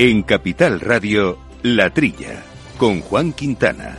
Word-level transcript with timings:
En 0.00 0.22
Capital 0.22 0.78
Radio, 0.78 1.36
La 1.64 1.90
Trilla, 1.90 2.44
con 2.76 3.00
Juan 3.00 3.32
Quintana. 3.32 3.98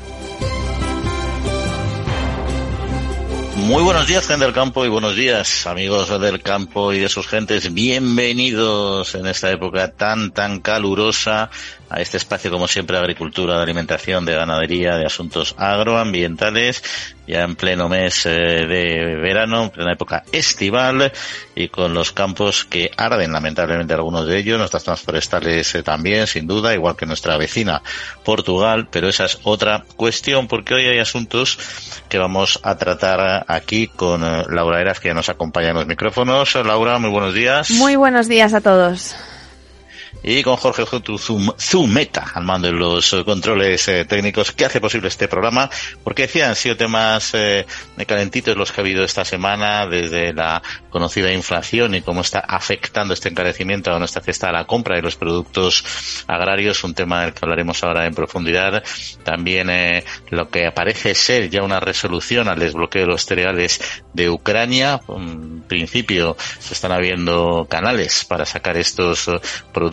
Muy 3.57 3.83
buenos 3.83 4.07
días, 4.07 4.25
gente 4.25 4.45
del 4.45 4.53
campo, 4.53 4.85
y 4.85 4.87
buenos 4.87 5.17
días, 5.17 5.67
amigos 5.67 6.17
del 6.21 6.41
campo 6.41 6.93
y 6.93 6.99
de 6.99 7.09
sus 7.09 7.27
gentes. 7.27 7.73
Bienvenidos 7.73 9.13
en 9.13 9.27
esta 9.27 9.51
época 9.51 9.91
tan, 9.91 10.31
tan 10.31 10.61
calurosa 10.61 11.49
a 11.89 12.01
este 12.01 12.17
espacio, 12.17 12.51
como 12.51 12.67
siempre, 12.67 12.97
agricultura, 12.97 13.57
de 13.57 13.63
alimentación, 13.63 14.25
de 14.25 14.35
ganadería, 14.35 14.97
de 14.97 15.05
asuntos 15.05 15.55
agroambientales, 15.57 16.83
ya 17.27 17.43
en 17.43 17.55
pleno 17.55 17.89
mes 17.89 18.25
eh, 18.25 18.29
de 18.29 19.15
verano, 19.15 19.63
en 19.63 19.69
plena 19.71 19.93
época 19.93 20.23
estival, 20.31 21.11
y 21.55 21.69
con 21.69 21.93
los 21.93 22.11
campos 22.11 22.65
que 22.65 22.91
arden, 22.95 23.31
lamentablemente, 23.31 23.93
algunos 23.93 24.27
de 24.27 24.37
ellos, 24.37 24.59
nuestras 24.59 24.83
zonas 24.83 25.01
forestales 25.01 25.73
eh, 25.75 25.83
también, 25.83 26.27
sin 26.27 26.47
duda, 26.47 26.73
igual 26.73 26.95
que 26.95 27.05
nuestra 27.05 27.37
vecina 27.37 27.81
Portugal, 28.23 28.87
pero 28.91 29.09
esa 29.09 29.25
es 29.25 29.39
otra 29.43 29.83
cuestión, 29.95 30.47
porque 30.47 30.75
hoy 30.75 30.85
hay 30.85 30.99
asuntos 30.99 31.57
que 32.07 32.17
vamos 32.17 32.59
a 32.63 32.77
tratar 32.77 33.45
aquí 33.47 33.87
con 33.87 34.23
eh, 34.23 34.45
Laura 34.49 34.79
Eras, 34.79 34.99
que 34.99 35.09
ya 35.09 35.13
nos 35.13 35.29
acompaña 35.29 35.69
en 35.69 35.75
los 35.75 35.87
micrófonos. 35.87 36.53
Laura, 36.55 36.99
muy 36.99 37.09
buenos 37.09 37.33
días. 37.33 37.71
Muy 37.71 37.95
buenos 37.95 38.27
días 38.27 38.53
a 38.53 38.61
todos 38.61 39.15
y 40.23 40.43
con 40.43 40.55
Jorge 40.57 40.83
Zumeta 41.59 42.31
al 42.33 42.43
mando 42.43 42.67
de 42.67 42.73
los 42.73 43.15
controles 43.25 43.87
eh, 43.87 44.05
técnicos 44.05 44.51
que 44.51 44.65
hace 44.65 44.81
posible 44.81 45.07
este 45.07 45.27
programa, 45.27 45.69
porque 46.03 46.23
decía 46.23 46.49
han 46.49 46.55
sido 46.55 46.75
temas 46.75 47.31
eh, 47.33 47.65
calentitos 48.07 48.55
los 48.55 48.71
que 48.71 48.81
ha 48.81 48.83
habido 48.83 49.03
esta 49.03 49.25
semana, 49.25 49.87
desde 49.87 50.33
la 50.33 50.61
conocida 50.89 51.31
inflación 51.31 51.95
y 51.95 52.01
cómo 52.01 52.21
está 52.21 52.39
afectando 52.39 53.13
este 53.13 53.29
encarecimiento 53.29 53.93
a 53.93 53.99
nuestra 53.99 54.21
cesta 54.21 54.49
a 54.49 54.51
la 54.51 54.65
compra 54.65 54.95
de 54.95 55.01
los 55.01 55.15
productos 55.15 55.83
agrarios, 56.27 56.83
un 56.83 56.93
tema 56.93 57.21
del 57.21 57.33
que 57.33 57.39
hablaremos 57.43 57.83
ahora 57.83 58.05
en 58.05 58.13
profundidad. 58.13 58.83
También 59.23 59.69
eh, 59.69 60.03
lo 60.29 60.49
que 60.49 60.71
parece 60.71 61.15
ser 61.15 61.49
ya 61.49 61.63
una 61.63 61.79
resolución 61.79 62.47
al 62.47 62.59
desbloqueo 62.59 63.03
de 63.03 63.07
los 63.07 63.25
cereales 63.25 63.79
de 64.13 64.29
Ucrania. 64.29 64.99
En 65.09 65.61
principio 65.61 66.35
se 66.59 66.73
están 66.73 66.91
habiendo 66.91 67.67
canales 67.69 68.25
para 68.25 68.45
sacar 68.45 68.77
estos 68.77 69.27
eh, 69.27 69.39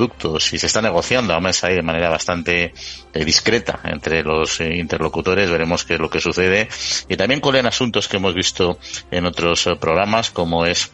productos 0.09 0.53
y 0.53 0.59
se 0.59 0.67
está 0.67 0.81
negociando 0.83 1.33
además 1.33 1.62
ahí 1.65 1.75
de 1.75 1.83
manera 1.83 2.09
bastante 2.09 2.73
eh, 3.12 3.25
discreta 3.25 3.81
entre 3.85 4.23
los 4.23 4.61
eh, 4.61 4.77
interlocutores, 4.77 5.51
veremos 5.51 5.85
qué 5.85 5.95
es 5.95 6.01
lo 6.01 6.11
que 6.11 6.21
sucede. 6.21 6.69
Y 7.09 7.17
también 7.17 7.41
en 7.45 7.67
asuntos 7.67 8.09
que 8.09 8.17
hemos 8.17 8.34
visto 8.34 8.79
en 9.11 9.27
otros 9.27 9.67
eh, 9.67 9.77
programas 9.77 10.31
como 10.31 10.67
es 10.67 10.91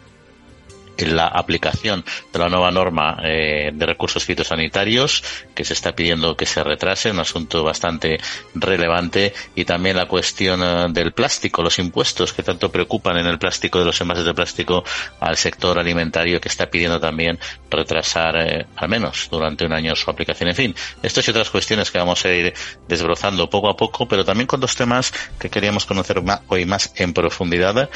la 0.99 1.27
aplicación 1.27 2.05
de 2.33 2.39
la 2.39 2.49
nueva 2.49 2.71
norma 2.71 3.19
eh, 3.23 3.71
de 3.73 3.87
recursos 3.87 4.25
fitosanitarios 4.25 5.23
que 5.55 5.65
se 5.65 5.73
está 5.73 5.95
pidiendo 5.95 6.37
que 6.37 6.47
se 6.47 6.63
retrase, 6.63 7.11
un 7.11 7.21
asunto 7.21 7.65
bastante 7.65 8.19
relevante 8.55 9.33
y 9.55 9.65
también 9.65 9.97
la 9.97 10.07
cuestión 10.07 10.63
eh, 10.63 10.87
del 10.91 11.13
plástico, 11.13 11.63
los 11.63 11.79
impuestos 11.79 12.33
que 12.33 12.43
tanto 12.43 12.71
preocupan 12.71 13.19
en 13.19 13.27
el 13.27 13.39
plástico 13.39 13.79
de 13.79 13.87
los 13.87 14.01
envases 14.01 14.25
de 14.25 14.35
plástico 14.35 14.85
al 15.21 15.37
sector 15.37 15.79
alimentario 15.79 16.41
que 16.41 16.49
está 16.49 16.67
pidiendo 16.67 17.01
también 17.01 17.39
retrasar 17.71 18.37
eh, 18.37 18.67
al 18.77 18.89
menos 18.89 19.29
durante 19.31 19.65
un 19.65 19.73
año 19.73 19.95
su 19.97 20.11
aplicación. 20.11 20.51
En 20.51 20.57
fin, 20.57 20.75
estas 21.03 21.27
y 21.27 21.31
otras 21.31 21.51
cuestiones 21.51 21.91
que 21.91 21.99
vamos 21.99 22.25
a 22.25 22.33
ir 22.33 22.53
desbrozando 22.87 23.49
poco 23.49 23.71
a 23.71 23.77
poco, 23.77 24.07
pero 24.07 24.25
también 24.25 24.47
con 24.47 24.61
dos 24.61 24.77
temas 24.77 25.13
que 25.39 25.51
queríamos 25.51 25.87
conocer 25.87 26.23
hoy 26.49 26.67
más 26.67 26.93
en 26.97 27.13
profundidad. 27.13 27.91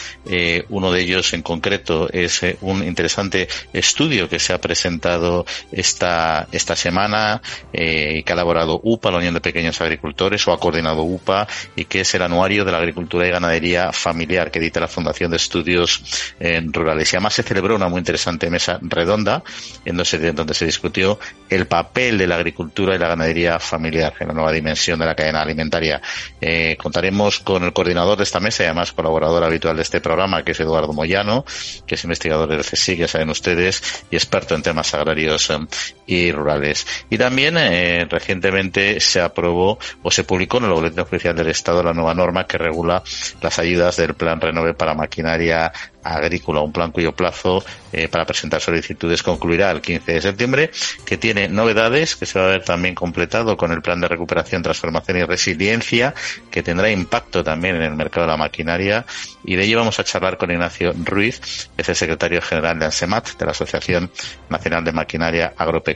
uno 0.69 0.93
de 0.93 1.01
ellos 1.01 1.33
en 1.33 1.43
concreto 1.43 2.09
es 2.13 2.43
un 2.61 2.86
interesante 2.87 3.49
estudio 3.73 4.29
que 4.29 4.39
se 4.39 4.53
ha 4.53 4.61
presentado 4.61 5.45
esta, 5.73 6.49
esta 6.53 6.77
semana 6.77 7.41
eh, 7.73 8.23
que 8.25 8.33
ha 8.33 8.35
elaborado 8.35 8.81
UPA, 8.83 9.11
la 9.11 9.19
Unión 9.19 9.35
de 9.35 9.41
Pequeños 9.41 9.81
Agricultores, 9.81 10.47
o 10.49 10.53
ha 10.53 10.61
coordinado 10.61 11.03
UPA, 11.03 11.47
y 11.75 11.85
que 11.85 12.01
es 12.01 12.15
el 12.15 12.23
anuario 12.23 12.65
de 12.65 12.73
la 12.73 12.79
agricultura 12.79 13.27
y 13.27 13.31
ganadería 13.31 13.93
familiar 13.93 14.51
que 14.51 14.59
edita 14.59 14.81
la 14.81 14.89
Fundación 14.89 15.31
de 15.31 15.37
Estudios 15.37 16.03
eh, 16.41 16.63
Rurales. 16.65 17.13
Y 17.13 17.17
además 17.17 17.35
se 17.35 17.43
celebró 17.43 17.77
una 17.77 17.89
muy 17.89 17.99
interesante 17.99 18.51
mesa 18.51 18.79
redonda 18.83 19.43
en 19.85 19.97
donde 19.97 20.55
se 20.55 20.65
discutió 20.65 21.19
el 21.49 21.67
papel 21.67 22.19
de 22.19 22.27
la 22.27 22.37
agricultura 22.37 22.95
y 22.95 22.99
la 22.99 23.09
ganadería 23.09 23.59
familiar 23.59 24.15
en 24.21 24.29
la 24.29 24.35
nueva 24.35 24.53
dimensión 24.53 24.99
de 24.99 25.07
la 25.07 25.15
cadena 25.15 25.43
alimentaria. 25.43 26.01
Eh, 26.41 26.77
contaremos 26.81 27.41
con 27.41 27.65
el 27.65 27.73
coordinador 27.73 28.17
de 28.17 28.25
esta 28.25 28.41
mesa 28.41 28.63
y 28.63 28.67
además 28.67 28.93
colaborador 28.93 29.45
habitual 29.45 29.77
de 29.77 29.83
este 29.83 30.01
programa, 30.01 30.43
que 30.43 30.53
es 30.53 30.61
Eduardo 30.61 30.93
Moyano, 30.93 31.45
que 31.87 31.95
es 31.95 32.05
investigador 32.05 32.49
del 32.49 32.61
sí, 32.77 32.97
ya 32.97 33.09
saben 33.09 33.31
ustedes, 33.31 34.05
y 34.11 34.17
experto 34.17 34.55
en 34.55 34.63
temas 34.63 34.95
agrarios 34.95 35.51
eh, 35.51 35.59
y 36.07 36.31
rurales. 36.33 36.87
Y 37.11 37.19
también 37.19 37.57
eh, 37.59 38.07
recientemente 38.09 39.01
se 39.01 39.21
aprobó 39.21 39.79
o 40.03 40.11
se 40.11 40.25
publicó 40.25 40.59
en 40.59 40.65
el 40.65 40.73
Boletín 40.73 41.01
Oficial 41.01 41.35
del 41.35 41.49
Estado 41.49 41.83
la 41.83 41.93
nueva 41.93 42.15
norma 42.15 42.47
que 42.47 42.59
regula 42.59 43.03
las 43.43 43.59
ayudas 43.59 43.97
del 43.97 44.15
Plan 44.15 44.41
Renove 44.41 44.75
para 44.75 44.95
maquinaria 44.95 45.73
agrícola, 46.15 46.61
un 46.61 46.73
plan 46.73 46.93
cuyo 46.93 47.13
plazo 47.13 47.65
eh, 47.93 48.07
para 48.07 48.25
presentar 48.25 48.61
solicitudes 48.61 49.25
concluirá 49.25 49.73
el 49.73 49.81
15 49.81 50.13
de 50.13 50.21
septiembre, 50.21 50.71
que 51.05 51.17
tiene 51.17 51.49
novedades 51.49 52.15
que 52.15 52.27
se 52.27 52.39
va 52.39 52.45
a 52.45 52.51
ver 52.51 52.65
también 52.65 52.95
completado 52.95 53.57
con 53.57 53.73
el 53.73 53.83
plan 53.83 54.01
de 54.01 54.07
recuperación, 54.07 54.63
transformación 54.63 55.19
y 55.19 55.25
resiliencia, 55.25 56.15
que 56.49 56.63
tendrá 56.63 56.91
impacto 56.91 57.43
también 57.43 57.75
en 57.75 57.83
el 57.83 57.97
mercado 57.97 58.27
de 58.27 58.33
la 58.33 58.37
maquinaria. 58.37 59.05
Y 59.45 59.57
de 59.57 59.65
ello 59.65 59.79
vamos 59.79 59.99
a 59.99 60.05
charlar 60.05 60.37
con 60.37 60.51
Ignacio 60.51 60.95
Ruiz, 61.05 61.69
que 61.75 61.83
es 61.83 61.89
el 61.89 61.97
secretario 61.97 62.41
general 62.41 62.79
de 62.79 62.85
ANSEMAT, 62.85 63.37
de 63.37 63.45
la 63.45 63.51
Asociación 63.51 64.11
Nacional 64.49 64.85
de 64.85 64.93
Maquinaria 64.93 65.55
Agropecuaria 65.57 65.96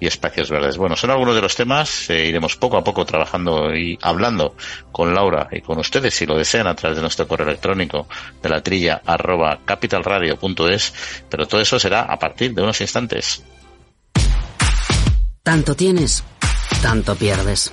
y 0.00 0.06
Espacios 0.06 0.50
Verdes. 0.50 0.76
Bueno, 0.76 0.96
son 0.96 1.10
algunos 1.10 1.34
de 1.34 1.42
los 1.42 1.54
temas, 1.54 2.08
eh, 2.10 2.26
iremos 2.26 2.56
poco 2.56 2.76
a 2.76 2.84
poco 2.84 3.04
trabajando 3.04 3.74
y 3.74 3.98
hablando 4.02 4.54
con 4.92 5.14
Laura 5.14 5.48
y 5.50 5.60
con 5.60 5.78
ustedes, 5.78 6.14
si 6.14 6.26
lo 6.26 6.36
desean, 6.36 6.66
a 6.66 6.74
través 6.74 6.96
de 6.96 7.02
nuestro 7.02 7.26
correo 7.26 7.48
electrónico 7.48 8.08
de 8.42 8.48
la 8.48 8.62
trilla 8.62 9.02
arroba 9.04 9.60
capitalradio.es, 9.64 10.92
pero 11.28 11.46
todo 11.46 11.60
eso 11.60 11.78
será 11.78 12.02
a 12.02 12.18
partir 12.18 12.54
de 12.54 12.62
unos 12.62 12.80
instantes. 12.80 13.42
Tanto 15.42 15.74
tienes, 15.74 16.24
tanto 16.82 17.14
pierdes. 17.14 17.72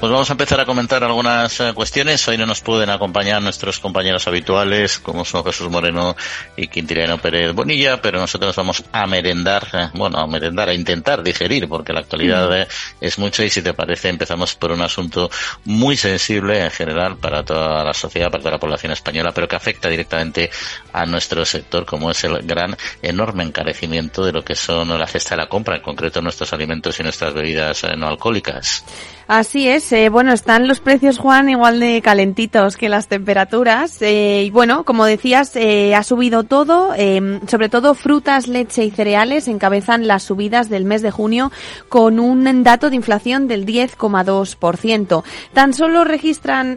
pues 0.00 0.12
vamos 0.12 0.30
a 0.30 0.34
empezar 0.34 0.60
a 0.60 0.64
comentar 0.64 1.02
algunas 1.02 1.58
eh, 1.58 1.72
cuestiones. 1.74 2.26
Hoy 2.28 2.36
no 2.36 2.46
nos 2.46 2.60
pueden 2.60 2.88
acompañar 2.88 3.42
nuestros 3.42 3.80
compañeros 3.80 4.28
habituales, 4.28 5.00
como 5.00 5.24
son 5.24 5.44
Jesús 5.44 5.68
Moreno 5.70 6.14
y 6.56 6.68
Quintiliano 6.68 7.18
Pérez 7.18 7.52
Bonilla, 7.52 8.00
pero 8.00 8.20
nosotros 8.20 8.54
vamos 8.54 8.84
a 8.92 9.06
merendar, 9.06 9.66
eh, 9.72 9.88
bueno, 9.94 10.18
a 10.18 10.26
merendar, 10.28 10.68
a 10.68 10.74
intentar 10.74 11.22
digerir, 11.24 11.68
porque 11.68 11.92
la 11.92 12.00
actualidad 12.00 12.60
eh, 12.60 12.68
es 13.00 13.18
mucho 13.18 13.42
y 13.42 13.50
si 13.50 13.60
te 13.60 13.74
parece 13.74 14.08
empezamos 14.08 14.54
por 14.54 14.70
un 14.70 14.82
asunto 14.82 15.30
muy 15.64 15.96
sensible 15.96 16.62
en 16.62 16.70
general 16.70 17.16
para 17.16 17.42
toda 17.42 17.82
la 17.82 17.94
sociedad, 17.94 18.30
para 18.30 18.42
toda 18.42 18.52
la 18.52 18.60
población 18.60 18.92
española, 18.92 19.32
pero 19.34 19.48
que 19.48 19.56
afecta 19.56 19.88
directamente 19.88 20.48
a 20.92 21.06
nuestro 21.06 21.44
sector, 21.44 21.84
como 21.84 22.10
es 22.12 22.22
el 22.22 22.38
gran, 22.46 22.76
enorme 23.02 23.42
encarecimiento 23.42 24.24
de 24.24 24.32
lo 24.32 24.44
que 24.44 24.54
son 24.54 24.96
la 24.96 25.06
cesta 25.08 25.34
de 25.34 25.42
la 25.42 25.48
compra, 25.48 25.76
en 25.76 25.82
concreto 25.82 26.22
nuestros 26.22 26.52
alimentos 26.52 27.00
y 27.00 27.02
nuestras 27.02 27.34
bebidas 27.34 27.84
no 27.96 28.06
alcohólicas. 28.06 28.84
Así 29.28 29.68
es, 29.68 29.92
eh, 29.92 30.08
bueno, 30.08 30.32
están 30.32 30.66
los 30.68 30.80
precios, 30.80 31.18
Juan, 31.18 31.50
igual 31.50 31.80
de 31.80 32.00
calentitos 32.00 32.78
que 32.78 32.88
las 32.88 33.08
temperaturas. 33.08 34.00
Eh, 34.00 34.44
y 34.46 34.50
bueno, 34.50 34.84
como 34.84 35.04
decías, 35.04 35.54
eh, 35.54 35.94
ha 35.94 36.02
subido 36.02 36.44
todo, 36.44 36.94
em, 36.96 37.46
sobre 37.46 37.68
todo 37.68 37.92
frutas, 37.92 38.48
leche 38.48 38.86
y 38.86 38.90
cereales 38.90 39.46
encabezan 39.46 40.06
las 40.06 40.22
subidas 40.22 40.70
del 40.70 40.86
mes 40.86 41.02
de 41.02 41.10
junio 41.10 41.52
con 41.90 42.20
un 42.20 42.62
dato 42.62 42.88
de 42.88 42.96
inflación 42.96 43.48
del 43.48 43.66
10,2%. 43.66 45.24
Tan 45.52 45.74
solo 45.74 46.04
registran 46.04 46.76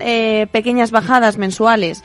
pequeñas 0.51 0.91
bajadas 0.91 1.37
mensuales, 1.37 2.03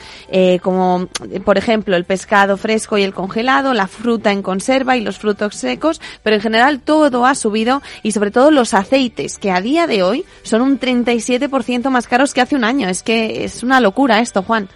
como 0.62 1.08
por 1.44 1.58
ejemplo 1.58 1.96
el 1.96 2.04
pescado 2.04 2.56
fresco 2.56 2.98
y 2.98 3.02
el 3.02 3.14
congelado, 3.14 3.74
la 3.74 3.88
fruta 3.88 4.30
en 4.30 4.42
conserva 4.42 4.96
y 4.96 5.00
los 5.00 5.18
frutos 5.18 5.56
secos, 5.56 6.00
pero 6.22 6.36
en 6.36 6.42
general 6.42 6.80
todo 6.80 7.26
ha 7.26 7.34
subido 7.34 7.82
y 8.04 8.12
sobre 8.12 8.30
todo 8.30 8.50
los 8.50 8.74
aceites, 8.74 9.38
que 9.38 9.50
a 9.50 9.60
día 9.60 9.86
de 9.86 10.02
hoy 10.02 10.24
son 10.42 10.62
un 10.62 10.78
37% 10.78 11.90
más 11.90 12.06
caros 12.06 12.34
que 12.34 12.40
hace 12.40 12.56
un 12.56 12.64
año. 12.64 12.88
Es 12.88 13.02
que 13.02 13.44
es 13.44 13.62
una 13.62 13.80
locura 13.80 14.20
esto, 14.20 14.42
Juan. 14.42 14.68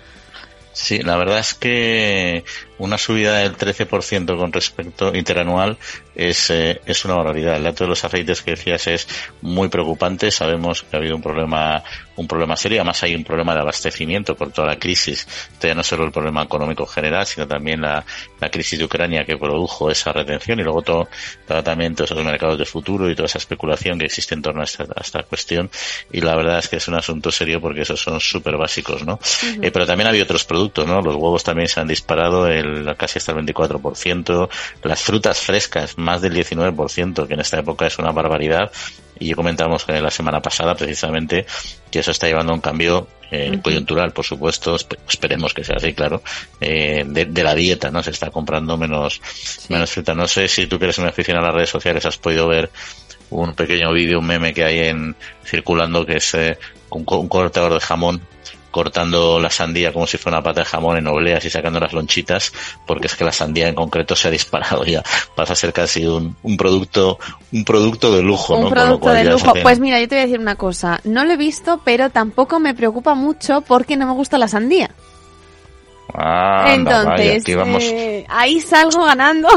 Sí, 0.73 0.99
la 0.99 1.17
verdad 1.17 1.39
es 1.39 1.55
que 1.55 2.45
una 2.81 2.97
subida 2.97 3.38
del 3.38 3.56
13% 3.56 4.38
con 4.38 4.53
respecto 4.53 5.15
interanual 5.15 5.77
es, 6.15 6.49
eh, 6.50 6.81
es 6.87 7.05
una 7.05 7.15
barbaridad. 7.15 7.56
El 7.56 7.65
dato 7.65 7.85
de 7.85 7.91
los 7.91 8.05
aceites 8.05 8.41
que 8.41 8.53
decías 8.53 8.87
es 8.87 9.06
muy 9.43 9.69
preocupante. 9.69 10.31
Sabemos 10.31 10.82
que 10.82 10.97
ha 10.97 10.99
habido 10.99 11.15
un 11.15 11.23
problema, 11.23 11.82
un 12.17 12.27
problema 12.27 12.56
serio. 12.56 12.79
Además 12.79 13.03
hay 13.03 13.15
un 13.15 13.23
problema 13.23 13.55
de 13.55 13.61
abastecimiento 13.61 14.35
por 14.35 14.50
toda 14.50 14.69
la 14.69 14.79
crisis. 14.79 15.27
Esto 15.53 15.69
ya 15.69 15.75
no 15.75 15.82
solo 15.82 16.05
el 16.05 16.11
problema 16.11 16.43
económico 16.43 16.87
general, 16.87 17.27
sino 17.27 17.47
también 17.47 17.82
la, 17.82 18.03
la 18.41 18.50
crisis 18.50 18.79
de 18.79 18.87
Ucrania 18.87 19.25
que 19.27 19.37
produjo 19.37 19.91
esa 19.91 20.12
retención 20.12 20.59
y 20.59 20.62
luego 20.62 20.81
todo, 20.81 21.09
también 21.62 21.94
todos 21.94 22.12
esos 22.12 22.25
mercados 22.25 22.59
de 22.59 22.65
futuro 22.65 23.11
y 23.11 23.15
toda 23.15 23.27
esa 23.27 23.38
especulación 23.38 23.99
que 23.99 24.06
existe 24.06 24.35
en 24.35 24.41
torno 24.41 24.62
a 24.62 24.65
esta, 24.65 24.87
esta 24.99 25.23
cuestión. 25.25 25.71
Y 26.12 26.23
la 26.23 26.35
verdad 26.35 26.59
es 26.59 26.69
que 26.69 26.77
es 26.77 26.88
un 26.88 26.94
asunto 26.94 27.31
serio 27.31 27.61
porque 27.61 27.82
esos 27.82 28.00
son 28.00 28.19
súper 28.21 28.56
básicos, 28.56 29.05
¿no? 29.05 29.21
eh, 29.61 29.71
pero 29.71 29.87
también 29.87 30.09
había 30.09 30.23
otros 30.23 30.44
productos, 30.44 30.87
¿no? 30.87 31.03
Los 31.03 31.17
huevos 31.17 31.44
también 31.44 31.69
se 31.69 31.79
han 31.81 31.88
disparado. 31.88 32.49
El 32.49 32.69
casi 32.96 33.19
hasta 33.19 33.32
el 33.32 33.38
24%, 33.46 34.49
las 34.82 35.02
frutas 35.02 35.40
frescas 35.40 35.99
más 35.99 36.20
del 36.22 36.34
19%, 36.34 37.26
que 37.26 37.34
en 37.34 37.40
esta 37.40 37.58
época 37.58 37.87
es 37.87 37.99
una 37.99 38.12
barbaridad. 38.12 38.70
Y 39.19 39.34
comentamos 39.34 39.87
la 39.87 40.11
semana 40.11 40.40
pasada 40.40 40.75
precisamente 40.75 41.44
que 41.90 41.99
eso 41.99 42.11
está 42.11 42.26
llevando 42.26 42.52
a 42.52 42.55
un 42.55 42.62
cambio 42.62 43.06
eh, 43.31 43.61
coyuntural, 43.62 44.12
por 44.12 44.25
supuesto, 44.25 44.76
esperemos 45.08 45.55
que 45.55 45.62
sea 45.62 45.76
así, 45.76 45.93
claro, 45.93 46.22
eh, 46.61 47.05
de, 47.06 47.43
la 47.43 47.55
dieta, 47.55 47.90
¿no? 47.90 48.02
Se 48.02 48.11
está 48.11 48.31
comprando 48.31 48.76
menos, 48.76 49.20
menos 49.69 49.90
fruta. 49.90 50.14
No 50.14 50.26
sé 50.26 50.49
si 50.49 50.67
tú 50.67 50.78
que 50.78 50.87
eres 50.87 50.99
una 50.99 51.11
aficionado 51.11 51.46
a 51.46 51.49
las 51.50 51.56
redes 51.56 51.70
sociales 51.70 52.05
has 52.06 52.19
podido 52.19 52.49
ver 52.49 52.70
un 53.31 53.55
pequeño 53.55 53.93
vídeo, 53.93 54.19
un 54.19 54.26
meme 54.26 54.52
que 54.52 54.64
hay 54.64 54.78
en 54.81 55.14
circulando 55.44 56.05
que 56.05 56.17
es 56.17 56.34
eh, 56.34 56.58
un, 56.90 57.05
un 57.06 57.28
cortador 57.28 57.75
de 57.75 57.81
jamón 57.81 58.20
cortando 58.70 59.40
la 59.40 59.50
sandía 59.50 59.93
como 59.93 60.06
si 60.06 60.19
fuera 60.19 60.38
una 60.38 60.44
pata 60.44 60.61
de 60.61 60.67
jamón 60.67 60.96
en 60.96 61.06
obleas 61.06 61.44
y 61.44 61.50
sacando 61.50 61.81
las 61.81 61.93
lonchitas, 61.93 62.52
porque 62.87 63.06
es 63.06 63.17
que 63.17 63.25
la 63.25 63.32
sandía 63.32 63.69
en 63.69 63.75
concreto 63.75 64.17
se 64.17 64.28
ha 64.28 64.31
disparado 64.31 64.84
ya. 64.84 65.02
Pasa 65.34 65.52
a 65.52 65.56
ser 65.56 65.72
casi 65.72 66.06
un, 66.06 66.37
un 66.43 66.56
producto, 66.56 67.19
un 67.52 67.64
producto 67.64 68.14
de 68.14 68.22
lujo, 68.22 68.56
un 68.56 68.70
producto 68.70 69.11
de 69.11 69.25
lujo. 69.25 69.52
Pues 69.62 69.78
mira, 69.78 70.00
yo 70.00 70.08
te 70.08 70.17
voy 70.17 70.22
a 70.22 70.26
decir 70.26 70.40
una 70.40 70.56
cosa. 70.56 71.00
No 71.05 71.25
lo 71.25 71.32
he 71.32 71.37
visto, 71.37 71.81
pero 71.84 72.11
tampoco 72.11 72.61
me 72.61 72.75
preocupa 72.75 73.14
mucho 73.14 73.61
porque 73.62 73.96
no 73.96 74.06
me 74.06 74.12
gusta 74.12 74.38
la 74.38 74.49
sandía. 74.49 74.90
Entonces, 76.67 77.44
eh, 77.46 78.26
ahí 78.28 78.61
salgo 78.61 79.05
ganando 79.05 79.49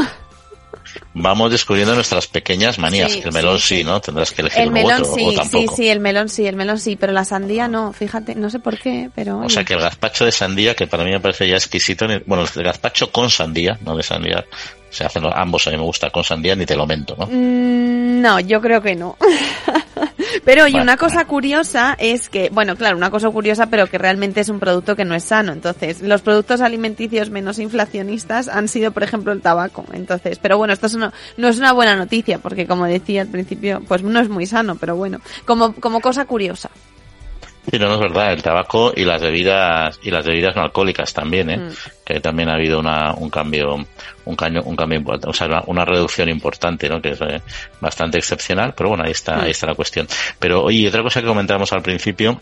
vamos 1.14 1.50
descubriendo 1.50 1.94
nuestras 1.94 2.26
pequeñas 2.26 2.78
manías. 2.78 3.14
el 3.14 3.32
melón 3.32 3.58
sí, 3.58 3.84
¿no? 3.84 4.00
Tendrás 4.00 4.32
que 4.32 4.42
elegir 4.42 4.62
el 4.62 4.70
melón 4.70 5.04
sí, 5.04 5.36
Sí, 5.50 5.66
sí, 5.74 5.88
el 5.88 6.00
melón 6.00 6.28
sí, 6.28 6.46
el 6.46 6.56
melón 6.56 6.78
sí, 6.78 6.96
pero 6.96 7.12
la 7.12 7.24
sandía 7.24 7.68
no, 7.68 7.92
fíjate, 7.92 8.34
no 8.34 8.50
sé 8.50 8.58
por 8.58 8.78
qué, 8.78 9.10
pero... 9.14 9.40
O 9.40 9.48
sea 9.48 9.64
que 9.64 9.74
el 9.74 9.80
gazpacho 9.80 10.24
de 10.24 10.32
sandía, 10.32 10.74
que 10.74 10.86
para 10.86 11.04
mí 11.04 11.10
me 11.10 11.20
parece 11.20 11.48
ya 11.48 11.56
exquisito, 11.56 12.06
bueno, 12.26 12.44
el 12.54 12.62
gazpacho 12.62 13.10
con 13.10 13.30
sandía, 13.30 13.78
no 13.84 13.96
de 13.96 14.02
sandía, 14.02 14.44
se 14.90 15.04
hacen 15.04 15.24
ambos, 15.34 15.66
a 15.66 15.70
mí 15.70 15.76
me 15.76 15.82
gusta 15.82 16.10
con 16.10 16.24
sandía, 16.24 16.54
ni 16.54 16.66
te 16.66 16.76
lo 16.76 16.86
mento, 16.86 17.16
¿no? 17.18 17.26
Mm, 17.26 18.20
no, 18.20 18.40
yo 18.40 18.60
creo 18.60 18.80
que 18.80 18.94
no. 18.94 19.16
pero 20.44 20.64
oye, 20.64 20.80
una 20.80 20.96
cosa 20.96 21.24
curiosa 21.26 21.94
es 21.98 22.28
que, 22.28 22.50
bueno, 22.50 22.76
claro, 22.76 22.96
una 22.96 23.10
cosa 23.10 23.30
curiosa, 23.30 23.66
pero 23.66 23.86
que 23.86 23.98
realmente 23.98 24.40
es 24.40 24.48
un 24.48 24.58
producto 24.58 24.96
que 24.96 25.04
no 25.04 25.14
es 25.14 25.24
sano. 25.24 25.52
Entonces, 25.52 26.00
los 26.02 26.22
productos 26.22 26.60
alimenticios 26.60 27.30
menos 27.30 27.58
inflacionistas 27.58 28.48
han 28.48 28.68
sido, 28.68 28.92
por 28.92 29.02
ejemplo, 29.02 29.32
el 29.32 29.40
tabaco. 29.40 29.84
Entonces, 29.92 30.38
pero 30.40 30.58
bueno, 30.58 30.72
esto 30.72 30.88
no, 30.98 31.12
no 31.36 31.48
es 31.48 31.58
una 31.58 31.72
buena 31.72 31.96
noticia, 31.96 32.38
porque 32.38 32.66
como 32.66 32.86
decía 32.86 33.22
al 33.22 33.28
principio, 33.28 33.82
pues 33.86 34.02
no 34.02 34.20
es 34.20 34.28
muy 34.28 34.46
sano, 34.46 34.76
pero 34.76 34.96
bueno, 34.96 35.20
como, 35.44 35.74
como 35.74 36.00
cosa 36.00 36.24
curiosa. 36.24 36.70
Sí, 37.70 37.78
no, 37.78 37.94
es 37.94 38.00
verdad, 38.00 38.32
el 38.32 38.42
tabaco 38.42 38.92
y 38.94 39.04
las 39.04 39.22
bebidas 39.22 39.98
y 40.02 40.10
las 40.10 40.26
bebidas 40.26 40.54
no 40.54 40.62
alcohólicas 40.62 41.14
también, 41.14 41.50
¿eh? 41.50 41.56
Mm. 41.56 41.70
que 42.04 42.20
también 42.20 42.50
ha 42.50 42.54
habido 42.54 42.78
una, 42.78 43.14
un 43.14 43.30
cambio, 43.30 43.76
un 44.26 44.36
cambio, 44.36 44.62
un 44.64 44.76
cambio 44.76 44.98
importante, 44.98 45.28
o 45.28 45.32
sea, 45.32 45.62
una, 45.66 45.84
reducción 45.84 46.28
importante, 46.28 46.88
¿no? 46.88 47.00
que 47.00 47.10
es 47.10 47.20
eh, 47.22 47.40
bastante 47.80 48.18
excepcional, 48.18 48.74
pero 48.76 48.90
bueno, 48.90 49.04
ahí 49.04 49.12
está, 49.12 49.40
ahí 49.40 49.48
mm. 49.48 49.50
está 49.50 49.66
la 49.68 49.74
cuestión. 49.74 50.06
Pero 50.38 50.62
oye, 50.62 50.88
otra 50.88 51.02
cosa 51.02 51.20
que 51.22 51.26
comentamos 51.26 51.72
al 51.72 51.82
principio 51.82 52.38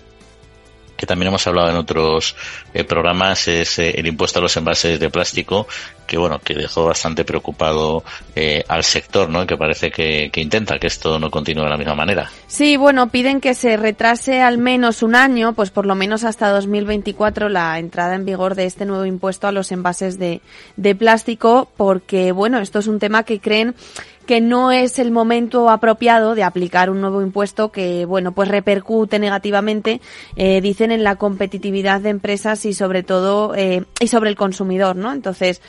que 1.02 1.06
también 1.06 1.30
hemos 1.30 1.44
hablado 1.48 1.68
en 1.68 1.74
otros 1.74 2.36
eh, 2.72 2.84
programas, 2.84 3.48
es 3.48 3.76
eh, 3.80 3.90
el 3.96 4.06
impuesto 4.06 4.38
a 4.38 4.42
los 4.42 4.56
envases 4.56 5.00
de 5.00 5.10
plástico, 5.10 5.66
que 6.06 6.16
bueno, 6.16 6.38
que 6.38 6.54
dejó 6.54 6.84
bastante 6.84 7.24
preocupado 7.24 8.04
eh, 8.36 8.62
al 8.68 8.84
sector, 8.84 9.28
¿no? 9.28 9.44
Que 9.44 9.56
parece 9.56 9.90
que, 9.90 10.30
intenta 10.36 10.78
que 10.78 10.86
esto 10.86 11.18
no 11.18 11.28
continúe 11.28 11.64
de 11.64 11.70
la 11.70 11.76
misma 11.76 11.96
manera. 11.96 12.30
Sí, 12.46 12.76
bueno, 12.76 13.08
piden 13.08 13.40
que 13.40 13.54
se 13.54 13.76
retrase 13.76 14.42
al 14.42 14.58
menos 14.58 15.02
un 15.02 15.16
año, 15.16 15.54
pues 15.54 15.70
por 15.70 15.86
lo 15.86 15.96
menos 15.96 16.22
hasta 16.22 16.50
2024 16.50 17.48
la 17.48 17.80
entrada 17.80 18.14
en 18.14 18.24
vigor 18.24 18.54
de 18.54 18.66
este 18.66 18.84
nuevo 18.84 19.04
impuesto 19.04 19.48
a 19.48 19.52
los 19.52 19.72
envases 19.72 20.20
de, 20.20 20.40
de 20.76 20.94
plástico, 20.94 21.68
porque 21.76 22.30
bueno, 22.30 22.60
esto 22.60 22.78
es 22.78 22.86
un 22.86 23.00
tema 23.00 23.24
que 23.24 23.40
creen 23.40 23.74
que 24.22 24.40
no 24.40 24.72
es 24.72 24.98
el 24.98 25.10
momento 25.10 25.70
apropiado 25.70 26.34
de 26.34 26.42
aplicar 26.42 26.90
un 26.90 27.00
nuevo 27.00 27.22
impuesto 27.22 27.70
que, 27.70 28.04
bueno, 28.04 28.32
pues 28.32 28.48
repercute 28.48 29.18
negativamente, 29.18 30.00
eh, 30.36 30.60
dicen, 30.60 30.92
en 30.92 31.04
la 31.04 31.16
competitividad 31.16 32.00
de 32.00 32.10
empresas 32.10 32.64
y 32.64 32.74
sobre 32.74 33.02
todo, 33.02 33.54
eh, 33.54 33.84
y 34.00 34.08
sobre 34.08 34.30
el 34.30 34.36
consumidor, 34.36 34.96
¿no? 34.96 35.12
Entonces, 35.12 35.60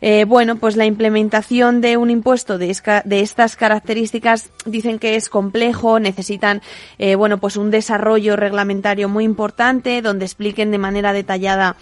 eh, 0.00 0.24
bueno, 0.24 0.56
pues 0.56 0.76
la 0.76 0.84
implementación 0.84 1.80
de 1.80 1.96
un 1.96 2.10
impuesto 2.10 2.58
de, 2.58 2.76
de, 3.04 3.20
estas 3.20 3.56
características 3.56 4.50
dicen 4.66 4.98
que 4.98 5.16
es 5.16 5.28
complejo, 5.28 5.98
necesitan, 6.00 6.60
eh, 6.98 7.14
bueno, 7.14 7.38
pues 7.38 7.56
un 7.56 7.70
desarrollo 7.70 8.36
reglamentario 8.36 9.08
muy 9.08 9.24
importante 9.24 10.02
donde 10.02 10.26
expliquen 10.26 10.70
de 10.70 10.78
manera 10.78 11.12
detallada 11.12 11.76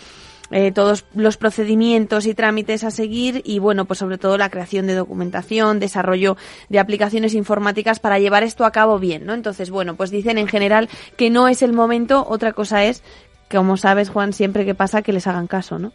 eh, 0.51 0.73
todos 0.73 1.05
los 1.15 1.37
procedimientos 1.37 2.27
y 2.27 2.35
trámites 2.35 2.85
a 2.85 2.91
seguir 2.91 3.43
y 3.45 3.59
bueno, 3.59 3.87
pues 3.87 3.99
sobre 3.99 4.19
todo 4.19 4.37
la 4.37 4.51
creación 4.51 4.87
de 4.87 4.95
documentación, 4.95 5.81
desarrollo 5.81 6.37
de 6.69 6.79
aplicaciones 6.79 7.35
informáticas 7.35 7.99
para 7.99 8.19
llevar 8.19 8.43
esto 8.43 8.65
a 8.65 8.71
cabo 8.71 8.99
bien, 8.99 9.25
¿no? 9.25 9.35
Entonces, 9.35 9.71
bueno, 9.71 9.97
pues 9.97 10.11
dicen 10.11 10.39
en 10.39 10.49
general 10.49 10.89
que 11.17 11.31
no 11.31 11.49
es 11.49 11.63
el 11.63 11.73
momento, 11.73 12.27
otra 12.29 12.53
cosa 12.53 12.85
es, 12.85 13.03
como 13.51 13.77
sabes, 13.77 14.11
Juan, 14.11 14.33
siempre 14.33 14.65
que 14.65 14.75
pasa 14.75 15.03
que 15.03 15.13
les 15.13 15.27
hagan 15.27 15.47
caso, 15.47 15.79
¿no? 15.79 15.93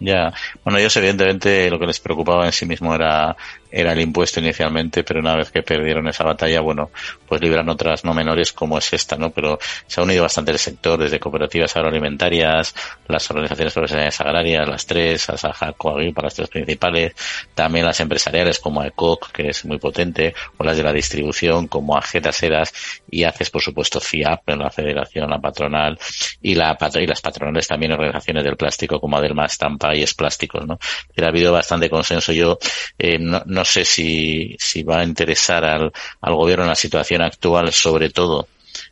Ya, 0.00 0.34
bueno, 0.64 0.78
ellos 0.78 0.96
evidentemente 0.96 1.70
lo 1.70 1.78
que 1.78 1.86
les 1.86 2.00
preocupaba 2.00 2.44
en 2.46 2.52
sí 2.52 2.66
mismo 2.66 2.94
era 2.94 3.36
era 3.74 3.92
el 3.92 4.00
impuesto 4.00 4.38
inicialmente, 4.38 5.02
pero 5.02 5.18
una 5.20 5.34
vez 5.34 5.50
que 5.50 5.62
perdieron 5.62 6.06
esa 6.06 6.22
batalla, 6.22 6.60
bueno, 6.60 6.90
pues 7.26 7.40
libran 7.40 7.68
otras 7.68 8.04
no 8.04 8.14
menores 8.14 8.52
como 8.52 8.78
es 8.78 8.92
esta, 8.92 9.16
¿no? 9.16 9.30
Pero 9.30 9.58
se 9.86 10.00
ha 10.00 10.04
unido 10.04 10.22
bastante 10.22 10.52
el 10.52 10.58
sector, 10.58 10.98
desde 10.98 11.18
cooperativas 11.18 11.74
agroalimentarias, 11.74 12.72
las 13.08 13.28
organizaciones 13.30 13.74
profesionales 13.74 14.20
agrarias, 14.20 14.68
las 14.68 14.86
tres, 14.86 15.28
Asaja, 15.28 15.72
para 15.72 16.26
las 16.26 16.34
tres 16.34 16.48
principales, 16.48 17.14
también 17.54 17.84
las 17.84 17.98
empresariales 17.98 18.60
como 18.60 18.84
ECOC, 18.84 19.32
que 19.32 19.48
es 19.48 19.64
muy 19.64 19.78
potente, 19.78 20.34
o 20.56 20.64
las 20.64 20.76
de 20.76 20.84
la 20.84 20.92
distribución 20.92 21.66
como 21.66 21.96
AGETA 21.96 22.30
Sedas 22.30 22.72
y 23.10 23.24
haces, 23.24 23.50
por 23.50 23.62
supuesto, 23.62 24.00
FIAP, 24.00 24.50
en 24.50 24.60
la 24.60 24.70
Federación, 24.70 25.28
la 25.28 25.40
patronal, 25.40 25.98
y, 26.40 26.54
la, 26.54 26.78
y 26.94 27.06
las 27.06 27.20
patronales 27.20 27.66
también 27.66 27.92
organizaciones 27.92 28.44
del 28.44 28.56
plástico 28.56 29.00
como 29.00 29.16
Adelma, 29.16 29.46
Estampa 29.46 29.94
y 29.96 30.02
Es 30.02 30.14
Plásticos, 30.14 30.64
¿no? 30.64 30.78
Pero 31.12 31.26
ha 31.26 31.30
habido 31.30 31.52
bastante 31.52 31.90
consenso. 31.90 32.32
Yo 32.32 32.58
eh, 32.98 33.18
no, 33.18 33.42
no 33.46 33.63
no 33.64 33.70
sé 33.70 33.86
si, 33.86 34.54
si 34.58 34.82
va 34.82 35.00
a 35.00 35.04
interesar 35.04 35.64
al, 35.64 35.90
al 36.20 36.34
gobierno 36.34 36.64
en 36.64 36.68
la 36.68 36.74
situación 36.74 37.22
actual, 37.22 37.72
sobre 37.72 38.10
todo 38.10 38.46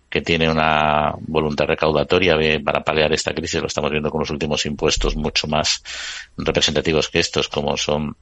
que 0.08 0.22
tiene 0.22 0.48
una 0.48 1.12
voluntad 1.20 1.66
recaudatoria 1.66 2.38
para 2.64 2.82
paliar 2.82 3.12
esta 3.12 3.34
crisis. 3.34 3.60
Lo 3.60 3.66
estamos 3.66 3.90
viendo 3.90 4.10
con 4.10 4.20
los 4.20 4.30
últimos 4.30 4.64
impuestos 4.64 5.14
mucho 5.14 5.46
más 5.46 5.82
representativos 6.38 7.10
que 7.10 7.20
estos, 7.20 7.48
como 7.48 7.76
son 7.76 8.16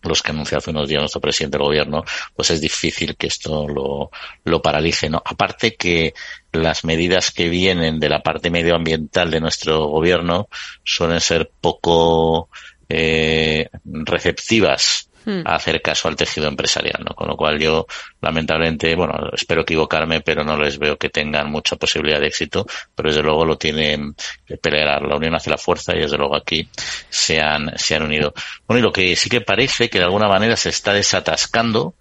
los 0.00 0.22
que 0.22 0.30
anunció 0.30 0.56
hace 0.56 0.70
unos 0.70 0.88
días 0.88 1.02
nuestro 1.02 1.20
presidente 1.20 1.58
del 1.58 1.66
gobierno, 1.66 2.02
pues 2.34 2.48
es 2.50 2.62
difícil 2.62 3.14
que 3.16 3.26
esto 3.26 3.68
lo, 3.68 4.10
lo 4.44 4.62
paralice, 4.62 5.10
¿no? 5.10 5.22
Aparte 5.22 5.74
que 5.74 6.14
las 6.52 6.84
medidas 6.84 7.32
que 7.32 7.50
vienen 7.50 8.00
de 8.00 8.08
la 8.08 8.22
parte 8.22 8.50
medioambiental 8.50 9.30
de 9.30 9.40
nuestro 9.40 9.88
gobierno 9.88 10.48
suelen 10.84 11.20
ser 11.20 11.50
poco 11.60 12.48
eh, 12.88 13.68
receptivas 13.84 15.05
Hmm. 15.26 15.42
a 15.44 15.56
hacer 15.56 15.82
caso 15.82 16.06
al 16.06 16.14
tejido 16.14 16.46
empresarial, 16.46 17.02
¿no? 17.04 17.12
Con 17.16 17.26
lo 17.26 17.36
cual 17.36 17.58
yo, 17.58 17.88
lamentablemente, 18.20 18.94
bueno, 18.94 19.14
espero 19.32 19.62
equivocarme, 19.62 20.20
pero 20.20 20.44
no 20.44 20.56
les 20.56 20.78
veo 20.78 20.96
que 20.96 21.08
tengan 21.08 21.50
mucha 21.50 21.74
posibilidad 21.74 22.20
de 22.20 22.28
éxito, 22.28 22.64
pero 22.94 23.08
desde 23.08 23.24
luego 23.24 23.44
lo 23.44 23.58
tienen 23.58 24.14
que 24.46 24.56
pelear. 24.56 25.02
La 25.02 25.16
unión 25.16 25.34
hace 25.34 25.50
la 25.50 25.58
fuerza 25.58 25.96
y 25.96 26.02
desde 26.02 26.16
luego 26.16 26.36
aquí 26.36 26.68
se 27.08 27.40
han, 27.40 27.76
se 27.76 27.96
han 27.96 28.04
unido. 28.04 28.34
Bueno, 28.68 28.78
y 28.78 28.82
lo 28.84 28.92
que 28.92 29.16
sí 29.16 29.28
que 29.28 29.40
parece 29.40 29.90
que 29.90 29.98
de 29.98 30.04
alguna 30.04 30.28
manera 30.28 30.54
se 30.54 30.68
está 30.68 30.92
desatascando 30.92 31.96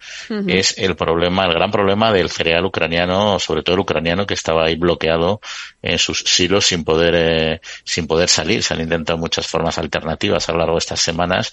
es 0.45 0.77
el 0.77 0.95
problema, 0.95 1.45
el 1.45 1.53
gran 1.53 1.71
problema 1.71 2.13
del 2.13 2.29
cereal 2.29 2.63
ucraniano, 2.65 3.39
sobre 3.39 3.63
todo 3.63 3.73
el 3.73 3.79
ucraniano 3.79 4.27
que 4.27 4.35
estaba 4.35 4.65
ahí 4.65 4.75
bloqueado 4.75 5.41
en 5.81 5.97
sus 5.97 6.19
silos 6.19 6.67
sin 6.67 6.83
poder, 6.83 7.15
eh, 7.15 7.61
sin 7.83 8.05
poder 8.05 8.29
salir. 8.29 8.61
Se 8.61 8.75
han 8.75 8.81
intentado 8.81 9.17
muchas 9.17 9.47
formas 9.47 9.79
alternativas 9.79 10.47
a 10.47 10.51
lo 10.51 10.59
largo 10.59 10.75
de 10.75 10.79
estas 10.79 11.01
semanas 11.01 11.51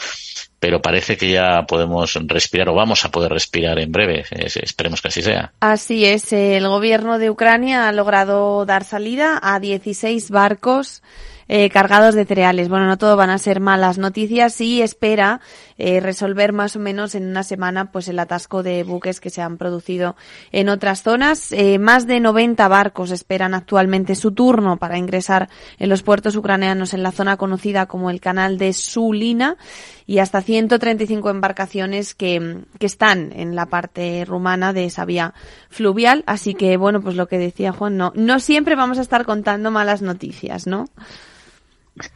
pero 0.63 0.81
parece 0.81 1.17
que 1.17 1.29
ya 1.29 1.67
podemos 1.67 2.17
respirar 2.25 2.69
o 2.69 2.75
vamos 2.75 3.05
a 3.05 3.11
poder 3.11 3.33
respirar 3.33 3.81
en 3.81 3.91
breve. 3.91 4.25
Esperemos 4.31 5.03
que 5.03 5.09
así 5.09 5.21
sea. 5.21 5.53
Así 5.59 6.05
es. 6.05 6.33
El 6.33 6.69
gobierno 6.69 7.19
de 7.19 7.31
Ucrania 7.31 7.89
ha 7.89 7.93
logrado 7.93 8.65
dar 8.65 8.85
salida 8.85 9.41
a 9.43 9.59
16 9.59 10.31
barcos 10.31 11.03
eh, 11.49 11.69
cargados 11.69 12.15
de 12.15 12.25
cereales. 12.25 12.69
Bueno, 12.69 12.87
no 12.87 12.97
todo 12.97 13.17
van 13.17 13.31
a 13.31 13.39
ser 13.39 13.61
malas 13.61 13.99
noticias 13.99 14.61
y 14.61 14.81
espera 14.81 15.41
eh, 15.77 16.01
resolver 16.01 16.53
más 16.53 16.77
o 16.77 16.79
menos 16.79 17.15
en 17.15 17.27
una 17.27 17.43
semana 17.43 17.91
pues 17.91 18.09
el 18.09 18.19
atasco 18.19 18.63
de 18.63 18.85
buques 18.85 19.21
que 19.21 19.31
se 19.31 19.43
han 19.43 19.59
producido 19.59 20.17
en 20.53 20.69
otras 20.69 21.03
zonas. 21.03 21.53
Eh, 21.53 21.79
más 21.79 22.07
de 22.07 22.21
90 22.21 22.69
barcos 22.69 23.11
esperan 23.11 23.53
actualmente 23.53 24.15
su 24.15 24.33
turno 24.33 24.77
para 24.77 24.97
ingresar 24.97 25.49
en 25.79 25.89
los 25.89 26.03
puertos 26.03 26.37
ucranianos 26.37 26.95
en 26.95 27.03
la 27.03 27.13
zona 27.13 27.37
conocida 27.37 27.87
como 27.87 28.11
el 28.11 28.21
canal 28.21 28.59
de 28.59 28.73
Sulina 28.73 29.57
y 30.07 30.19
hasta 30.19 30.43
135 30.43 31.31
embarcaciones 31.31 32.15
que, 32.15 32.59
que 32.79 32.87
están 32.87 33.33
en 33.33 33.55
la 33.55 33.67
parte 33.67 34.25
rumana 34.25 34.73
de 34.73 34.87
esa 34.87 35.05
vía 35.05 35.35
fluvial. 35.69 36.25
Así 36.27 36.55
que, 36.55 36.77
bueno, 36.77 37.01
pues 37.01 37.17
lo 37.17 37.29
que 37.29 37.39
decía 37.39 37.73
Juan, 37.73 37.97
no, 37.97 38.13
no 38.15 38.41
siempre 38.41 38.77
vamos 38.77 38.99
a 38.99 39.03
estar 39.03 39.25
contando 39.25 39.71
malas 39.71 40.03
noticias, 40.03 40.67
¿no? 40.67 40.87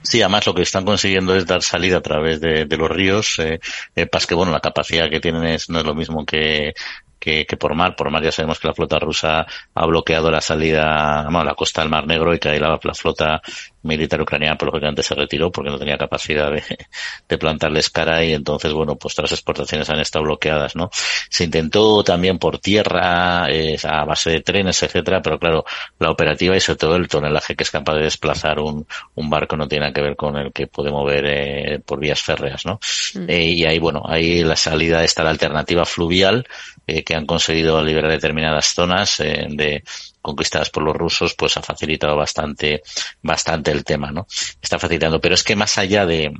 Sí, 0.02 0.22
además 0.22 0.46
lo 0.46 0.54
que 0.54 0.62
están 0.62 0.84
consiguiendo 0.84 1.36
es 1.36 1.46
dar 1.46 1.62
salida 1.62 1.98
a 1.98 2.02
través 2.02 2.40
de, 2.40 2.66
los 2.66 2.90
ríos. 2.90 3.38
Eh, 3.38 3.60
eh, 3.94 4.08
que 4.26 4.34
bueno, 4.34 4.50
la 4.50 4.60
capacidad 4.60 5.10
que 5.10 5.20
tienen 5.20 5.44
es, 5.44 5.68
no 5.68 5.80
es 5.80 5.84
lo 5.84 5.94
mismo 5.94 6.24
que, 6.24 6.72
que, 7.18 7.46
que, 7.46 7.56
por 7.56 7.74
mar. 7.74 7.96
Por 7.96 8.10
mar 8.10 8.22
ya 8.22 8.32
sabemos 8.32 8.58
que 8.58 8.68
la 8.68 8.74
flota 8.74 8.98
rusa 8.98 9.46
ha 9.74 9.86
bloqueado 9.86 10.30
la 10.30 10.40
salida, 10.40 11.24
bueno, 11.24 11.44
la 11.44 11.54
costa 11.54 11.82
del 11.82 11.90
Mar 11.90 12.06
Negro 12.06 12.34
y 12.34 12.38
que 12.38 12.48
ahí 12.48 12.58
la, 12.58 12.78
la 12.82 12.94
flota 12.94 13.40
militar 13.82 14.20
ucraniana, 14.20 14.56
pues 14.56 14.66
lógicamente 14.66 15.02
se 15.02 15.14
retiró 15.14 15.50
porque 15.50 15.70
no 15.70 15.78
tenía 15.78 15.96
capacidad 15.96 16.50
de, 16.50 16.62
de, 17.28 17.38
plantarles 17.38 17.88
cara 17.90 18.24
y 18.24 18.32
entonces, 18.32 18.72
bueno, 18.72 18.96
pues 18.96 19.14
todas 19.14 19.30
las 19.30 19.38
exportaciones 19.38 19.88
han 19.88 20.00
estado 20.00 20.24
bloqueadas, 20.24 20.76
¿no? 20.76 20.90
Se 21.30 21.44
intentó 21.44 22.02
también 22.02 22.38
por 22.38 22.58
tierra, 22.58 23.46
eh, 23.50 23.76
a 23.84 24.04
base 24.04 24.30
de 24.30 24.40
trenes, 24.40 24.82
etcétera, 24.82 25.22
pero 25.22 25.38
claro, 25.38 25.64
la 25.98 26.10
operativa 26.10 26.56
y 26.56 26.60
sobre 26.60 26.78
todo 26.78 26.96
el 26.96 27.08
tonelaje 27.08 27.54
que 27.54 27.62
es 27.62 27.70
capaz 27.70 27.94
de 27.94 28.02
desplazar 28.02 28.58
un, 28.58 28.86
un 29.14 29.30
barco 29.30 29.56
no 29.56 29.68
tiene 29.68 29.86
nada 29.86 29.92
que 29.92 30.02
ver 30.02 30.16
con 30.16 30.36
el 30.36 30.52
que 30.52 30.66
puede 30.66 30.90
mover 30.90 31.24
eh, 31.26 31.80
por 31.84 32.00
vías 32.00 32.20
férreas, 32.20 32.66
¿no? 32.66 32.80
Mm. 33.14 33.30
Eh, 33.30 33.44
y 33.50 33.64
ahí, 33.64 33.78
bueno, 33.78 34.02
ahí 34.06 34.42
la 34.42 34.56
salida 34.56 35.04
está 35.04 35.22
la 35.22 35.30
alternativa 35.30 35.84
fluvial, 35.84 36.46
eh, 36.86 37.02
que 37.06 37.14
han 37.14 37.24
conseguido 37.24 37.82
liberar 37.84 38.10
determinadas 38.10 38.74
zonas 38.74 39.20
eh, 39.20 39.46
de 39.48 39.84
conquistadas 40.20 40.70
por 40.70 40.82
los 40.82 40.96
rusos, 40.96 41.34
pues 41.34 41.56
ha 41.56 41.62
facilitado 41.62 42.16
bastante, 42.16 42.82
bastante 43.22 43.70
el 43.70 43.84
tema, 43.84 44.10
¿no? 44.10 44.26
Está 44.60 44.76
facilitando. 44.76 45.20
Pero 45.20 45.36
es 45.36 45.44
que 45.44 45.54
más 45.54 45.78
allá 45.78 46.04
de, 46.04 46.34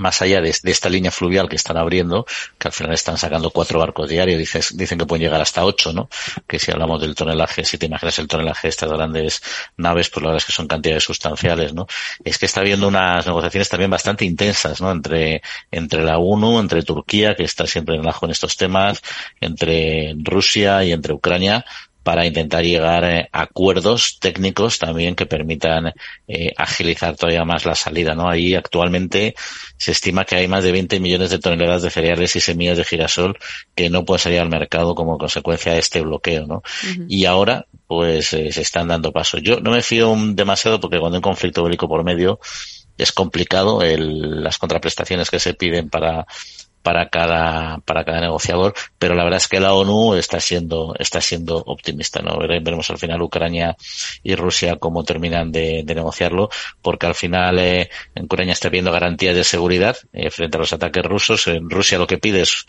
más 0.00 0.22
allá 0.22 0.40
de, 0.40 0.48
esta 0.48 0.88
línea 0.88 1.10
fluvial 1.10 1.48
que 1.48 1.56
están 1.56 1.76
abriendo, 1.76 2.26
que 2.58 2.68
al 2.68 2.72
final 2.72 2.94
están 2.94 3.18
sacando 3.18 3.50
cuatro 3.50 3.78
barcos 3.78 4.08
diarios, 4.08 4.38
dicen 4.72 4.98
que 4.98 5.06
pueden 5.06 5.22
llegar 5.22 5.40
hasta 5.40 5.64
ocho, 5.64 5.92
¿no? 5.92 6.08
Que 6.46 6.58
si 6.58 6.72
hablamos 6.72 7.00
del 7.02 7.14
tonelaje, 7.14 7.64
si 7.64 7.76
te 7.76 7.86
imaginas 7.86 8.18
el 8.18 8.26
tonelaje 8.26 8.68
de 8.68 8.70
estas 8.70 8.90
grandes 8.90 9.42
naves, 9.76 10.08
pues 10.08 10.22
la 10.22 10.30
verdad 10.30 10.38
es 10.38 10.46
que 10.46 10.52
son 10.52 10.66
cantidades 10.66 11.04
sustanciales, 11.04 11.74
¿no? 11.74 11.86
Es 12.24 12.38
que 12.38 12.46
está 12.46 12.60
habiendo 12.60 12.88
unas 12.88 13.26
negociaciones 13.26 13.68
también 13.68 13.90
bastante 13.90 14.24
intensas, 14.24 14.80
¿no? 14.80 14.90
Entre, 14.90 15.42
entre 15.70 16.02
la 16.02 16.18
ONU, 16.18 16.58
entre 16.58 16.82
Turquía, 16.82 17.34
que 17.34 17.44
está 17.44 17.66
siempre 17.66 17.96
en 17.96 18.08
ajo 18.08 18.24
en 18.24 18.32
estos 18.32 18.56
temas, 18.56 19.02
entre 19.40 20.14
Rusia 20.18 20.82
y 20.82 20.92
entre 20.92 21.12
Ucrania, 21.12 21.64
para 22.02 22.26
intentar 22.26 22.64
llegar 22.64 23.04
a 23.04 23.28
acuerdos 23.32 24.18
técnicos 24.20 24.78
también 24.78 25.14
que 25.14 25.26
permitan 25.26 25.92
eh, 26.26 26.52
agilizar 26.56 27.16
todavía 27.16 27.44
más 27.44 27.66
la 27.66 27.74
salida, 27.74 28.14
¿no? 28.14 28.28
Ahí 28.28 28.54
actualmente 28.54 29.34
se 29.76 29.92
estima 29.92 30.24
que 30.24 30.36
hay 30.36 30.48
más 30.48 30.64
de 30.64 30.72
20 30.72 30.98
millones 31.00 31.30
de 31.30 31.38
toneladas 31.38 31.82
de 31.82 31.90
cereales 31.90 32.34
y 32.36 32.40
semillas 32.40 32.78
de 32.78 32.84
girasol 32.84 33.38
que 33.74 33.90
no 33.90 34.04
pueden 34.04 34.20
salir 34.20 34.40
al 34.40 34.48
mercado 34.48 34.94
como 34.94 35.18
consecuencia 35.18 35.72
de 35.72 35.78
este 35.78 36.00
bloqueo, 36.00 36.46
¿no? 36.46 36.56
Uh 36.56 36.86
-huh. 36.86 37.06
Y 37.08 37.26
ahora, 37.26 37.66
pues, 37.86 38.32
eh, 38.32 38.50
se 38.52 38.62
están 38.62 38.88
dando 38.88 39.12
pasos. 39.12 39.42
Yo 39.42 39.60
no 39.60 39.70
me 39.70 39.82
fío 39.82 40.14
demasiado 40.32 40.80
porque 40.80 40.98
cuando 40.98 41.16
hay 41.16 41.18
un 41.18 41.22
conflicto 41.22 41.62
bélico 41.62 41.88
por 41.88 42.04
medio 42.04 42.40
es 42.96 43.12
complicado 43.12 43.82
el, 43.82 44.42
las 44.42 44.58
contraprestaciones 44.58 45.30
que 45.30 45.40
se 45.40 45.54
piden 45.54 45.88
para 45.88 46.26
para 46.82 47.08
cada 47.08 47.78
para 47.78 48.04
cada 48.04 48.20
negociador 48.20 48.74
pero 48.98 49.14
la 49.14 49.24
verdad 49.24 49.38
es 49.38 49.48
que 49.48 49.60
la 49.60 49.74
ONU 49.74 50.14
está 50.14 50.40
siendo 50.40 50.94
está 50.98 51.20
siendo 51.20 51.56
optimista 51.56 52.20
no 52.22 52.38
veremos 52.38 52.88
al 52.90 52.98
final 52.98 53.22
Ucrania 53.22 53.76
y 54.22 54.34
Rusia 54.34 54.76
cómo 54.76 55.04
terminan 55.04 55.52
de, 55.52 55.84
negociarlo 55.84 56.50
porque 56.82 57.06
al 57.06 57.14
final 57.14 57.58
eh, 57.58 57.90
en 58.14 58.24
Ucrania 58.24 58.52
está 58.52 58.68
viendo 58.68 58.92
garantías 58.92 59.34
de 59.34 59.44
seguridad 59.44 59.96
eh, 60.12 60.30
frente 60.30 60.56
a 60.56 60.60
los 60.60 60.72
ataques 60.72 61.04
rusos. 61.04 61.46
En 61.48 61.68
Rusia 61.68 61.98
lo 61.98 62.06
que 62.06 62.18
pide 62.18 62.42
es, 62.42 62.66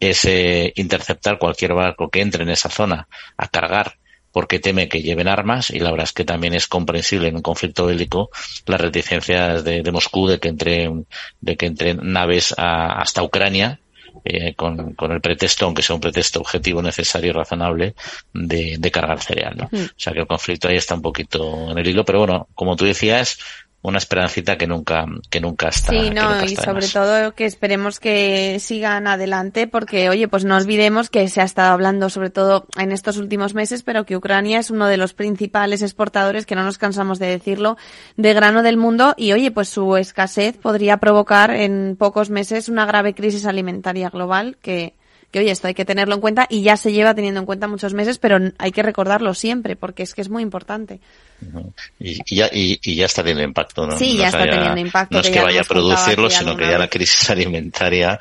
es 0.00 0.24
eh, 0.24 0.72
interceptar 0.76 1.38
cualquier 1.38 1.74
barco 1.74 2.10
que 2.10 2.20
entre 2.20 2.42
en 2.42 2.50
esa 2.50 2.68
zona 2.68 3.08
a 3.36 3.48
cargar 3.48 3.98
porque 4.32 4.58
teme 4.58 4.88
que 4.88 5.02
lleven 5.02 5.28
armas 5.28 5.70
y 5.70 5.78
la 5.80 5.90
verdad 5.90 6.04
es 6.04 6.12
que 6.12 6.24
también 6.24 6.54
es 6.54 6.66
comprensible 6.66 7.28
en 7.28 7.36
un 7.36 7.42
conflicto 7.42 7.86
bélico 7.86 8.30
las 8.66 8.80
reticencias 8.80 9.64
de, 9.64 9.82
de 9.82 9.92
Moscú 9.92 10.28
de 10.28 10.38
que 10.38 10.48
entren 10.48 11.06
de 11.40 11.56
que 11.56 11.66
entren 11.66 12.00
naves 12.02 12.54
a, 12.56 13.00
hasta 13.00 13.22
Ucrania 13.22 13.80
eh, 14.24 14.54
con, 14.54 14.94
con, 14.94 15.12
el 15.12 15.20
pretexto, 15.20 15.64
aunque 15.64 15.82
sea 15.82 15.94
un 15.94 16.00
pretexto 16.00 16.40
objetivo 16.40 16.82
necesario 16.82 17.30
y 17.30 17.32
razonable, 17.32 17.94
de, 18.34 18.76
de 18.78 18.90
cargar 18.90 19.22
cereal. 19.22 19.56
¿no? 19.56 19.68
Mm. 19.70 19.84
O 19.84 19.88
sea 19.96 20.12
que 20.12 20.20
el 20.20 20.26
conflicto 20.26 20.68
ahí 20.68 20.76
está 20.76 20.94
un 20.94 21.02
poquito 21.02 21.70
en 21.70 21.78
el 21.78 21.86
hilo, 21.86 22.04
pero 22.04 22.20
bueno, 22.20 22.48
como 22.54 22.76
tú 22.76 22.84
decías, 22.84 23.38
una 23.80 23.98
esperancita 23.98 24.58
que 24.58 24.66
nunca 24.66 25.06
que 25.30 25.40
nunca 25.40 25.68
está 25.68 25.92
sí 25.92 26.10
no 26.10 26.44
y 26.44 26.56
sobre 26.56 26.88
todo 26.88 27.34
que 27.34 27.44
esperemos 27.44 28.00
que 28.00 28.58
sigan 28.58 29.06
adelante 29.06 29.68
porque 29.68 30.08
oye 30.08 30.26
pues 30.26 30.44
no 30.44 30.56
olvidemos 30.56 31.10
que 31.10 31.28
se 31.28 31.40
ha 31.40 31.44
estado 31.44 31.72
hablando 31.72 32.10
sobre 32.10 32.30
todo 32.30 32.66
en 32.76 32.90
estos 32.90 33.18
últimos 33.18 33.54
meses 33.54 33.84
pero 33.84 34.04
que 34.04 34.16
Ucrania 34.16 34.58
es 34.58 34.70
uno 34.70 34.88
de 34.88 34.96
los 34.96 35.14
principales 35.14 35.82
exportadores 35.82 36.44
que 36.44 36.56
no 36.56 36.64
nos 36.64 36.76
cansamos 36.76 37.20
de 37.20 37.26
decirlo 37.26 37.76
de 38.16 38.34
grano 38.34 38.64
del 38.64 38.76
mundo 38.76 39.14
y 39.16 39.32
oye 39.32 39.52
pues 39.52 39.68
su 39.68 39.96
escasez 39.96 40.56
podría 40.56 40.96
provocar 40.96 41.52
en 41.52 41.94
pocos 41.96 42.30
meses 42.30 42.68
una 42.68 42.84
grave 42.84 43.14
crisis 43.14 43.46
alimentaria 43.46 44.10
global 44.10 44.56
que 44.60 44.97
que 45.30 45.40
oye, 45.40 45.50
esto 45.50 45.68
hay 45.68 45.74
que 45.74 45.84
tenerlo 45.84 46.14
en 46.14 46.20
cuenta 46.20 46.46
y 46.48 46.62
ya 46.62 46.76
se 46.76 46.92
lleva 46.92 47.14
teniendo 47.14 47.40
en 47.40 47.46
cuenta 47.46 47.68
muchos 47.68 47.92
meses, 47.92 48.18
pero 48.18 48.38
hay 48.58 48.72
que 48.72 48.82
recordarlo 48.82 49.34
siempre 49.34 49.76
porque 49.76 50.02
es 50.02 50.14
que 50.14 50.22
es 50.22 50.28
muy 50.28 50.42
importante. 50.42 51.00
Y, 52.00 52.18
y, 52.26 52.36
ya, 52.36 52.48
y, 52.52 52.80
y, 52.82 52.96
ya 52.96 53.06
está 53.06 53.22
teniendo 53.22 53.44
impacto, 53.44 53.86
¿no? 53.86 53.96
Sí, 53.96 54.14
no 54.14 54.20
ya 54.20 54.26
está 54.28 54.42
haya, 54.42 54.52
teniendo 54.52 54.80
impacto. 54.80 55.14
No 55.14 55.20
es 55.20 55.28
que, 55.28 55.34
que 55.34 55.40
vaya 55.40 55.60
a 55.60 55.64
producirlo, 55.64 56.30
sino 56.30 56.56
que 56.56 56.66
ya 56.66 56.78
la 56.78 56.88
crisis 56.88 57.30
alimentaria 57.30 58.18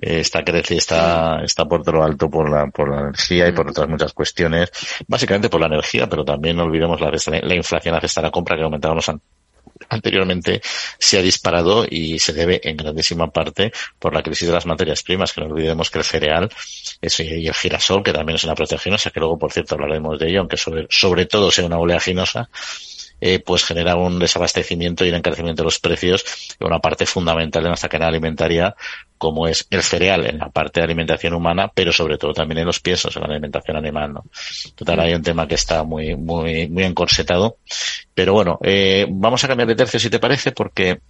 eh, 0.00 0.20
está 0.20 0.44
crece, 0.44 0.76
está, 0.76 1.38
sí. 1.38 1.44
está 1.46 1.64
por 1.64 1.82
todo 1.82 1.96
lo 1.96 2.04
alto 2.04 2.30
por 2.30 2.48
la, 2.48 2.66
por 2.66 2.90
la 2.90 3.00
energía 3.00 3.48
y 3.48 3.52
por 3.52 3.68
otras 3.68 3.88
muchas 3.88 4.12
cuestiones. 4.12 4.70
Básicamente 5.08 5.48
por 5.48 5.60
la 5.60 5.66
energía, 5.66 6.08
pero 6.08 6.24
también 6.24 6.56
no 6.56 6.64
olvidemos 6.64 7.00
la, 7.00 7.10
la 7.42 7.54
inflación, 7.54 7.94
la 7.94 8.00
cesta 8.00 8.20
de 8.20 8.26
la 8.28 8.30
compra 8.30 8.56
que 8.56 8.62
comentábamos 8.62 9.08
antes 9.08 9.39
anteriormente 9.88 10.60
se 10.98 11.18
ha 11.18 11.22
disparado 11.22 11.86
y 11.88 12.18
se 12.18 12.32
debe 12.32 12.60
en 12.64 12.76
grandísima 12.76 13.30
parte 13.30 13.72
por 13.98 14.14
la 14.14 14.22
crisis 14.22 14.48
de 14.48 14.54
las 14.54 14.66
materias 14.66 15.02
primas, 15.02 15.32
que 15.32 15.40
no 15.40 15.46
olvidemos 15.46 15.90
que 15.90 15.98
el 15.98 16.04
cereal 16.04 16.50
es, 17.00 17.20
y 17.20 17.46
el 17.46 17.54
girasol, 17.54 18.02
que 18.02 18.12
también 18.12 18.36
es 18.36 18.44
una 18.44 18.54
proteaginosa, 18.54 19.10
que 19.10 19.20
luego 19.20 19.38
por 19.38 19.52
cierto 19.52 19.74
hablaremos 19.74 20.18
de 20.18 20.28
ello, 20.28 20.40
aunque 20.40 20.56
sobre, 20.56 20.86
sobre 20.90 21.26
todo 21.26 21.50
sea 21.50 21.66
una 21.66 21.78
oleaginosa, 21.78 22.48
eh, 23.20 23.40
pues 23.40 23.64
genera 23.64 23.96
un 23.96 24.18
desabastecimiento 24.18 25.04
y 25.04 25.10
un 25.10 25.16
encarecimiento 25.16 25.62
de 25.62 25.66
los 25.66 25.78
precios 25.78 26.24
en 26.58 26.66
una 26.66 26.78
parte 26.78 27.06
fundamental 27.06 27.62
de 27.62 27.68
nuestra 27.68 27.88
cadena 27.88 28.08
alimentaria 28.08 28.74
como 29.20 29.46
es 29.46 29.66
el 29.68 29.82
cereal 29.82 30.26
en 30.26 30.38
la 30.38 30.48
parte 30.48 30.80
de 30.80 30.84
alimentación 30.84 31.34
humana, 31.34 31.70
pero 31.74 31.92
sobre 31.92 32.16
todo 32.16 32.32
también 32.32 32.60
en 32.60 32.66
los 32.66 32.80
piensos, 32.80 33.14
en 33.14 33.20
la 33.20 33.28
alimentación 33.28 33.76
animal, 33.76 34.14
¿no? 34.14 34.24
Total, 34.74 34.98
hay 35.00 35.12
un 35.12 35.22
tema 35.22 35.46
que 35.46 35.56
está 35.56 35.84
muy, 35.84 36.16
muy, 36.16 36.68
muy 36.68 36.84
encorsetado. 36.84 37.58
Pero 38.14 38.32
bueno, 38.32 38.58
eh, 38.62 39.06
vamos 39.10 39.44
a 39.44 39.48
cambiar 39.48 39.68
de 39.68 39.74
tercio 39.74 40.00
si 40.00 40.08
te 40.08 40.18
parece, 40.18 40.52
porque 40.52 41.00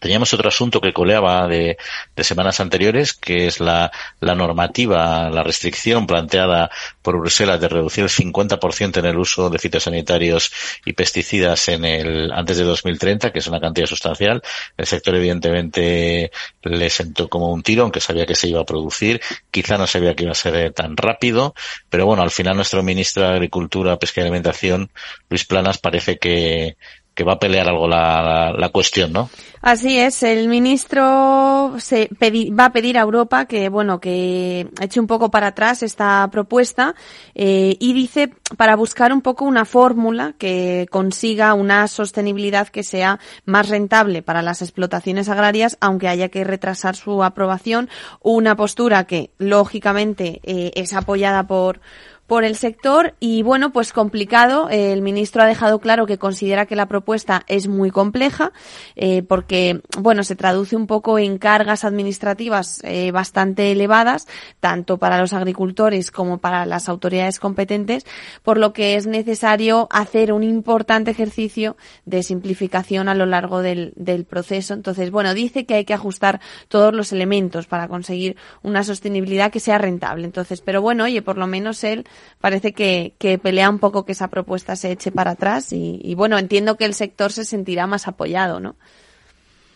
Teníamos 0.00 0.32
otro 0.34 0.48
asunto 0.48 0.80
que 0.80 0.92
coleaba 0.92 1.46
de, 1.48 1.76
de 2.14 2.24
semanas 2.24 2.60
anteriores, 2.60 3.12
que 3.12 3.46
es 3.46 3.60
la, 3.60 3.90
la, 4.20 4.34
normativa, 4.34 5.30
la 5.30 5.42
restricción 5.42 6.06
planteada 6.06 6.70
por 7.02 7.18
Bruselas 7.18 7.60
de 7.60 7.68
reducir 7.68 8.04
el 8.04 8.10
50% 8.10 8.98
en 8.98 9.06
el 9.06 9.18
uso 9.18 9.50
de 9.50 9.58
fitosanitarios 9.58 10.52
y 10.84 10.92
pesticidas 10.92 11.68
en 11.68 11.84
el, 11.84 12.32
antes 12.32 12.58
de 12.58 12.64
2030, 12.64 13.32
que 13.32 13.38
es 13.38 13.46
una 13.46 13.60
cantidad 13.60 13.86
sustancial. 13.86 14.42
El 14.76 14.86
sector 14.86 15.14
evidentemente 15.14 16.30
le 16.62 16.90
sentó 16.90 17.28
como 17.28 17.52
un 17.52 17.62
tiro, 17.62 17.82
aunque 17.82 18.00
sabía 18.00 18.26
que 18.26 18.34
se 18.34 18.48
iba 18.48 18.60
a 18.60 18.64
producir. 18.64 19.20
Quizá 19.50 19.78
no 19.78 19.86
sabía 19.86 20.14
que 20.14 20.24
iba 20.24 20.32
a 20.32 20.34
ser 20.34 20.72
tan 20.72 20.96
rápido, 20.96 21.54
pero 21.88 22.06
bueno, 22.06 22.22
al 22.22 22.30
final 22.30 22.56
nuestro 22.56 22.82
ministro 22.82 23.22
de 23.22 23.30
Agricultura, 23.30 23.98
Pesca 23.98 24.20
y 24.20 24.24
Alimentación, 24.24 24.90
Luis 25.28 25.44
Planas, 25.44 25.78
parece 25.78 26.18
que, 26.18 26.76
que 27.18 27.24
va 27.24 27.32
a 27.32 27.38
pelear 27.40 27.68
algo 27.68 27.88
la, 27.88 28.54
la, 28.56 28.68
cuestión, 28.68 29.12
¿no? 29.12 29.28
Así 29.60 29.98
es, 29.98 30.22
el 30.22 30.46
ministro 30.46 31.74
se 31.78 32.08
va 32.22 32.66
a 32.66 32.72
pedir 32.72 32.96
a 32.96 33.00
Europa 33.00 33.46
que, 33.46 33.68
bueno, 33.68 33.98
que 33.98 34.68
eche 34.80 35.00
un 35.00 35.08
poco 35.08 35.28
para 35.28 35.48
atrás 35.48 35.82
esta 35.82 36.28
propuesta 36.30 36.94
eh, 37.34 37.76
y 37.80 37.92
dice 37.92 38.32
para 38.56 38.76
buscar 38.76 39.12
un 39.12 39.20
poco 39.20 39.46
una 39.46 39.64
fórmula 39.64 40.34
que 40.38 40.86
consiga 40.92 41.54
una 41.54 41.88
sostenibilidad 41.88 42.68
que 42.68 42.84
sea 42.84 43.18
más 43.44 43.68
rentable 43.68 44.22
para 44.22 44.40
las 44.40 44.62
explotaciones 44.62 45.28
agrarias, 45.28 45.76
aunque 45.80 46.06
haya 46.06 46.28
que 46.28 46.44
retrasar 46.44 46.94
su 46.94 47.24
aprobación, 47.24 47.90
una 48.22 48.54
postura 48.54 49.08
que 49.08 49.30
lógicamente 49.38 50.40
eh, 50.44 50.70
es 50.76 50.92
apoyada 50.92 51.48
por 51.48 51.80
por 52.28 52.44
el 52.44 52.56
sector 52.56 53.14
y 53.20 53.42
bueno, 53.42 53.72
pues 53.72 53.92
complicado. 53.94 54.68
El 54.68 55.00
ministro 55.00 55.42
ha 55.42 55.46
dejado 55.46 55.80
claro 55.80 56.06
que 56.06 56.18
considera 56.18 56.66
que 56.66 56.76
la 56.76 56.86
propuesta 56.86 57.42
es 57.48 57.68
muy 57.68 57.90
compleja 57.90 58.52
eh, 58.96 59.22
porque 59.22 59.80
bueno, 59.98 60.22
se 60.22 60.36
traduce 60.36 60.76
un 60.76 60.86
poco 60.86 61.18
en 61.18 61.38
cargas 61.38 61.84
administrativas 61.84 62.80
eh, 62.84 63.10
bastante 63.12 63.72
elevadas, 63.72 64.28
tanto 64.60 64.98
para 64.98 65.18
los 65.18 65.32
agricultores 65.32 66.10
como 66.10 66.36
para 66.36 66.66
las 66.66 66.90
autoridades 66.90 67.40
competentes, 67.40 68.04
por 68.42 68.58
lo 68.58 68.74
que 68.74 68.96
es 68.96 69.06
necesario 69.06 69.88
hacer 69.90 70.34
un 70.34 70.42
importante 70.42 71.10
ejercicio 71.10 71.78
de 72.04 72.22
simplificación 72.22 73.08
a 73.08 73.14
lo 73.14 73.24
largo 73.24 73.62
del, 73.62 73.94
del 73.96 74.26
proceso. 74.26 74.74
Entonces, 74.74 75.10
bueno, 75.10 75.32
dice 75.32 75.64
que 75.64 75.74
hay 75.76 75.86
que 75.86 75.94
ajustar 75.94 76.42
todos 76.68 76.92
los 76.92 77.10
elementos 77.10 77.66
para 77.66 77.88
conseguir 77.88 78.36
una 78.62 78.84
sostenibilidad 78.84 79.50
que 79.50 79.60
sea 79.60 79.78
rentable. 79.78 80.26
Entonces, 80.26 80.60
pero 80.60 80.82
bueno, 80.82 81.04
oye, 81.04 81.22
por 81.22 81.38
lo 81.38 81.46
menos 81.46 81.82
él 81.84 82.04
parece 82.40 82.72
que, 82.72 83.14
que 83.18 83.38
pelea 83.38 83.70
un 83.70 83.78
poco 83.78 84.04
que 84.04 84.12
esa 84.12 84.28
propuesta 84.28 84.76
se 84.76 84.92
eche 84.92 85.10
para 85.10 85.32
atrás 85.32 85.72
y, 85.72 86.14
bueno, 86.14 86.38
entiendo 86.38 86.76
que 86.76 86.84
el 86.84 86.94
sector 86.94 87.32
se 87.32 87.44
sentirá 87.44 87.86
más 87.86 88.08
apoyado, 88.08 88.60
¿no? 88.60 88.76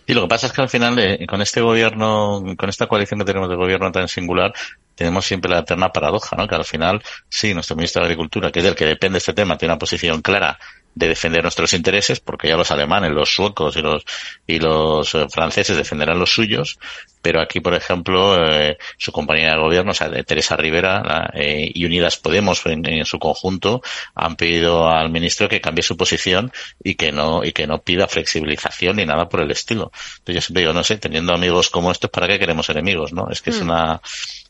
Y 0.07 0.15
lo 0.15 0.23
que 0.23 0.29
pasa 0.29 0.49
es 0.49 0.53
que 0.53 0.63
al 0.63 0.69
final, 0.69 0.99
eh, 0.99 1.27
con 1.29 1.41
este 1.41 1.61
gobierno, 1.61 2.43
con 2.57 2.69
esta 2.69 2.87
coalición 2.87 3.21
que 3.21 3.25
tenemos 3.27 3.49
de 3.49 3.57
gobierno 3.57 3.93
tan 3.93 4.09
singular, 4.09 4.53
tenemos 4.95 5.25
siempre 5.25 5.51
la 5.51 5.61
eterna 5.61 5.91
paradoja, 5.91 6.37
¿no? 6.37 6.47
Que 6.49 6.57
al 6.57 6.65
final, 6.65 7.03
sí, 7.29 7.55
nuestro 7.55 7.77
ministro 7.77 8.01
de 8.03 8.07
Agricultura, 8.07 8.51
que 8.51 8.59
es 8.59 8.65
del 8.65 8.75
que 8.75 8.85
depende 8.85 9.19
este 9.19 9.33
tema, 9.33 9.57
tiene 9.57 9.75
una 9.75 9.79
posición 9.79 10.21
clara 10.21 10.59
de 10.95 11.09
defender 11.09 11.43
nuestros 11.43 11.73
intereses, 11.73 12.21
porque 12.21 12.49
ya 12.49 12.57
los 12.57 12.71
alemanes, 12.71 13.13
los 13.13 13.35
suecos 13.35 13.77
y 13.77 13.83
los 13.83 14.05
y 14.47 14.59
los 14.59 15.15
eh, 15.15 15.27
franceses 15.31 15.77
defenderán 15.77 16.19
los 16.19 16.31
suyos, 16.33 16.79
pero 17.23 17.41
aquí, 17.41 17.61
por 17.61 17.75
ejemplo, 17.75 18.37
eh, 18.45 18.79
su 18.99 19.13
compañera 19.13 19.53
de 19.53 19.61
gobierno, 19.61 19.93
o 19.93 19.95
sea, 19.95 20.09
de 20.09 20.25
Teresa 20.25 20.57
Rivera 20.57 21.03
la, 21.03 21.31
eh, 21.35 21.71
y 21.73 21.85
Unidas 21.85 22.17
Podemos 22.17 22.65
en, 22.67 22.87
en, 22.87 23.05
su 23.05 23.19
conjunto 23.19 23.83
han 24.15 24.37
pedido 24.37 24.89
al 24.89 25.11
ministro 25.11 25.49
que 25.49 25.61
cambie 25.61 25.83
su 25.83 25.97
posición 25.97 26.53
y 26.83 26.97
que 26.97 27.13
no 27.13 27.45
y 27.45 27.53
que 27.53 27.67
no 27.67 27.81
pida 27.81 28.09
flexibilización 28.09 28.97
ni 28.97 29.07
nada 29.07 29.29
por 29.29 29.41
el 29.41 29.51
estilo. 29.51 29.93
Entonces 30.19 30.35
yo 30.35 30.41
siempre 30.41 30.63
digo, 30.63 30.73
no 30.73 30.85
sé, 30.85 30.99
teniendo 30.99 31.33
amigos 31.35 31.71
como 31.71 31.91
estos, 31.91 32.11
¿para 32.11 32.29
qué 32.29 32.39
queremos 32.39 32.69
enemigos? 32.69 33.13
¿No? 33.13 33.29
Es 33.31 33.41
que 33.41 33.51
mm. 33.51 33.55
es 33.55 33.61
una 33.61 34.01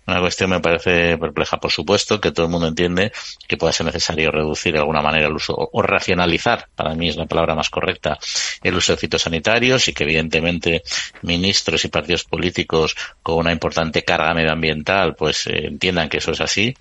una 0.07 0.21
cuestión 0.21 0.51
me 0.51 0.61
parece 0.61 1.17
perpleja, 1.17 1.59
por 1.59 1.71
supuesto, 1.71 2.21
que 2.21 2.33
todo 2.33 2.47
el 2.47 2.53
mundo 2.53 2.67
entiende 2.67 3.13
que 3.47 3.57
puede 3.57 3.73
ser 3.73 3.87
necesario 3.87 4.31
reducir 4.31 4.73
de 4.73 4.81
alguna 4.81 5.01
manera 5.01 5.29
el 5.29 5.35
uso 5.35 5.55
o 5.57 5.83
racionalizar, 5.83 6.69
para 6.75 6.95
mí 6.95 7.09
es 7.09 7.17
la 7.17 7.27
palabra 7.27 7.55
más 7.55 7.71
correcta, 7.71 8.19
el 8.63 8.75
uso 8.75 8.93
de 8.93 8.99
fitosanitarios 8.99 9.87
y 9.89 9.93
que 9.93 10.05
evidentemente 10.05 10.83
ministros 11.23 11.85
y 11.85 11.89
partidos 11.89 12.25
políticos 12.25 12.97
con 13.23 13.37
una 13.37 13.53
importante 13.53 14.03
carga 14.03 14.35
medioambiental 14.35 15.15
pues 15.15 15.47
eh, 15.47 15.67
entiendan 15.67 16.09
que 16.09 16.19
eso 16.19 16.33
es 16.33 16.41
así, 16.41 16.75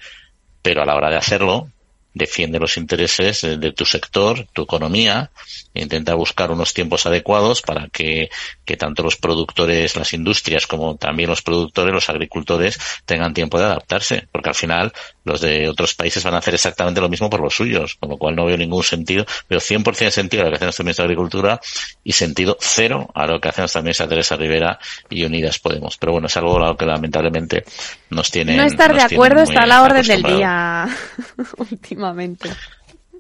pero 0.62 0.82
a 0.82 0.86
la 0.86 0.96
hora 0.96 1.10
de 1.10 1.18
hacerlo 1.18 1.70
defiende 2.14 2.60
los 2.60 2.78
intereses 2.78 3.42
de 3.42 3.72
tu 3.72 3.86
sector, 3.86 4.48
tu 4.54 4.64
economía, 4.64 5.32
intenta 5.74 6.14
buscar 6.14 6.52
unos 6.52 6.74
tiempos 6.74 7.06
adecuados 7.06 7.62
para 7.62 7.88
que, 7.88 8.30
que, 8.66 8.78
tanto 8.78 9.04
los 9.04 9.16
productores, 9.16 9.96
las 9.96 10.14
industrias, 10.14 10.68
como 10.68 10.96
también 10.98 11.30
los 11.30 11.42
productores, 11.42 11.94
los 11.94 12.10
agricultores, 12.10 12.78
tengan 13.06 13.34
tiempo 13.34 13.58
de 13.58 13.66
adaptarse, 13.66 14.28
porque 14.32 14.50
al 14.50 14.56
final 14.56 14.94
los 15.24 15.42
de 15.42 15.70
otros 15.70 15.94
países 15.94 16.24
van 16.24 16.34
a 16.34 16.38
hacer 16.38 16.54
exactamente 16.54 17.02
lo 17.02 17.10
mismo 17.10 17.30
por 17.30 17.42
los 17.42 17.54
suyos, 17.54 17.96
con 18.00 18.10
lo 18.10 18.18
cual 18.18 18.36
no 18.36 18.46
veo 18.46 18.58
ningún 18.58 18.84
sentido, 18.84 19.26
veo 19.50 19.60
100% 19.60 19.98
de 19.98 20.12
sentido 20.12 20.44
a 20.44 20.46
lo 20.46 20.52
que 20.52 20.56
hace 20.58 20.66
nuestro 20.66 20.84
ministro 20.84 21.04
de 21.04 21.14
Agricultura 21.14 21.60
y 22.04 22.12
sentido 22.12 22.58
cero 22.60 23.10
a 23.14 23.28
lo 23.28 23.40
que 23.40 23.50
hace 23.50 23.62
nuestra 23.62 23.82
ministra 23.82 24.08
Teresa 24.08 24.36
Rivera 24.36 24.80
y 25.10 25.24
Unidas 25.24 25.60
Podemos. 25.60 25.98
Pero 25.98 26.14
bueno, 26.14 26.28
es 26.28 26.38
algo 26.38 26.58
a 26.58 26.70
lo 26.70 26.78
que 26.78 26.86
lamentablemente 26.86 27.64
nos 28.10 28.32
tiene. 28.32 28.56
No 28.56 28.64
estar 28.64 28.94
de 28.94 29.02
acuerdo 29.02 29.44
está 29.44 29.62
a 29.62 29.68
la 29.68 29.84
orden 29.84 30.06
del 30.06 30.24
día 30.24 30.88
últimamente. 31.58 32.50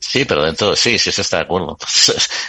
Sí, 0.01 0.25
pero 0.25 0.43
dentro, 0.43 0.75
sí, 0.75 0.97
sí 0.97 1.11
se 1.11 1.21
está 1.21 1.37
de 1.37 1.43
acuerdo. 1.43 1.77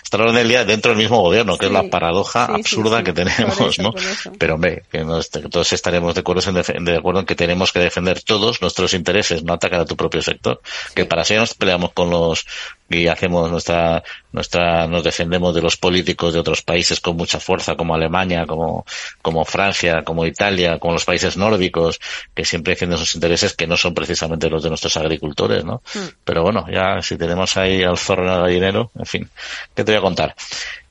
Está 0.02 0.16
la 0.16 0.24
orden 0.24 0.36
del 0.36 0.48
día 0.48 0.64
dentro 0.64 0.90
del 0.90 0.98
mismo 0.98 1.20
gobierno, 1.20 1.58
que 1.58 1.66
sí, 1.66 1.72
es 1.72 1.82
la 1.82 1.88
paradoja 1.90 2.46
sí, 2.46 2.52
absurda 2.54 2.98
sí, 2.98 3.04
que 3.04 3.12
tenemos, 3.12 3.60
eso, 3.60 3.82
¿no? 3.82 3.94
Pero 4.38 4.54
hombre, 4.54 4.84
que, 4.90 5.04
nos, 5.04 5.28
que, 5.28 5.40
todos 5.40 5.72
estaremos 5.72 6.14
de 6.14 6.20
acuerdo, 6.20 6.42
en, 6.50 6.84
de 6.84 6.96
acuerdo 6.96 7.20
en 7.20 7.26
que 7.26 7.34
tenemos 7.34 7.70
que 7.70 7.78
defender 7.78 8.22
todos 8.22 8.62
nuestros 8.62 8.94
intereses, 8.94 9.44
no 9.44 9.52
atacar 9.52 9.80
a 9.80 9.84
tu 9.84 9.96
propio 9.96 10.22
sector. 10.22 10.62
Que 10.94 11.04
para 11.04 11.24
si 11.24 11.34
nos 11.34 11.54
peleamos 11.54 11.92
con 11.92 12.10
los 12.10 12.46
y 12.92 13.08
hacemos 13.08 13.50
nuestra, 13.50 14.02
nuestra, 14.32 14.86
nos 14.86 15.02
defendemos 15.02 15.54
de 15.54 15.62
los 15.62 15.76
políticos 15.76 16.32
de 16.32 16.40
otros 16.40 16.62
países 16.62 17.00
con 17.00 17.16
mucha 17.16 17.40
fuerza, 17.40 17.74
como 17.74 17.94
Alemania, 17.94 18.46
como, 18.46 18.84
como 19.20 19.44
Francia, 19.44 20.02
como 20.04 20.26
Italia, 20.26 20.78
como 20.78 20.94
los 20.94 21.04
países 21.04 21.36
nórdicos, 21.36 22.00
que 22.34 22.44
siempre 22.44 22.72
defienden 22.72 22.98
sus 22.98 23.14
intereses 23.14 23.54
que 23.54 23.66
no 23.66 23.76
son 23.76 23.94
precisamente 23.94 24.48
los 24.48 24.62
de 24.62 24.68
nuestros 24.68 24.96
agricultores, 24.96 25.64
¿no? 25.64 25.82
Mm. 25.94 26.08
Pero 26.24 26.42
bueno, 26.42 26.66
ya 26.70 27.00
si 27.02 27.16
tenemos 27.16 27.56
ahí 27.56 27.82
al 27.82 27.98
zorro 27.98 28.24
en 28.24 28.32
el 28.32 28.40
gallinero, 28.42 28.90
en 28.98 29.06
fin, 29.06 29.30
¿qué 29.74 29.84
te 29.84 29.92
voy 29.92 29.98
a 29.98 30.02
contar? 30.02 30.34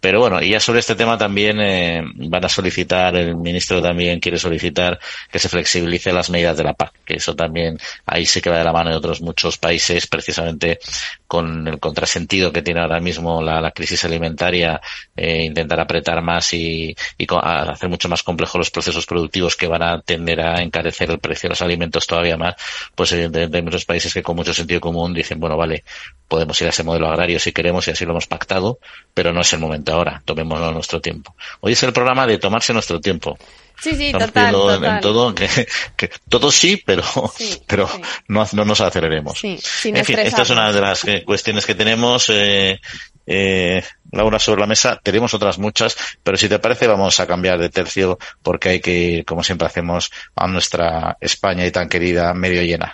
Pero 0.02 0.20
bueno, 0.20 0.42
y 0.42 0.50
ya 0.50 0.60
sobre 0.60 0.80
este 0.80 0.96
tema 0.96 1.16
también 1.16 1.62
eh, 1.62 2.02
van 2.16 2.44
a 2.44 2.50
solicitar, 2.50 3.16
el 3.16 3.36
ministro 3.36 3.84
también 3.84 4.20
quiere 4.20 4.40
solicitar 4.40 5.00
que 5.32 5.38
se 5.38 5.48
flexibilice 5.48 6.12
las 6.12 6.32
medidas 6.32 6.58
de 6.58 6.64
la 6.64 6.74
PAC, 6.74 6.92
que 7.06 7.18
eso 7.18 7.36
también 7.36 7.78
ahí 8.08 8.26
se 8.26 8.42
queda 8.42 8.58
de 8.58 8.64
la 8.64 8.74
mano 8.74 8.90
de 8.90 8.96
otros 8.96 9.22
muchos 9.22 9.60
países, 9.60 10.08
precisamente 10.08 10.80
con 11.28 11.68
el 11.68 11.80
contrasentido 11.80 12.52
que 12.52 12.64
tiene 12.64 12.82
ahora 12.82 13.00
mismo 13.00 13.44
la, 13.44 13.72
crisis 13.72 14.04
alimentaria, 14.04 14.82
eh, 15.16 15.44
intentar 15.44 15.80
apretar 15.80 16.22
más 16.24 16.52
y, 16.54 16.96
y 17.18 17.28
hacer 17.30 17.88
mucho 17.88 18.10
más 18.10 18.24
complejos 18.24 18.58
los 18.58 18.72
procesos 18.72 19.06
productivos 19.06 19.56
que 19.56 19.68
van 19.68 19.84
a 19.84 20.02
tender 20.02 20.42
a 20.42 20.64
encarecer 20.64 21.12
el 21.12 21.20
precio 21.20 21.48
de 21.48 21.52
los 21.52 21.62
alimentos 21.62 22.08
todavía 22.08 22.38
más, 22.38 22.56
pues 22.96 23.12
evidentemente 23.12 23.58
hay 23.58 23.64
muchos 23.64 23.86
países 23.86 24.12
que 24.14 24.24
con 24.24 24.36
mucho 24.36 24.54
sentido 24.54 24.82
común 24.82 25.14
dicen, 25.14 25.40
bueno, 25.40 25.58
vale, 25.58 25.84
podemos 26.28 26.60
ir 26.62 26.68
a 26.68 26.72
ese 26.72 26.84
modelo 26.84 27.08
agrario 27.08 27.40
si 27.40 27.52
queremos 27.52 27.88
y 27.88 27.92
así 27.92 28.04
lo 28.04 28.12
hemos 28.12 28.26
pactado, 28.26 28.80
pero 29.14 29.32
no 29.32 29.42
es 29.42 29.54
el 29.54 29.60
momento 29.60 29.91
ahora, 29.92 30.22
tomémoslo 30.26 30.72
nuestro 30.72 31.00
tiempo. 31.00 31.36
Hoy 31.60 31.74
es 31.74 31.84
el 31.84 31.94
programa 31.94 32.26
de 32.26 32.38
tomarse 32.38 32.74
nuestro 32.74 33.00
tiempo. 33.00 33.38
Sí, 33.82 33.96
sí, 33.96 34.12
total, 34.12 34.54
total. 34.54 34.84
En 34.84 35.02
todo, 35.02 35.34
que, 35.34 35.48
que, 35.96 36.12
todo 36.30 36.52
sí, 36.52 36.82
pero, 36.86 37.04
sí, 37.36 37.60
pero 37.68 37.88
sí. 37.88 38.02
No, 38.28 38.46
no 38.54 38.64
nos 38.64 38.80
aceleremos. 38.80 39.40
Sí, 39.40 39.60
en 39.86 40.06
fin, 40.06 40.20
esta 40.20 40.44
es 40.44 40.50
una 40.52 40.72
de 40.72 40.82
las 40.82 41.04
cuestiones 41.26 41.66
que 41.66 41.74
tenemos. 41.74 42.30
Eh, 42.30 42.80
eh, 43.26 43.84
Laura, 44.12 44.38
sobre 44.38 44.62
la 44.62 44.68
mesa. 44.68 45.00
Tenemos 45.02 45.34
otras 45.34 45.58
muchas, 45.58 45.96
pero 46.22 46.38
si 46.38 46.48
te 46.48 46.60
parece 46.60 46.86
vamos 46.86 47.20
a 47.20 47.26
cambiar 47.26 47.58
de 47.60 47.70
tercio 47.70 48.20
porque 48.44 48.70
hay 48.70 48.80
que 48.82 48.94
ir, 48.94 49.26
como 49.26 49.44
siempre 49.44 49.68
hacemos, 49.68 50.12
a 50.36 50.48
nuestra 50.48 51.18
España 51.20 51.66
y 51.66 51.72
tan 51.72 51.90
querida 51.90 52.34
medio 52.34 52.62
llena. 52.62 52.94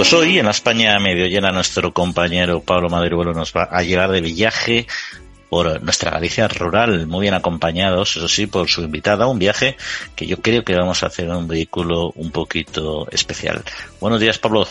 Pues 0.00 0.14
hoy 0.14 0.38
en 0.38 0.46
la 0.46 0.52
España 0.52 0.98
medio 0.98 1.26
llena 1.26 1.52
nuestro 1.52 1.92
compañero 1.92 2.62
Pablo 2.62 2.88
Madribuelo 2.88 3.34
nos 3.34 3.52
va 3.52 3.64
a 3.64 3.82
llegar 3.82 4.10
de 4.10 4.22
viaje 4.22 4.86
por 5.50 5.82
nuestra 5.82 6.12
Galicia 6.12 6.48
rural, 6.48 7.06
muy 7.06 7.20
bien 7.20 7.34
acompañados, 7.34 8.16
eso 8.16 8.26
sí, 8.26 8.46
por 8.46 8.66
su 8.66 8.80
invitada, 8.80 9.26
un 9.26 9.38
viaje 9.38 9.76
que 10.16 10.26
yo 10.26 10.38
creo 10.38 10.64
que 10.64 10.74
vamos 10.74 11.02
a 11.02 11.08
hacer 11.08 11.26
en 11.26 11.34
un 11.34 11.46
vehículo 11.46 12.12
un 12.14 12.30
poquito 12.30 13.10
especial. 13.10 13.62
Buenos 14.00 14.20
días, 14.20 14.38
Pablo. 14.38 14.66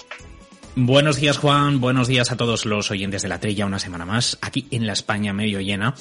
Buenos 0.76 1.18
días, 1.18 1.38
Juan. 1.38 1.80
Buenos 1.80 2.08
días 2.08 2.32
a 2.32 2.36
todos 2.36 2.66
los 2.66 2.90
oyentes 2.90 3.22
de 3.22 3.30
la 3.30 3.40
Trilla, 3.40 3.68
una 3.68 3.78
semana 3.78 4.06
más, 4.06 4.40
aquí 4.42 4.66
en 4.72 4.88
la 4.88 4.94
España 4.94 5.32
medio 5.32 5.62
llena. 5.62 5.94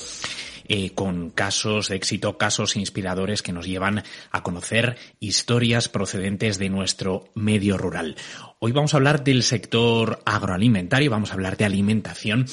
Eh, 0.71 0.91
con 0.95 1.31
casos 1.31 1.89
de 1.89 1.97
éxito, 1.97 2.37
casos 2.37 2.77
inspiradores 2.77 3.43
que 3.43 3.53
nos 3.53 3.67
llevan 3.67 4.05
a 4.31 4.43
conocer 4.43 4.97
historias 5.19 5.89
procedentes 5.89 6.59
de 6.59 6.69
nuestro 6.69 7.25
medio 7.35 7.79
rural. 7.79 8.17
Hoy 8.61 8.73
vamos 8.73 8.93
a 8.93 8.97
hablar 8.97 9.23
del 9.23 9.45
sector 9.45 10.19
agroalimentario, 10.25 11.13
vamos 11.13 11.31
a 11.31 11.35
hablar 11.35 11.57
de 11.57 11.65
alimentación 11.65 12.45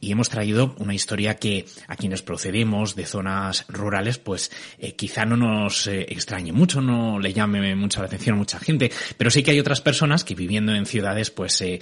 y 0.00 0.10
hemos 0.10 0.30
traído 0.30 0.74
una 0.78 0.94
historia 0.94 1.36
que 1.36 1.66
a 1.86 1.96
quienes 1.96 2.22
procedemos 2.22 2.96
de 2.96 3.04
zonas 3.04 3.66
rurales 3.68 4.16
pues 4.16 4.50
eh, 4.78 4.94
quizá 4.96 5.26
no 5.26 5.36
nos 5.36 5.86
eh, 5.86 6.06
extrañe 6.08 6.52
mucho, 6.52 6.80
no 6.80 7.18
le 7.18 7.34
llame 7.34 7.76
mucho 7.76 8.00
la 8.00 8.06
atención 8.06 8.36
a 8.36 8.38
mucha 8.38 8.58
gente, 8.58 8.90
pero 9.18 9.30
sí 9.30 9.42
que 9.42 9.50
hay 9.50 9.60
otras 9.60 9.82
personas 9.82 10.24
que 10.24 10.34
viviendo 10.34 10.74
en 10.74 10.86
ciudades 10.86 11.30
pues 11.30 11.60
eh, 11.60 11.78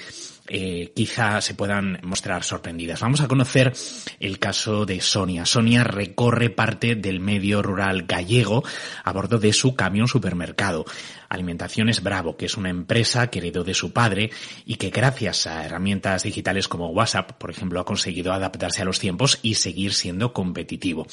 eh, 0.49 0.93
quizá 0.95 1.41
se 1.41 1.55
puedan 1.55 2.01
mostrar 2.03 2.43
sorprendidas. 2.45 3.01
Vamos 3.01 3.21
a 3.21 3.29
conocer 3.29 3.73
el 4.21 4.39
caso 4.39 4.87
de 4.87 5.01
Sonia. 5.01 5.45
Sonia 5.45 5.85
recorre 5.85 6.51
parte 6.51 6.95
del 6.95 7.21
medio 7.21 7.63
rural 7.63 8.03
gallego 8.03 8.65
a 9.05 9.13
bordo 9.13 9.39
de 9.39 9.53
su 9.53 9.75
camión 9.75 10.09
supermercado. 10.09 10.85
Alimentaciones 11.29 12.03
Bravo, 12.03 12.37
que 12.37 12.47
es 12.47 12.57
una 12.57 12.71
empresa 12.71 13.27
que 13.27 13.41
heredó 13.41 13.63
de 13.63 13.75
su 13.75 13.93
padre 13.93 14.31
y 14.65 14.77
que 14.77 14.91
gracias 14.91 15.47
a 15.47 15.67
herramientas 15.67 16.23
digitales 16.23 16.69
como 16.69 16.89
WhatsApp, 16.89 17.33
por 17.33 17.51
ejemplo, 17.51 17.81
ha 17.81 17.85
conseguido 17.85 18.33
adaptarse 18.33 18.83
a 18.83 18.87
los 18.87 18.99
tiempos 18.99 19.39
y 19.43 19.55
seguir 19.55 19.93
siendo 19.93 20.33
competitivo. 20.33 21.07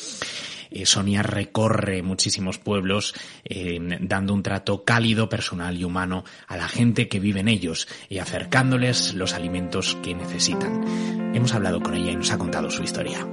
Eh, 0.72 0.86
Sonia 0.86 1.24
recorre 1.24 2.02
muchísimos 2.02 2.58
pueblos 2.58 3.14
eh, 3.44 3.80
dando 4.02 4.34
un 4.34 4.44
trato 4.44 4.84
cálido, 4.84 5.30
personal 5.30 5.78
y 5.78 5.84
humano 5.84 6.24
a 6.48 6.58
la 6.58 6.68
gente 6.68 7.08
que 7.08 7.20
vive 7.20 7.40
en 7.40 7.48
ellos 7.48 7.88
y 8.10 8.20
acercándoles 8.20 9.14
alimentos 9.34 9.98
que 10.04 10.14
necesitan. 10.14 11.34
Hemos 11.36 11.54
hablado 11.54 11.82
con 11.82 11.96
ella 11.96 12.12
y 12.12 12.16
nos 12.16 12.32
ha 12.32 12.38
contado 12.38 12.70
su 12.70 12.84
historia. 12.84 13.28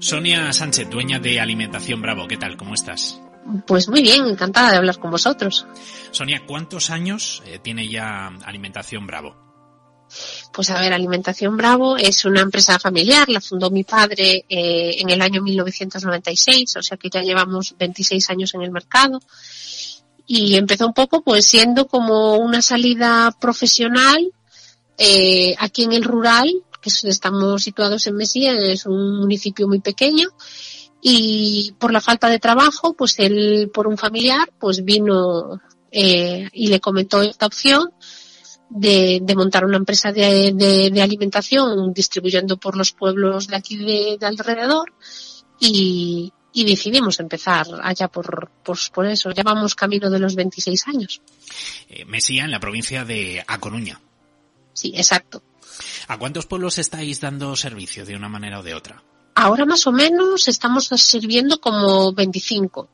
Sonia 0.00 0.52
Sánchez, 0.52 0.90
dueña 0.90 1.18
de 1.18 1.40
Alimentación 1.40 2.02
Bravo, 2.02 2.28
¿qué 2.28 2.36
tal? 2.36 2.56
¿Cómo 2.56 2.74
estás? 2.74 3.20
Pues 3.66 3.88
muy 3.88 4.02
bien, 4.02 4.26
encantada 4.26 4.72
de 4.72 4.76
hablar 4.76 4.98
con 4.98 5.10
vosotros. 5.10 5.66
Sonia, 6.10 6.42
¿cuántos 6.46 6.90
años 6.90 7.42
eh, 7.46 7.58
tiene 7.62 7.88
ya 7.88 8.26
Alimentación 8.44 9.06
Bravo? 9.06 9.46
Pues 10.52 10.70
a 10.70 10.80
ver, 10.80 10.92
Alimentación 10.92 11.56
Bravo 11.56 11.96
es 11.96 12.24
una 12.24 12.40
empresa 12.40 12.78
familiar, 12.78 13.28
la 13.28 13.40
fundó 13.40 13.70
mi 13.70 13.84
padre 13.84 14.44
eh, 14.48 14.96
en 14.98 15.10
el 15.10 15.20
año 15.20 15.42
1996, 15.42 16.76
o 16.76 16.82
sea 16.82 16.96
que 16.96 17.10
ya 17.10 17.22
llevamos 17.22 17.74
26 17.78 18.30
años 18.30 18.54
en 18.54 18.62
el 18.62 18.70
mercado. 18.70 19.20
Y 20.26 20.56
empezó 20.56 20.86
un 20.86 20.94
poco 20.94 21.22
pues 21.22 21.46
siendo 21.46 21.86
como 21.86 22.36
una 22.36 22.62
salida 22.62 23.34
profesional 23.40 24.32
eh, 24.98 25.54
aquí 25.58 25.84
en 25.84 25.92
el 25.92 26.04
rural, 26.04 26.48
que 26.80 26.90
estamos 27.08 27.62
situados 27.62 28.06
en 28.06 28.16
Mesía, 28.16 28.54
es 28.54 28.86
un 28.86 29.18
municipio 29.18 29.68
muy 29.68 29.80
pequeño, 29.80 30.28
y 31.00 31.72
por 31.78 31.92
la 31.92 32.00
falta 32.00 32.28
de 32.28 32.38
trabajo, 32.38 32.94
pues 32.94 33.18
él, 33.18 33.70
por 33.72 33.86
un 33.86 33.98
familiar, 33.98 34.50
pues 34.58 34.84
vino 34.84 35.60
eh, 35.90 36.48
y 36.52 36.68
le 36.68 36.80
comentó 36.80 37.22
esta 37.22 37.46
opción 37.46 37.90
de, 38.68 39.20
de 39.22 39.36
montar 39.36 39.64
una 39.64 39.76
empresa 39.76 40.10
de, 40.10 40.52
de, 40.52 40.90
de, 40.90 41.02
alimentación 41.02 41.92
distribuyendo 41.92 42.56
por 42.56 42.76
los 42.76 42.92
pueblos 42.92 43.46
de 43.46 43.56
aquí 43.56 43.76
de, 43.76 44.16
de 44.18 44.26
alrededor 44.26 44.92
y, 45.60 46.32
y, 46.56 46.64
decidimos 46.64 47.20
empezar 47.20 47.66
allá 47.82 48.08
por, 48.08 48.50
por, 48.64 48.78
por, 48.92 49.06
eso. 49.06 49.30
Ya 49.30 49.42
vamos 49.42 49.74
camino 49.74 50.10
de 50.10 50.18
los 50.18 50.34
26 50.34 50.88
años. 50.88 51.20
Eh, 51.88 52.04
Mesía, 52.04 52.44
en 52.44 52.50
la 52.50 52.60
provincia 52.60 53.04
de 53.04 53.44
A 53.46 53.58
Coruña. 53.58 54.00
Sí, 54.72 54.92
exacto. 54.96 55.42
¿A 56.08 56.18
cuántos 56.18 56.46
pueblos 56.46 56.78
estáis 56.78 57.20
dando 57.20 57.56
servicio 57.56 58.04
de 58.04 58.16
una 58.16 58.28
manera 58.28 58.60
o 58.60 58.62
de 58.62 58.74
otra? 58.74 59.02
Ahora 59.34 59.66
más 59.66 59.86
o 59.86 59.92
menos 59.92 60.48
estamos 60.48 60.86
sirviendo 60.86 61.60
como 61.60 62.12
25. 62.12 62.88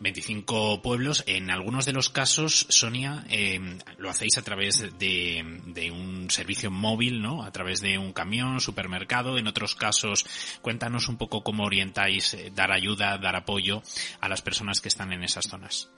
25 0.00 0.82
pueblos. 0.82 1.24
En 1.26 1.50
algunos 1.50 1.84
de 1.84 1.92
los 1.92 2.10
casos, 2.10 2.66
Sonia, 2.68 3.24
eh, 3.30 3.78
lo 3.98 4.10
hacéis 4.10 4.38
a 4.38 4.42
través 4.42 4.98
de, 4.98 5.90
un 5.92 6.30
servicio 6.30 6.70
móvil, 6.70 7.22
¿no? 7.22 7.42
A 7.42 7.50
través 7.52 7.80
de 7.80 7.98
un 7.98 8.12
camión, 8.12 8.60
supermercado. 8.60 9.38
En 9.38 9.46
otros 9.46 9.74
casos, 9.74 10.26
cuéntanos 10.62 11.08
un 11.08 11.16
poco 11.16 11.42
cómo 11.42 11.64
orientáis, 11.64 12.34
eh, 12.34 12.52
dar 12.54 12.72
ayuda, 12.72 13.18
dar 13.18 13.36
apoyo 13.36 13.82
a 14.20 14.28
las 14.28 14.42
personas 14.42 14.80
que 14.80 14.88
están 14.88 15.12
en 15.12 15.24
esas 15.24 15.44
zonas. 15.48 15.88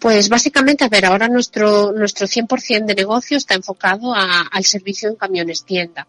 Pues 0.00 0.28
básicamente, 0.28 0.84
a 0.84 0.88
ver, 0.88 1.06
ahora 1.06 1.28
nuestro, 1.28 1.92
nuestro 1.92 2.26
100% 2.26 2.86
de 2.86 2.94
negocio 2.94 3.36
está 3.36 3.54
enfocado 3.54 4.14
a, 4.14 4.42
al 4.42 4.64
servicio 4.64 5.08
en 5.08 5.16
camiones 5.16 5.64
tienda. 5.64 6.06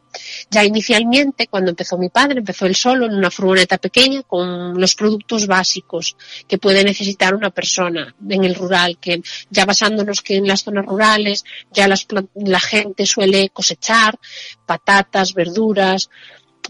Ya 0.52 0.64
inicialmente, 0.64 1.48
cuando 1.48 1.72
empezó 1.72 1.98
mi 1.98 2.10
padre, 2.10 2.40
empezó 2.40 2.68
él 2.68 2.76
solo 2.76 3.08
en 3.08 3.16
una 3.16 3.32
furgoneta 3.32 3.80
pequeña 3.80 4.22
con 4.24 4.80
los 4.80 4.94
productos 4.94 5.48
básicos 5.48 6.16
que 6.48 6.60
puede 6.60 6.84
necesitar 6.84 7.34
una 7.34 7.50
persona 7.50 8.14
en 8.30 8.44
el 8.44 8.54
rural, 8.54 9.00
que 9.00 9.24
ya 9.50 9.66
basándonos 9.66 10.22
que 10.22 10.38
en 10.38 10.48
las 10.48 10.64
zonas 10.64 10.86
rurales 10.86 11.44
ya 11.72 11.88
las, 11.88 12.06
la 12.36 12.60
gente 12.60 13.08
suele 13.08 13.50
cosechar 13.50 14.20
patatas, 14.68 15.34
verduras, 15.34 16.10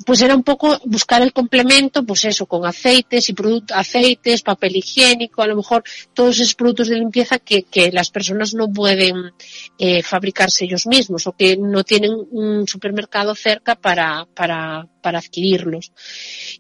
pues 0.06 0.22
era 0.22 0.36
un 0.36 0.44
poco 0.44 0.80
buscar 0.86 1.22
el 1.22 1.34
complemento, 1.34 2.04
pues 2.06 2.26
eso, 2.26 2.46
con 2.46 2.66
aceites 2.66 3.30
y 3.30 3.34
productos, 3.34 3.78
aceites, 3.78 4.42
papel 4.42 4.78
higiénico, 4.78 5.42
a 5.42 5.48
lo 5.48 5.56
mejor 5.56 5.84
todos 6.14 6.40
esos 6.40 6.56
productos 6.56 6.88
de 6.90 6.96
limpieza 6.98 7.40
que, 7.40 7.64
que 7.64 7.92
las 7.92 8.10
personas 8.10 8.54
no 8.54 8.72
pueden 8.72 9.32
eh, 9.78 10.04
fabricarse 10.04 10.66
ellos 10.66 10.88
mismos 10.88 11.28
o 11.28 11.34
que 11.34 11.58
no 11.58 11.84
tienen 11.84 12.12
un 12.32 12.68
supermercado 12.68 13.36
cerca 13.36 13.76
para, 13.76 14.28
para, 14.34 14.88
para 15.02 15.20
adquirirlos. 15.20 15.92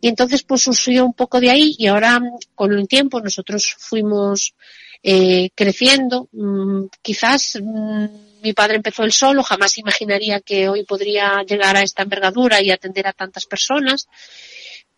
Y 0.01 0.07
entonces 0.07 0.43
pues 0.43 0.63
surgió 0.63 1.05
un 1.05 1.13
poco 1.13 1.39
de 1.39 1.49
ahí 1.49 1.75
y 1.77 1.87
ahora 1.87 2.21
con 2.55 2.73
el 2.73 2.87
tiempo 2.87 3.21
nosotros 3.21 3.75
fuimos 3.77 4.53
eh, 5.01 5.49
creciendo, 5.55 6.27
mmm, 6.31 6.85
quizás 7.01 7.57
mmm, 7.61 8.05
mi 8.41 8.53
padre 8.53 8.75
empezó 8.75 9.03
él 9.03 9.11
solo, 9.11 9.43
jamás 9.43 9.77
imaginaría 9.77 10.39
que 10.39 10.69
hoy 10.69 10.83
podría 10.83 11.43
llegar 11.43 11.75
a 11.77 11.81
esta 11.81 12.03
envergadura 12.03 12.61
y 12.61 12.71
atender 12.71 13.07
a 13.07 13.13
tantas 13.13 13.45
personas. 13.45 14.07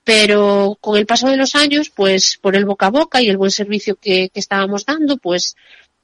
Pero 0.03 0.77
con 0.81 0.97
el 0.97 1.05
paso 1.05 1.29
de 1.29 1.37
los 1.37 1.55
años, 1.55 1.91
pues 1.91 2.37
por 2.41 2.55
el 2.55 2.65
boca 2.65 2.87
a 2.87 2.89
boca 2.89 3.21
y 3.21 3.29
el 3.29 3.37
buen 3.37 3.51
servicio 3.51 3.95
que, 3.95 4.31
estábamos 4.33 4.85
dando, 4.85 5.17
pues 5.17 5.55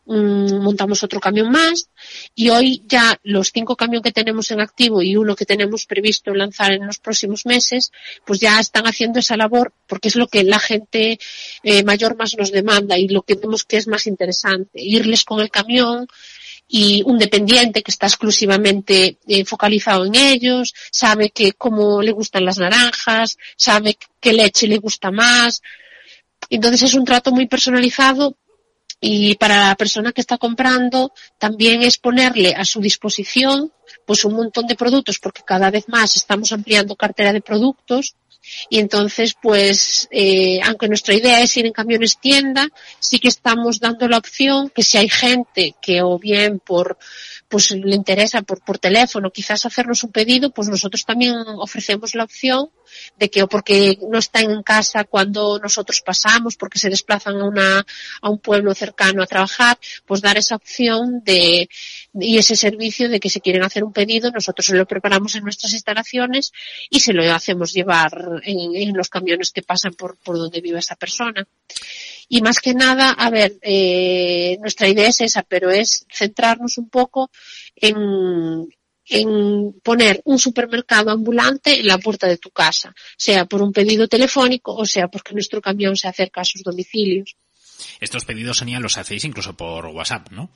mmm, 0.06 0.62
montamos 0.62 1.02
otro 1.02 1.20
camión 1.20 1.50
más 1.50 1.90
y 2.36 2.50
hoy 2.50 2.84
ya 2.86 3.20
los 3.24 3.52
cinco 3.52 3.76
camiones 3.76 4.04
que 4.04 4.12
tenemos 4.12 4.52
en 4.52 4.62
activo 4.62 5.02
y 5.02 5.16
uno 5.18 5.36
que 5.36 5.46
tenemos 5.46 5.88
previsto 5.88 6.32
lanzar 6.36 6.74
en 6.74 6.86
los 6.86 7.00
próximos 7.00 7.48
meses, 7.48 7.92
pues 8.24 8.40
ya 8.40 8.60
están 8.60 8.86
haciendo 8.86 9.18
esa 9.18 9.36
labor 9.36 9.74
porque 9.88 10.10
es 10.10 10.16
lo 10.16 10.28
que 10.28 10.44
la 10.44 10.60
gente 10.60 11.18
eh, 11.64 11.84
mayor 11.84 12.16
más 12.16 12.38
nos 12.38 12.52
demanda 12.52 13.00
y 13.00 13.08
lo 13.08 13.24
que 13.24 13.34
vemos 13.34 13.64
que 13.66 13.78
es 13.78 13.88
más 13.88 14.06
interesante, 14.06 14.80
irles 14.80 15.24
con 15.24 15.40
el 15.40 15.50
camión, 15.50 16.08
y 16.68 17.02
un 17.06 17.18
dependiente 17.18 17.82
que 17.82 17.92
está 17.92 18.08
exclusivamente 18.08 19.18
eh, 19.28 19.46
focalizado 19.46 20.06
en 20.06 20.16
ellos, 20.16 20.74
sabe 20.92 21.30
que 21.30 21.54
cómo 21.54 22.02
le 22.02 22.12
gustan 22.12 22.46
las 22.46 22.58
naranjas, 22.58 23.38
sabe 23.56 23.98
qué 24.20 24.34
leche 24.34 24.68
le 24.68 24.78
gusta 24.78 25.12
más. 25.12 25.62
Entonces 26.50 26.84
es 26.84 26.94
un 26.94 27.06
trato 27.06 27.32
muy 27.32 27.48
personalizado 27.48 28.36
y 29.00 29.36
para 29.36 29.70
la 29.70 29.76
persona 29.76 30.12
que 30.12 30.22
está 30.22 30.38
comprando 30.38 31.14
también 31.38 31.84
es 31.84 31.98
ponerle 31.98 32.54
a 32.56 32.66
su 32.66 32.82
disposición 32.82 33.72
pues 34.06 34.26
un 34.26 34.34
montón 34.34 34.66
de 34.66 34.76
productos 34.76 35.20
porque 35.20 35.44
cada 35.46 35.70
vez 35.70 35.88
más 35.88 36.16
estamos 36.16 36.52
ampliando 36.52 36.96
cartera 36.96 37.32
de 37.32 37.42
productos 37.42 38.16
y 38.70 38.80
entonces, 38.80 39.36
pues, 39.42 40.08
eh, 40.12 40.60
aunque 40.64 40.88
nuestra 40.88 41.16
idea 41.16 41.42
es 41.42 41.56
ir 41.58 41.66
en 41.66 41.74
camiones 41.74 42.20
tienda, 42.20 42.68
sí 43.00 43.20
que 43.20 43.28
estamos 43.28 43.80
dando 43.80 44.08
la 44.08 44.18
opción 44.18 44.70
que 44.70 44.84
si 44.84 44.98
hay 44.98 45.10
gente 45.10 45.76
que 45.82 46.02
o 46.02 46.18
bien 46.20 46.60
por 46.60 46.98
pues 47.48 47.72
le 47.72 47.96
interesa 47.96 48.42
por, 48.42 48.62
por 48.62 48.78
teléfono 48.78 49.32
quizás 49.32 49.66
hacernos 49.66 50.04
un 50.04 50.12
pedido, 50.12 50.52
pues 50.52 50.68
nosotros 50.68 51.06
también 51.06 51.34
ofrecemos 51.60 52.14
la 52.14 52.26
opción 52.26 52.70
de 53.18 53.30
que 53.30 53.44
o 53.44 53.48
porque 53.48 53.98
no 54.10 54.18
están 54.18 54.52
en 54.52 54.64
casa 54.64 55.06
cuando 55.06 55.60
nosotros 55.60 56.02
pasamos, 56.02 56.56
porque 56.56 56.80
se 56.80 56.90
desplazan 56.90 57.40
a 57.40 57.46
una, 57.46 57.86
a 58.22 58.30
un 58.30 58.40
pueblo 58.40 58.74
cercano 58.74 59.24
a 59.24 59.28
trabajar, 59.28 59.78
pues 60.06 60.22
dar 60.22 60.38
esa 60.38 60.56
opción 60.56 61.22
de, 61.24 61.70
y 62.20 62.38
ese 62.38 62.56
servicio 62.56 63.10
de 63.10 63.20
que 63.20 63.30
si 63.30 63.42
quieren 63.42 63.64
hacer 63.64 63.84
un 63.84 63.94
pedido, 63.94 64.32
nosotros 64.32 64.66
se 64.66 64.76
lo 64.76 64.86
preparamos 64.86 65.36
en 65.36 65.44
nuestras 65.44 65.74
instalaciones 65.74 66.52
y 66.90 67.00
se 67.00 67.14
lo 67.14 67.24
hacemos 67.34 67.74
llevar 67.74 68.42
en, 68.44 68.96
los 68.96 69.10
camiones 69.10 69.52
que 69.52 69.62
pasan 69.62 69.94
por, 69.94 70.18
por 70.18 70.38
donde 70.38 70.62
vive 70.62 70.80
esa 70.80 70.96
persona. 70.96 71.48
Y 72.30 72.42
más 72.42 72.60
que 72.60 72.74
nada, 72.74 73.12
a 73.12 73.30
ver, 73.30 73.58
eh, 73.62 74.58
nuestra 74.60 74.88
idea 74.88 75.08
es 75.08 75.22
esa, 75.22 75.44
pero 75.44 75.70
es 75.70 76.06
centrarnos 76.12 76.78
un 76.78 76.90
poco 76.90 77.32
en, 77.76 78.68
en 79.10 79.74
poner 79.82 80.22
un 80.26 80.40
supermercado 80.40 81.12
ambulante 81.12 81.80
en 81.80 81.88
la 81.88 81.98
puerta 81.98 82.28
de 82.28 82.38
tu 82.38 82.50
casa, 82.50 82.94
sea 83.16 83.46
por 83.46 83.62
un 83.62 83.72
pedido 83.72 84.08
telefónico 84.08 84.76
o 84.76 84.86
sea 84.86 85.08
porque 85.08 85.34
nuestro 85.34 85.62
camión 85.62 85.96
se 85.96 86.08
acerca 86.08 86.42
a 86.42 86.46
sus 86.46 86.64
domicilios. 86.64 87.36
Estos 88.00 88.26
pedidos, 88.26 88.58
Sonia, 88.58 88.80
los 88.80 88.98
hacéis 88.98 89.24
incluso 89.24 89.56
por 89.56 89.86
WhatsApp, 89.88 90.32
¿no? 90.32 90.50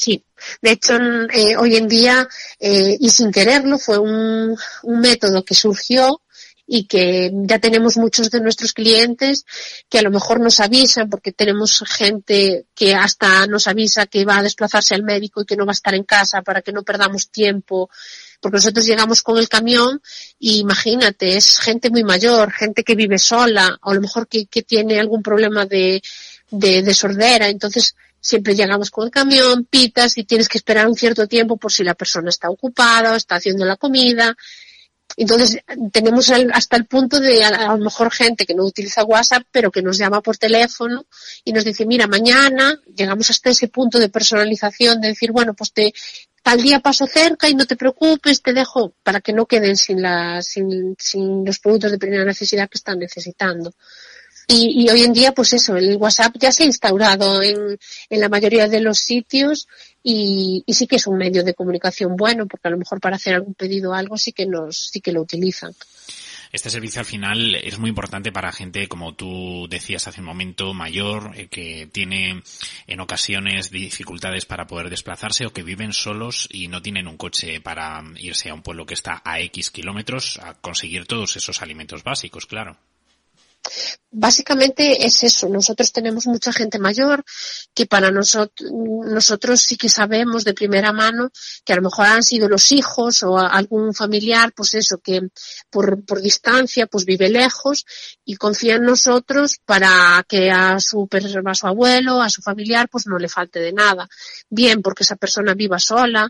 Sí, 0.00 0.24
de 0.62 0.70
hecho, 0.70 0.94
eh, 0.94 1.58
hoy 1.58 1.76
en 1.76 1.86
día, 1.86 2.26
eh, 2.58 2.96
y 2.98 3.10
sin 3.10 3.30
quererlo, 3.30 3.78
fue 3.78 3.98
un, 3.98 4.56
un 4.82 5.00
método 5.00 5.44
que 5.44 5.54
surgió 5.54 6.22
y 6.66 6.84
que 6.84 7.30
ya 7.34 7.58
tenemos 7.58 7.98
muchos 7.98 8.30
de 8.30 8.40
nuestros 8.40 8.72
clientes 8.72 9.44
que 9.90 9.98
a 9.98 10.02
lo 10.02 10.10
mejor 10.10 10.40
nos 10.40 10.58
avisan 10.60 11.10
porque 11.10 11.32
tenemos 11.32 11.84
gente 11.86 12.64
que 12.74 12.94
hasta 12.94 13.46
nos 13.46 13.68
avisa 13.68 14.06
que 14.06 14.24
va 14.24 14.38
a 14.38 14.42
desplazarse 14.42 14.94
al 14.94 15.02
médico 15.02 15.42
y 15.42 15.44
que 15.44 15.56
no 15.56 15.66
va 15.66 15.72
a 15.72 15.80
estar 15.80 15.94
en 15.94 16.04
casa 16.04 16.40
para 16.40 16.62
que 16.62 16.72
no 16.72 16.82
perdamos 16.82 17.28
tiempo 17.30 17.90
porque 18.40 18.56
nosotros 18.56 18.86
llegamos 18.86 19.22
con 19.22 19.36
el 19.36 19.50
camión 19.50 20.00
y 20.38 20.60
imagínate, 20.60 21.36
es 21.36 21.58
gente 21.58 21.90
muy 21.90 22.04
mayor, 22.04 22.52
gente 22.52 22.84
que 22.84 22.94
vive 22.94 23.18
sola, 23.18 23.78
o 23.82 23.90
a 23.90 23.94
lo 23.94 24.00
mejor 24.00 24.28
que, 24.28 24.46
que 24.46 24.62
tiene 24.62 24.98
algún 24.98 25.22
problema 25.22 25.66
de, 25.66 26.00
de, 26.50 26.82
de 26.82 26.94
sordera, 26.94 27.48
entonces 27.48 27.94
siempre 28.20 28.54
llegamos 28.54 28.90
con 28.90 29.06
el 29.06 29.10
camión, 29.10 29.64
pitas 29.64 30.18
y 30.18 30.24
tienes 30.24 30.48
que 30.48 30.58
esperar 30.58 30.86
un 30.86 30.94
cierto 30.94 31.26
tiempo 31.26 31.56
por 31.56 31.72
si 31.72 31.82
la 31.84 31.94
persona 31.94 32.28
está 32.28 32.50
ocupada 32.50 33.12
o 33.12 33.16
está 33.16 33.36
haciendo 33.36 33.64
la 33.64 33.76
comida 33.76 34.36
entonces, 35.16 35.58
tenemos 35.92 36.30
hasta 36.30 36.76
el 36.76 36.86
punto 36.86 37.20
de 37.20 37.44
a, 37.44 37.76
lo 37.76 37.78
mejor 37.78 38.10
gente 38.12 38.46
que 38.46 38.54
no 38.54 38.64
utiliza 38.64 39.04
WhatsApp, 39.04 39.42
pero 39.50 39.70
que 39.70 39.82
nos 39.82 39.98
llama 39.98 40.22
por 40.22 40.36
teléfono 40.36 41.06
y 41.44 41.52
nos 41.52 41.64
dice, 41.64 41.86
mira, 41.86 42.06
mañana 42.06 42.80
llegamos 42.94 43.30
hasta 43.30 43.50
ese 43.50 43.68
punto 43.68 43.98
de 43.98 44.08
personalización, 44.08 45.00
de 45.00 45.08
decir, 45.08 45.32
bueno, 45.32 45.54
pues 45.54 45.72
te, 45.72 45.92
tal 46.42 46.62
día 46.62 46.80
paso 46.80 47.06
cerca 47.06 47.48
y 47.48 47.54
no 47.54 47.66
te 47.66 47.76
preocupes, 47.76 48.42
te 48.42 48.52
dejo 48.52 48.94
para 49.02 49.20
que 49.20 49.32
no 49.32 49.46
queden 49.46 49.76
sin, 49.76 50.00
la, 50.00 50.42
sin, 50.42 50.94
sin 50.98 51.44
los 51.44 51.58
productos 51.58 51.90
de 51.90 51.98
primera 51.98 52.24
necesidad 52.24 52.68
que 52.68 52.78
están 52.78 52.98
necesitando. 52.98 53.74
Y, 54.52 54.88
hoy 54.88 55.02
en 55.02 55.12
día, 55.12 55.32
pues 55.32 55.52
eso, 55.52 55.76
el 55.76 55.96
WhatsApp 55.96 56.34
ya 56.38 56.50
se 56.50 56.64
ha 56.64 56.66
instaurado 56.66 57.40
en, 57.42 57.78
la 58.10 58.28
mayoría 58.28 58.66
de 58.66 58.80
los 58.80 58.98
sitios 58.98 59.68
y, 60.02 60.64
y, 60.66 60.74
sí 60.74 60.86
que 60.88 60.96
es 60.96 61.06
un 61.06 61.18
medio 61.18 61.44
de 61.44 61.54
comunicación 61.54 62.16
bueno, 62.16 62.46
porque 62.46 62.66
a 62.66 62.70
lo 62.72 62.78
mejor 62.78 63.00
para 63.00 63.16
hacer 63.16 63.34
algún 63.34 63.54
pedido 63.54 63.92
o 63.92 63.94
algo 63.94 64.18
sí 64.18 64.32
que 64.32 64.46
nos, 64.46 64.90
sí 64.90 65.00
que 65.00 65.12
lo 65.12 65.22
utilizan. 65.22 65.72
Este 66.52 66.68
servicio 66.68 66.98
al 66.98 67.06
final 67.06 67.54
es 67.54 67.78
muy 67.78 67.90
importante 67.90 68.32
para 68.32 68.50
gente, 68.50 68.88
como 68.88 69.14
tú 69.14 69.68
decías 69.70 70.08
hace 70.08 70.20
un 70.20 70.26
momento, 70.26 70.74
mayor, 70.74 71.30
eh, 71.36 71.46
que 71.46 71.88
tiene 71.92 72.42
en 72.88 73.00
ocasiones 73.00 73.70
dificultades 73.70 74.46
para 74.46 74.66
poder 74.66 74.90
desplazarse 74.90 75.46
o 75.46 75.52
que 75.52 75.62
viven 75.62 75.92
solos 75.92 76.48
y 76.50 76.66
no 76.66 76.82
tienen 76.82 77.06
un 77.06 77.16
coche 77.16 77.60
para 77.60 78.02
irse 78.16 78.50
a 78.50 78.54
un 78.54 78.62
pueblo 78.62 78.84
que 78.84 78.94
está 78.94 79.22
a 79.24 79.38
X 79.40 79.70
kilómetros 79.70 80.40
a 80.42 80.54
conseguir 80.54 81.06
todos 81.06 81.36
esos 81.36 81.62
alimentos 81.62 82.02
básicos, 82.02 82.46
claro. 82.46 82.76
Básicamente 84.12 85.06
es 85.06 85.22
eso. 85.22 85.48
Nosotros 85.48 85.92
tenemos 85.92 86.26
mucha 86.26 86.52
gente 86.52 86.80
mayor 86.80 87.24
que 87.74 87.86
para 87.86 88.10
nosotros, 88.10 88.68
nosotros 88.72 89.60
sí 89.60 89.76
que 89.76 89.88
sabemos 89.88 90.42
de 90.42 90.52
primera 90.52 90.92
mano 90.92 91.30
que 91.64 91.72
a 91.72 91.76
lo 91.76 91.82
mejor 91.82 92.06
han 92.06 92.24
sido 92.24 92.48
los 92.48 92.72
hijos 92.72 93.22
o 93.22 93.38
algún 93.38 93.94
familiar, 93.94 94.52
pues 94.52 94.74
eso, 94.74 94.98
que 94.98 95.20
por, 95.70 96.02
distancia 96.20 96.86
pues 96.88 97.04
vive 97.04 97.28
lejos 97.28 97.86
y 98.24 98.34
confía 98.34 98.76
en 98.76 98.82
nosotros 98.82 99.58
para 99.64 100.24
que 100.28 100.50
a 100.50 100.80
su, 100.80 101.08
a 101.44 101.54
su 101.54 101.66
abuelo, 101.68 102.20
a 102.20 102.30
su 102.30 102.42
familiar, 102.42 102.88
pues 102.90 103.06
no 103.06 103.16
le 103.16 103.28
falte 103.28 103.60
de 103.60 103.72
nada. 103.72 104.08
Bien 104.48 104.82
porque 104.82 105.04
esa 105.04 105.16
persona 105.16 105.54
viva 105.54 105.78
sola 105.78 106.28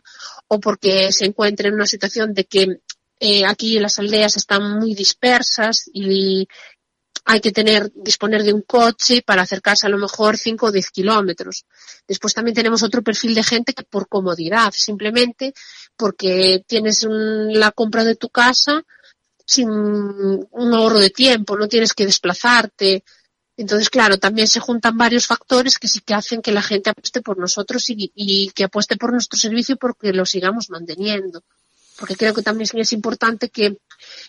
o 0.49 0.61
porque 0.61 1.12
se 1.12 1.25
encuentre 1.25 1.69
en 1.69 1.75
una 1.75 1.87
situación 1.87 2.35
de 2.35 2.45
que 2.45 2.81
eh, 3.21 3.45
aquí 3.47 3.79
las 3.79 3.99
aldeas 3.99 4.37
están 4.37 4.79
muy 4.79 4.95
dispersas 4.95 5.90
y, 5.93 6.47
hay 7.24 7.40
que 7.40 7.52
tener, 7.52 7.90
disponer 7.94 8.42
de 8.42 8.52
un 8.52 8.62
coche 8.62 9.22
para 9.22 9.42
acercarse 9.42 9.87
a 9.87 9.90
lo 9.90 9.98
mejor 9.98 10.37
5 10.37 10.66
o 10.66 10.72
10 10.72 10.90
kilómetros. 10.90 11.64
Después 12.06 12.35
también 12.35 12.54
tenemos 12.54 12.83
otro 12.83 13.02
perfil 13.02 13.35
de 13.35 13.42
gente 13.42 13.72
que 13.72 13.85
por 13.85 14.09
comodidad, 14.09 14.72
simplemente 14.72 15.54
porque 15.96 16.64
tienes 16.66 17.06
la 17.09 17.72
compra 17.72 18.04
de 18.04 18.16
tu 18.16 18.28
casa 18.30 18.85
sin 19.44 19.68
un 19.68 20.74
ahorro 20.74 21.00
de 21.00 21.11
tiempo, 21.11 21.56
no 21.56 21.68
tienes 21.68 21.92
que 21.92 22.06
desplazarte. 22.06 23.04
Entonces, 23.56 23.90
claro, 23.90 24.18
también 24.18 24.46
se 24.46 24.61
juntan 24.61 24.96
varios 24.96 25.26
factores 25.26 25.78
que 25.78 25.88
sí 25.88 26.00
que 26.00 26.14
hacen 26.14 26.40
que 26.40 26.52
la 26.52 26.62
gente 26.62 26.90
apueste 26.90 27.20
por 27.20 27.37
nosotros 27.37 27.85
y 27.88 28.50
que 28.54 28.64
apueste 28.64 28.96
por 28.96 29.12
nuestro 29.12 29.38
servicio 29.38 29.76
porque 29.76 30.12
lo 30.12 30.24
sigamos 30.24 30.70
manteniendo. 30.70 31.42
Porque 32.00 32.16
creo 32.16 32.32
que 32.32 32.42
también 32.42 32.66
es 32.72 32.92
importante 32.94 33.50
que 33.50 33.76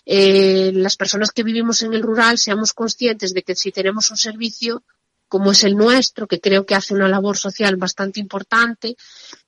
eh, 0.04 0.70
las 0.74 0.96
personas 0.96 1.30
que 1.30 1.42
vivimos 1.42 1.82
en 1.82 1.94
el 1.94 2.02
rural 2.02 2.36
seamos 2.36 2.74
conscientes 2.74 3.32
de 3.32 3.42
que 3.42 3.56
si 3.56 3.72
tenemos 3.72 4.10
un 4.10 4.18
servicio 4.18 4.84
como 5.26 5.52
es 5.52 5.64
el 5.64 5.74
nuestro, 5.74 6.28
que 6.28 6.38
creo 6.38 6.66
que 6.66 6.74
hace 6.74 6.92
una 6.92 7.08
labor 7.08 7.38
social 7.38 7.76
bastante 7.76 8.20
importante, 8.20 8.96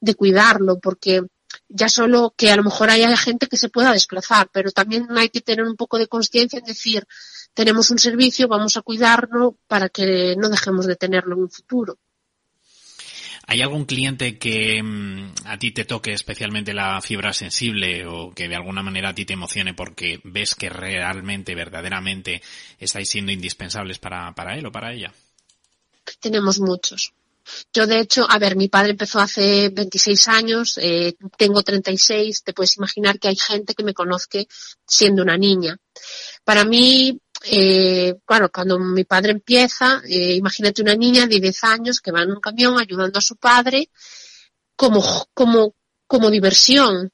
de 0.01 0.15
cuidarlo, 0.15 0.79
porque 0.81 1.21
ya 1.69 1.91
solo 1.91 2.33
que 2.35 2.51
a 2.51 2.57
lo 2.57 2.63
mejor 2.63 2.89
haya 2.89 3.15
gente 3.19 3.47
que 3.47 3.59
se 3.59 3.69
pueda 3.69 3.93
desplazar, 3.93 4.49
pero 4.51 4.71
también 4.71 5.07
hay 5.11 5.29
que 5.29 5.43
tener 5.43 5.67
un 5.67 5.77
poco 5.77 5.99
de 5.99 6.09
conciencia 6.09 6.59
en 6.59 6.65
decir, 6.65 7.07
tenemos 7.53 7.91
un 7.91 7.99
servicio, 7.99 8.49
vamos 8.49 8.79
a 8.79 8.81
cuidarlo 8.81 9.59
para 9.67 9.91
que 9.91 10.35
no 10.39 10.49
dejemos 10.49 10.87
de 10.87 10.97
tenerlo 10.97 11.35
en 11.35 11.43
un 11.43 11.51
futuro. 11.51 11.99
¿Hay 13.47 13.61
algún 13.61 13.85
cliente 13.85 14.39
que 14.39 14.83
mm, 14.83 15.35
a 15.45 15.59
ti 15.59 15.73
te 15.73 15.85
toque 15.85 16.13
especialmente 16.13 16.73
la 16.73 17.01
fibra 17.01 17.33
sensible 17.33 18.07
o 18.07 18.33
que 18.35 18.49
de 18.49 18.57
alguna 18.57 18.83
manera 18.83 19.11
a 19.11 19.15
ti 19.15 19.25
te 19.25 19.35
emocione 19.35 19.75
porque 19.75 20.21
ves 20.25 20.55
que 20.55 20.71
realmente, 20.71 21.55
verdaderamente 21.55 22.43
estáis 22.79 23.09
siendo 23.11 23.33
indispensables 23.33 23.99
para, 23.99 24.35
para 24.35 24.57
él 24.57 24.67
o 24.67 24.73
para 24.73 24.93
ella? 24.93 25.13
Tenemos 26.21 26.59
muchos. 26.61 27.13
Yo, 27.73 27.87
de 27.87 28.01
hecho, 28.01 28.27
a 28.29 28.39
ver, 28.39 28.57
mi 28.57 28.69
padre 28.69 28.93
empezó 28.93 29.21
hace 29.21 29.69
26 29.69 30.29
años, 30.29 30.79
eh, 30.81 31.15
tengo 31.37 31.63
36, 31.63 32.43
te 32.43 32.55
puedes 32.55 32.77
imaginar 32.79 33.19
que 33.19 33.29
hay 33.29 33.37
gente 33.37 33.75
que 33.75 33.85
me 33.85 33.93
conozca 33.93 34.39
siendo 34.87 35.23
una 35.23 35.37
niña. 35.37 35.77
Para 36.45 36.65
mí, 36.65 37.21
eh, 37.51 38.17
claro, 38.25 38.51
cuando 38.51 38.79
mi 38.79 39.05
padre 39.05 39.33
empieza, 39.33 40.03
eh, 40.09 40.35
imagínate 40.35 40.83
una 40.83 40.95
niña 40.95 41.27
de 41.27 41.41
10 41.41 41.65
años 41.65 42.01
que 42.01 42.13
va 42.13 42.23
en 42.23 42.33
un 42.33 42.41
camión 42.41 42.79
ayudando 42.79 43.19
a 43.19 43.23
su 43.23 43.37
padre 43.37 43.91
como, 44.77 45.03
como, 45.35 45.75
como 46.07 46.31
diversión, 46.31 47.11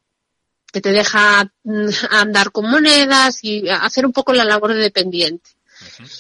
que 0.72 0.80
te 0.80 0.92
deja 0.92 1.52
mm, 1.64 1.88
andar 2.10 2.52
con 2.52 2.70
monedas 2.70 3.42
y 3.42 3.68
hacer 3.68 4.06
un 4.06 4.12
poco 4.12 4.32
la 4.32 4.44
labor 4.44 4.74
de 4.74 4.80
dependiente. 4.80 5.50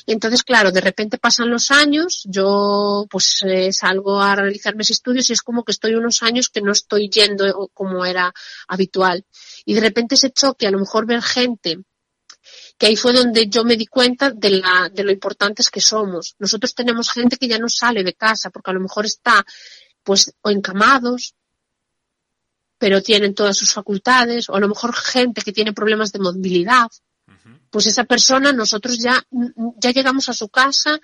Entonces, 0.06 0.42
claro, 0.42 0.72
de 0.72 0.80
repente 0.80 1.18
pasan 1.18 1.50
los 1.50 1.70
años, 1.70 2.22
yo 2.24 3.06
pues 3.10 3.42
eh, 3.44 3.72
salgo 3.72 4.20
a 4.20 4.34
realizar 4.34 4.74
mis 4.74 4.90
estudios 4.90 5.28
y 5.28 5.34
es 5.34 5.42
como 5.42 5.64
que 5.64 5.72
estoy 5.72 5.94
unos 5.94 6.22
años 6.22 6.48
que 6.48 6.62
no 6.62 6.72
estoy 6.72 7.10
yendo 7.10 7.70
como 7.74 8.04
era 8.04 8.32
habitual. 8.68 9.24
Y 9.66 9.74
de 9.74 9.80
repente 9.80 10.14
ese 10.14 10.30
choque, 10.30 10.66
a 10.66 10.70
lo 10.70 10.78
mejor 10.78 11.06
ver 11.06 11.22
gente 11.22 11.78
que 12.80 12.86
ahí 12.86 12.96
fue 12.96 13.12
donde 13.12 13.46
yo 13.46 13.62
me 13.62 13.76
di 13.76 13.84
cuenta 13.84 14.30
de, 14.30 14.52
la, 14.52 14.88
de 14.90 15.04
lo 15.04 15.12
importantes 15.12 15.68
que 15.68 15.82
somos. 15.82 16.34
Nosotros 16.38 16.74
tenemos 16.74 17.10
gente 17.10 17.36
que 17.36 17.46
ya 17.46 17.58
no 17.58 17.68
sale 17.68 18.02
de 18.02 18.14
casa 18.14 18.48
porque 18.48 18.70
a 18.70 18.72
lo 18.74 18.80
mejor 18.80 19.04
está 19.04 19.44
pues 20.02 20.32
o 20.40 20.48
encamados, 20.48 21.34
pero 22.78 23.02
tienen 23.02 23.34
todas 23.34 23.58
sus 23.58 23.74
facultades, 23.74 24.48
o 24.48 24.54
a 24.54 24.60
lo 24.60 24.68
mejor 24.68 24.94
gente 24.94 25.42
que 25.42 25.52
tiene 25.52 25.74
problemas 25.74 26.10
de 26.10 26.20
movilidad. 26.20 26.88
Pues 27.68 27.86
esa 27.86 28.04
persona, 28.04 28.50
nosotros 28.54 28.98
ya, 28.98 29.22
ya 29.76 29.90
llegamos 29.90 30.30
a 30.30 30.32
su 30.32 30.48
casa, 30.48 30.98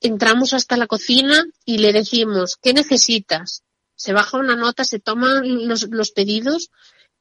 entramos 0.00 0.54
hasta 0.54 0.76
la 0.76 0.86
cocina 0.86 1.44
y 1.64 1.78
le 1.78 1.92
decimos, 1.92 2.56
¿qué 2.62 2.74
necesitas? 2.74 3.64
Se 3.96 4.12
baja 4.12 4.38
una 4.38 4.54
nota, 4.54 4.84
se 4.84 5.00
toman 5.00 5.66
los, 5.66 5.88
los 5.90 6.12
pedidos 6.12 6.70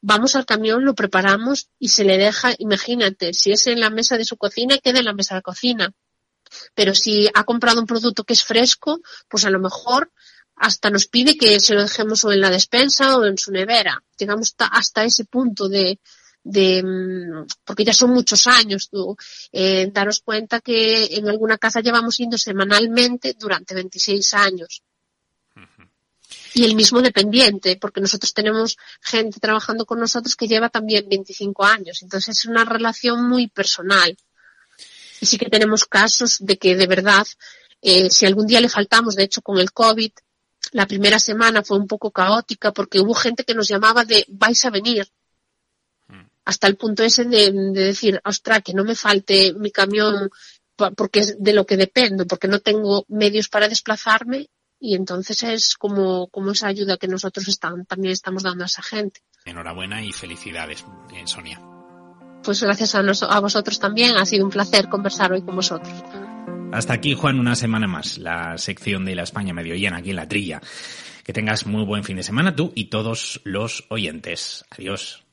vamos 0.01 0.35
al 0.35 0.45
camión, 0.45 0.83
lo 0.83 0.95
preparamos 0.95 1.69
y 1.79 1.89
se 1.89 2.03
le 2.03 2.17
deja, 2.17 2.53
imagínate, 2.57 3.33
si 3.33 3.51
es 3.51 3.67
en 3.67 3.79
la 3.79 3.89
mesa 3.89 4.17
de 4.17 4.25
su 4.25 4.37
cocina, 4.37 4.77
queda 4.79 4.99
en 4.99 5.05
la 5.05 5.13
mesa 5.13 5.35
de 5.35 5.41
cocina. 5.41 5.93
Pero 6.75 6.93
si 6.95 7.29
ha 7.33 7.43
comprado 7.43 7.79
un 7.79 7.85
producto 7.85 8.23
que 8.23 8.33
es 8.33 8.43
fresco, 8.43 8.99
pues 9.29 9.45
a 9.45 9.49
lo 9.49 9.59
mejor 9.59 10.11
hasta 10.55 10.89
nos 10.89 11.07
pide 11.07 11.37
que 11.37 11.59
se 11.59 11.73
lo 11.73 11.83
dejemos 11.83 12.25
o 12.25 12.31
en 12.31 12.41
la 12.41 12.49
despensa 12.49 13.17
o 13.17 13.25
en 13.25 13.37
su 13.37 13.51
nevera. 13.51 14.03
Llegamos 14.17 14.53
hasta 14.57 15.05
ese 15.05 15.25
punto 15.25 15.69
de, 15.69 15.99
de 16.43 16.83
mm, 16.83 17.47
porque 17.63 17.85
ya 17.85 17.93
son 17.93 18.11
muchos 18.11 18.47
años, 18.47 18.89
tú, 18.89 19.15
eh, 19.51 19.89
daros 19.93 20.19
cuenta 20.19 20.59
que 20.59 21.05
en 21.15 21.29
alguna 21.29 21.57
casa 21.57 21.79
llevamos 21.79 22.17
yendo 22.17 22.37
semanalmente 22.37 23.35
durante 23.39 23.73
26 23.73 24.33
años 24.33 24.83
y 26.53 26.65
el 26.65 26.75
mismo 26.75 27.01
dependiente, 27.01 27.77
porque 27.77 28.01
nosotros 28.01 28.33
tenemos 28.33 28.77
gente 29.01 29.39
trabajando 29.39 29.85
con 29.85 29.99
nosotros 29.99 30.35
que 30.35 30.47
lleva 30.47 30.69
también 30.69 31.07
25 31.07 31.63
años. 31.63 32.01
Entonces 32.01 32.39
es 32.39 32.45
una 32.45 32.65
relación 32.65 33.27
muy 33.27 33.47
personal. 33.47 34.17
Y 35.19 35.25
sí 35.25 35.37
que 35.37 35.49
tenemos 35.49 35.85
casos 35.85 36.37
de 36.39 36.57
que 36.57 36.75
de 36.75 36.87
verdad, 36.87 37.25
eh, 37.81 38.09
si 38.09 38.25
algún 38.25 38.47
día 38.47 38.59
le 38.59 38.69
faltamos, 38.69 39.15
de 39.15 39.23
hecho 39.23 39.41
con 39.41 39.59
el 39.59 39.71
COVID, 39.71 40.11
la 40.73 40.87
primera 40.87 41.19
semana 41.19 41.63
fue 41.63 41.77
un 41.77 41.87
poco 41.87 42.11
caótica 42.11 42.71
porque 42.71 42.99
hubo 42.99 43.13
gente 43.13 43.43
que 43.43 43.55
nos 43.55 43.67
llamaba 43.67 44.03
de 44.03 44.25
vais 44.29 44.63
a 44.65 44.69
venir. 44.69 45.07
Hasta 46.43 46.67
el 46.67 46.75
punto 46.75 47.03
ese 47.03 47.25
de, 47.25 47.51
de 47.51 47.85
decir, 47.85 48.19
ostras, 48.25 48.61
que 48.63 48.73
no 48.73 48.83
me 48.83 48.95
falte 48.95 49.53
mi 49.53 49.71
camión 49.71 50.29
porque 50.75 51.19
es 51.19 51.41
de 51.41 51.53
lo 51.53 51.65
que 51.65 51.77
dependo, 51.77 52.25
porque 52.25 52.47
no 52.47 52.59
tengo 52.59 53.05
medios 53.07 53.47
para 53.47 53.69
desplazarme 53.69 54.49
y 54.81 54.95
entonces 54.95 55.43
es 55.43 55.75
como, 55.75 56.27
como 56.27 56.51
esa 56.51 56.67
ayuda 56.67 56.97
que 56.97 57.07
nosotros 57.07 57.47
están, 57.47 57.85
también 57.85 58.11
estamos 58.11 58.41
dando 58.41 58.63
a 58.63 58.65
esa 58.65 58.81
gente. 58.81 59.21
Enhorabuena 59.45 60.03
y 60.03 60.11
felicidades, 60.11 60.83
eh, 61.13 61.21
Sonia. 61.25 61.61
Pues 62.43 62.63
gracias 62.63 62.95
a, 62.95 62.99
a 62.99 63.39
vosotros 63.39 63.79
también, 63.79 64.17
ha 64.17 64.25
sido 64.25 64.43
un 64.43 64.51
placer 64.51 64.89
conversar 64.89 65.31
hoy 65.31 65.43
con 65.43 65.55
vosotros. 65.55 65.93
Hasta 66.73 66.93
aquí, 66.93 67.13
Juan, 67.13 67.39
una 67.39 67.55
semana 67.55 67.85
más, 67.85 68.17
la 68.17 68.57
sección 68.57 69.05
de 69.05 69.13
la 69.13 69.23
España 69.23 69.53
medio 69.53 69.75
llena 69.75 69.97
aquí 69.97 70.09
en 70.09 70.15
la 70.15 70.27
trilla. 70.27 70.61
Que 71.23 71.33
tengas 71.33 71.67
muy 71.67 71.85
buen 71.85 72.03
fin 72.03 72.15
de 72.15 72.23
semana 72.23 72.55
tú 72.55 72.71
y 72.73 72.85
todos 72.85 73.39
los 73.43 73.85
oyentes. 73.89 74.65
Adiós. 74.71 75.23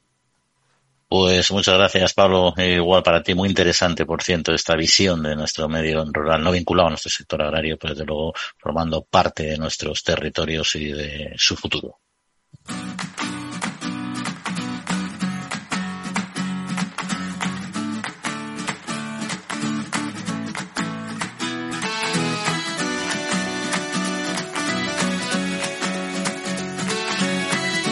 Pues 1.08 1.50
muchas 1.52 1.74
gracias, 1.78 2.12
Pablo. 2.12 2.52
Eh, 2.58 2.74
igual 2.74 3.02
para 3.02 3.22
ti, 3.22 3.34
muy 3.34 3.48
interesante, 3.48 4.04
por 4.04 4.22
cierto, 4.22 4.52
esta 4.52 4.76
visión 4.76 5.22
de 5.22 5.34
nuestro 5.36 5.66
medio 5.66 6.04
rural, 6.04 6.42
no 6.44 6.52
vinculado 6.52 6.88
a 6.88 6.90
nuestro 6.90 7.10
sector 7.10 7.42
agrario, 7.42 7.78
pero 7.78 7.94
desde 7.94 8.04
luego 8.04 8.34
formando 8.58 9.02
parte 9.04 9.44
de 9.44 9.56
nuestros 9.56 10.02
territorios 10.04 10.74
y 10.76 10.92
de 10.92 11.32
su 11.36 11.56
futuro. 11.56 11.98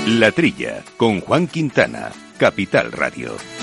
La 0.06 0.30
Trilla, 0.30 0.84
con 0.96 1.20
Juan 1.20 1.48
Quintana, 1.48 2.12
Capital 2.38 2.92
Radio. 2.92 3.55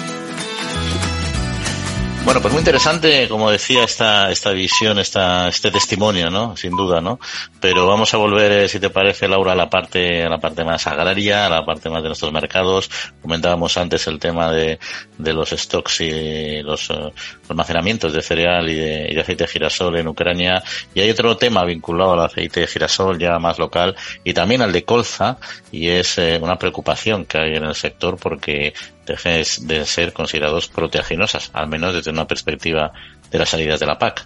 Bueno, 2.25 2.41
pues 2.41 2.53
muy 2.53 2.62
interesante, 2.62 3.27
como 3.27 3.51
decía, 3.51 3.83
esta, 3.83 4.31
esta 4.31 4.51
visión, 4.51 4.97
esta, 4.97 5.49
este 5.49 5.71
testimonio, 5.71 6.29
¿no? 6.29 6.55
Sin 6.55 6.71
duda, 6.71 7.01
¿no? 7.01 7.19
Pero 7.59 7.86
vamos 7.86 8.13
a 8.13 8.17
volver, 8.17 8.49
eh, 8.53 8.69
si 8.69 8.79
te 8.79 8.89
parece, 8.89 9.27
Laura, 9.27 9.51
a 9.51 9.55
la 9.55 9.69
parte, 9.69 10.23
a 10.23 10.29
la 10.29 10.38
parte 10.38 10.63
más 10.63 10.88
agraria, 10.88 11.45
a 11.45 11.49
la 11.49 11.65
parte 11.65 11.89
más 11.89 12.01
de 12.01 12.07
nuestros 12.07 12.31
mercados. 12.31 12.89
Comentábamos 13.21 13.77
antes 13.77 14.07
el 14.07 14.19
tema 14.19 14.49
de, 14.51 14.79
de 15.17 15.33
los 15.33 15.49
stocks 15.49 15.99
y 15.99 16.62
los 16.62 16.89
uh, 16.91 17.12
almacenamientos 17.49 18.13
de 18.13 18.21
cereal 18.21 18.69
y 18.69 18.75
de, 18.75 19.07
y 19.12 19.15
de, 19.15 19.21
aceite 19.21 19.43
de 19.43 19.49
girasol 19.49 19.97
en 19.97 20.07
Ucrania. 20.07 20.63
Y 20.95 21.01
hay 21.01 21.09
otro 21.09 21.36
tema 21.36 21.65
vinculado 21.65 22.13
al 22.13 22.25
aceite 22.25 22.62
de 22.62 22.67
girasol 22.67 23.19
ya 23.19 23.38
más 23.38 23.59
local 23.59 23.97
y 24.23 24.33
también 24.33 24.62
al 24.62 24.71
de 24.71 24.86
colza 24.86 25.38
y 25.73 25.89
es 25.89 26.17
eh, 26.17 26.39
una 26.41 26.57
preocupación 26.57 27.25
que 27.25 27.38
hay 27.38 27.55
en 27.55 27.65
el 27.65 27.75
sector 27.75 28.17
porque 28.17 28.73
dejen 29.05 29.43
de 29.67 29.85
ser 29.85 30.13
considerados 30.13 30.67
proteaginosas, 30.67 31.49
al 31.53 31.67
menos 31.67 31.93
desde 31.93 32.11
una 32.11 32.27
perspectiva 32.27 32.93
de 33.31 33.39
las 33.39 33.49
salidas 33.49 33.79
de 33.79 33.85
la 33.85 33.97
PAC. 33.97 34.25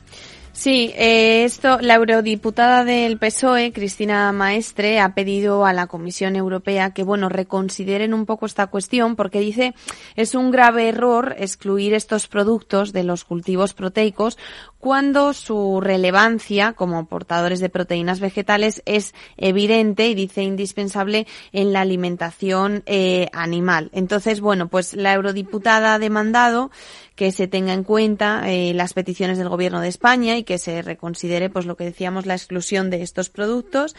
Sí, 0.57 0.91
eh, 0.95 1.43
esto, 1.43 1.77
la 1.81 1.93
eurodiputada 1.93 2.83
del 2.83 3.19
PSOE, 3.19 3.71
Cristina 3.71 4.31
Maestre, 4.31 4.99
ha 4.99 5.13
pedido 5.13 5.67
a 5.67 5.71
la 5.71 5.85
Comisión 5.85 6.35
Europea 6.35 6.95
que, 6.95 7.03
bueno, 7.03 7.29
reconsideren 7.29 8.11
un 8.11 8.25
poco 8.25 8.47
esta 8.47 8.65
cuestión 8.65 9.15
porque 9.15 9.39
dice 9.39 9.75
es 10.15 10.33
un 10.33 10.49
grave 10.49 10.89
error 10.89 11.35
excluir 11.37 11.93
estos 11.93 12.27
productos 12.27 12.91
de 12.91 13.03
los 13.03 13.23
cultivos 13.23 13.75
proteicos 13.75 14.39
cuando 14.79 15.33
su 15.33 15.79
relevancia 15.79 16.73
como 16.73 17.05
portadores 17.05 17.59
de 17.59 17.69
proteínas 17.69 18.19
vegetales 18.19 18.81
es 18.85 19.13
evidente 19.37 20.07
y 20.07 20.15
dice 20.15 20.41
indispensable 20.41 21.27
en 21.51 21.71
la 21.71 21.81
alimentación 21.81 22.81
eh, 22.87 23.27
animal. 23.31 23.89
Entonces, 23.93 24.41
bueno, 24.41 24.69
pues 24.69 24.95
la 24.95 25.13
eurodiputada 25.13 25.93
ha 25.93 25.99
demandado 25.99 26.71
que 27.17 27.31
se 27.31 27.47
tenga 27.47 27.73
en 27.73 27.83
cuenta 27.83 28.43
eh, 28.45 28.73
las 28.75 28.93
peticiones 28.93 29.39
del 29.39 29.49
Gobierno 29.49 29.81
de 29.81 29.87
España 29.87 30.37
y 30.37 30.43
que 30.47 30.57
se 30.57 30.81
reconsidere, 30.81 31.51
pues 31.51 31.65
lo 31.65 31.75
que 31.75 31.83
decíamos, 31.83 32.25
la 32.25 32.33
exclusión 32.33 32.89
de 32.89 33.03
estos 33.03 33.29
productos. 33.29 33.95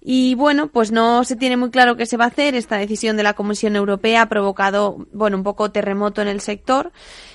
Y 0.00 0.34
bueno, 0.34 0.66
pues 0.66 0.90
no 0.90 1.22
se 1.22 1.36
tiene 1.36 1.56
muy 1.56 1.70
claro 1.70 1.96
qué 1.96 2.06
se 2.06 2.16
va 2.16 2.24
a 2.24 2.28
hacer. 2.28 2.56
Esta 2.56 2.76
decisión 2.76 3.16
de 3.16 3.22
la 3.22 3.34
Comisión 3.34 3.76
Europea 3.76 4.22
ha 4.22 4.28
provocado, 4.28 5.06
bueno, 5.12 5.36
un 5.36 5.44
poco 5.44 5.70
terremoto 5.70 6.20
en 6.22 6.26
el 6.26 6.40
sector, 6.40 6.90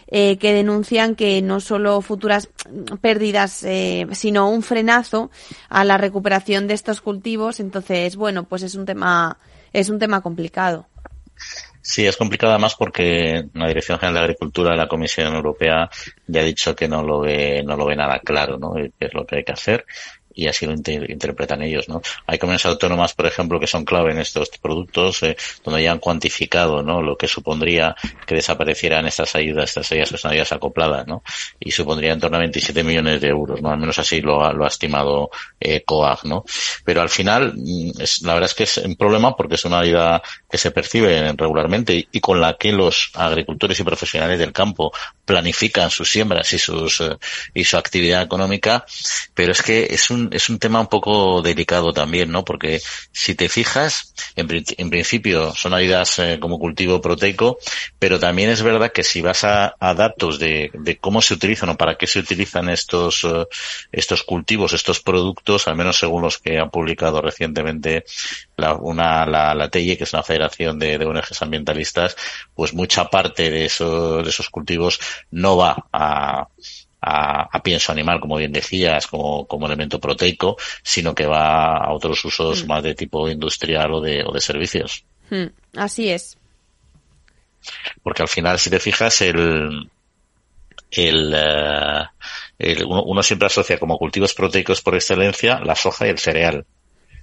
eh, 0.08 0.38
que 0.38 0.52
denuncian 0.52 1.15
que 1.15 1.41
no 1.41 1.62
solo 1.62 2.02
futuras 2.02 2.50
pérdidas, 3.00 3.63
eh, 3.63 4.08
sino 4.12 4.50
un 4.50 4.63
frenazo 4.63 5.32
a 5.70 5.86
la 5.86 5.98
recuperación 5.98 6.67
de 6.67 6.74
estos 6.74 7.00
cultivos. 7.00 7.62
Entonces, 7.62 8.17
bueno, 8.17 8.43
pues 8.43 8.63
es 8.63 8.76
un 8.76 8.86
tema, 8.86 9.38
es 9.72 9.88
un 9.88 10.00
tema 10.00 10.20
complicado. 10.20 10.88
Sí, 11.89 12.06
es 12.06 12.17
complicado 12.17 12.52
además 12.52 12.76
porque 12.76 13.45
la 13.54 13.69
Dirección 13.69 13.97
General 13.97 14.15
de 14.15 14.19
Agricultura 14.19 14.71
de 14.71 14.78
la 14.78 14.89
Comisión 14.89 15.34
Europea 15.34 15.89
ya 16.28 16.41
ha 16.41 16.43
dicho 16.43 16.76
que 16.76 16.86
no 16.86 17.02
lo 17.02 17.21
ve, 17.21 17.63
no 17.65 17.78
lo 17.78 17.86
ve 17.86 17.95
nada 17.95 18.19
claro, 18.19 18.58
¿no? 18.58 18.73
¿Qué 18.73 18.91
es 19.00 19.13
lo 19.13 19.26
que 19.26 19.38
hay 19.38 19.43
que 19.45 19.54
hacer? 19.54 19.86
Y 20.38 20.47
así 20.47 20.67
lo 20.67 20.73
interpretan 20.73 21.63
ellos, 21.63 21.89
¿no? 21.89 22.00
Hay 22.28 22.38
comunidades 22.38 22.67
autónomas, 22.67 23.13
por 23.13 23.26
ejemplo, 23.26 23.60
que 23.60 23.65
son 23.65 23.84
clave 23.84 24.12
en 24.12 24.19
estos 24.19 24.50
productos, 24.62 25.23
eh, 25.23 25.36
donde 25.63 25.82
ya 25.82 25.91
han 25.91 25.97
cuantificado, 25.97 26.84
¿no? 26.84 27.02
Lo 27.02 27.17
que 27.17 27.28
supondría 27.28 27.95
que 28.26 28.36
desaparecieran 28.36 29.08
estas 29.08 29.36
ayudas, 29.36 29.76
estas 29.76 30.26
ayudas 30.26 30.52
acopladas, 30.52 31.08
¿no? 31.08 31.23
Y 31.60 31.71
supondría 31.71 32.13
en 32.13 32.19
torno 32.19 32.38
a 32.38 32.41
27 32.41 32.84
millones 32.84 33.19
de 33.19 33.30
euros, 33.30 33.63
¿no? 33.63 33.71
Al 33.71 33.80
menos 33.80 33.97
así 33.97 34.21
lo 34.21 34.45
ha, 34.45 34.54
lo 34.54 34.63
ha 34.65 34.67
estimado 34.67 35.32
eh, 35.60 35.82
COAG, 35.84 36.26
¿no? 36.26 36.45
Pero 36.86 37.02
al 37.02 37.10
final, 37.10 37.54
mm, 37.56 38.00
es, 38.00 38.21
la 38.21 38.36
verdad 38.36 38.52
es 38.52 38.56
que 38.56 38.63
es 38.63 38.78
un 38.78 38.95
problema 38.95 39.36
porque 39.36 39.56
es 39.56 39.65
una 39.65 39.80
ayuda 39.80 40.21
que 40.47 40.60
se 40.60 40.69
percibe 40.69 41.34
regularmente 41.36 41.95
y, 41.95 42.08
y 42.12 42.19
con 42.19 42.39
la 42.39 42.58
que 42.58 42.71
los 42.71 43.10
agricultores 43.15 43.80
y 43.80 43.84
profesionales 43.84 44.38
del 44.38 44.54
campo 44.54 44.93
planifican 45.26 45.89
sus 45.89 46.12
siembras 46.12 46.54
y 46.54 46.60
sus 46.60 47.02
eh, 47.02 47.17
y 47.54 47.63
su 47.63 47.78
actividad 47.78 48.21
económica, 48.21 48.86
pero 49.34 49.52
es 49.52 49.62
que 49.62 49.88
es 49.89 50.10
un 50.10 50.27
es 50.32 50.50
un 50.50 50.60
tema 50.60 50.80
un 50.80 50.88
poco 50.88 51.42
delicado 51.42 51.94
también, 51.94 52.32
¿no? 52.32 52.44
Porque 52.44 52.82
si 53.12 53.36
te 53.36 53.50
fijas, 53.50 54.13
en, 54.36 54.48
en 54.78 54.90
principio 54.90 55.54
son 55.56 55.74
ayudas 55.74 56.20
eh, 56.20 56.38
como 56.40 56.60
cultivo 56.60 57.02
proteico, 57.02 57.58
pero 58.00 58.20
también 58.20 58.50
es 58.50 58.62
verdad 58.62 58.92
que 58.92 59.04
si 59.04 59.22
vas 59.22 59.44
a, 59.44 59.76
a 59.80 59.94
datos 59.94 60.40
de, 60.40 60.72
de, 60.74 60.98
cómo 60.98 61.22
se 61.22 61.34
utilizan 61.34 61.70
o 61.70 61.78
para 61.78 61.96
qué 61.96 62.08
se 62.08 62.20
utilizan 62.20 62.70
estos, 62.70 63.24
uh, 63.24 63.48
estos 63.92 64.24
cultivos, 64.24 64.74
estos 64.74 65.00
productos, 65.00 65.68
al 65.68 65.76
menos 65.76 65.98
según 65.98 66.22
los 66.22 66.38
que 66.38 66.60
han 66.60 66.70
publicado 66.70 67.22
recientemente 67.22 68.06
la, 68.56 68.74
una, 68.76 69.26
la, 69.26 69.54
la 69.54 69.70
TIE, 69.70 69.98
que 69.98 70.04
es 70.04 70.13
una 70.13 70.24
federación 70.24 70.80
de, 70.80 70.98
de 70.98 71.06
ONGs 71.06 71.42
ambientalistas, 71.42 72.16
pues 72.54 72.74
mucha 72.74 73.06
parte 73.10 73.50
de 73.50 73.66
esos, 73.66 74.24
de 74.24 74.30
esos 74.30 74.50
cultivos 74.50 75.00
no 75.32 75.58
va 75.58 75.86
a, 75.92 76.48
a, 77.08 77.50
a, 77.52 77.63
pienso 77.63 77.91
animal, 77.91 78.20
como 78.20 78.38
bien 78.38 78.52
decías, 78.52 79.08
como, 79.08 79.48
como 79.48 79.67
elemento 79.67 80.00
proteico, 80.00 80.58
sino 80.84 81.15
que 81.15 81.26
va 81.26 81.78
a 81.78 81.93
otros 81.93 82.24
usos 82.26 82.63
mm. 82.63 82.67
más 82.67 82.84
de 82.84 82.96
tipo 82.96 83.30
industrial 83.30 83.93
o 83.93 84.02
de, 84.02 84.24
o 84.26 84.32
de 84.32 84.41
servicios. 84.41 85.06
Mm, 85.30 85.48
así 85.78 86.10
es. 86.10 86.38
Porque 88.04 88.22
al 88.22 88.28
final, 88.28 88.60
si 88.60 88.70
te 88.70 88.80
fijas, 88.80 89.22
el, 89.22 89.89
el, 90.91 91.34
uh, 91.34 92.06
el 92.58 92.86
uno, 92.86 93.04
uno, 93.04 93.24
siempre 93.24 93.48
asocia 93.48 93.80
como 93.80 93.98
cultivos 93.98 94.34
proteicos 94.34 94.82
por 94.82 94.96
excelencia 94.96 95.60
la 95.60 95.76
soja 95.76 96.08
y 96.08 96.10
el 96.10 96.20
cereal. 96.20 96.65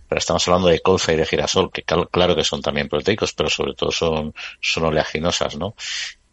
Pero 0.08 0.18
estamos 0.18 0.46
hablando 0.46 0.68
de 0.68 0.80
colza 0.80 1.12
y 1.12 1.16
de 1.16 1.24
girasol, 1.24 1.72
que 1.72 1.82
claro 1.82 2.36
que 2.36 2.44
son 2.44 2.60
también 2.60 2.88
proteicos, 2.88 3.32
pero 3.32 3.48
sobre 3.48 3.74
todo 3.74 3.90
son, 3.90 4.34
son 4.60 4.84
oleaginosas, 4.84 5.56
¿no? 5.56 5.74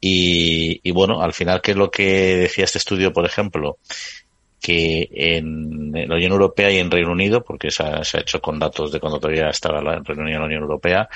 Y, 0.02 0.82
y, 0.84 0.92
bueno, 0.92 1.22
al 1.22 1.32
final, 1.34 1.62
¿qué 1.62 1.72
es 1.72 1.78
lo 1.78 1.92
que 1.92 2.36
decía 2.38 2.66
este 2.66 2.80
estudio, 2.80 3.14
por 3.14 3.26
ejemplo? 3.26 3.78
Que 4.60 5.08
en, 5.12 5.92
la 5.94 6.16
Unión 6.16 6.32
Europea 6.32 6.72
y 6.72 6.78
en 6.78 6.90
Reino 6.90 7.12
Unido, 7.12 7.44
porque 7.44 7.70
se 7.72 7.84
ha, 7.84 8.04
se 8.04 8.18
ha 8.18 8.22
hecho 8.22 8.42
con 8.42 8.58
datos 8.60 8.92
de 8.92 9.00
cuando 9.00 9.20
todavía 9.20 9.50
estaba 9.50 9.80
Unido 9.80 10.02
en 10.18 10.40
la 10.40 10.46
Unión 10.46 10.64
Europea, 10.64 11.08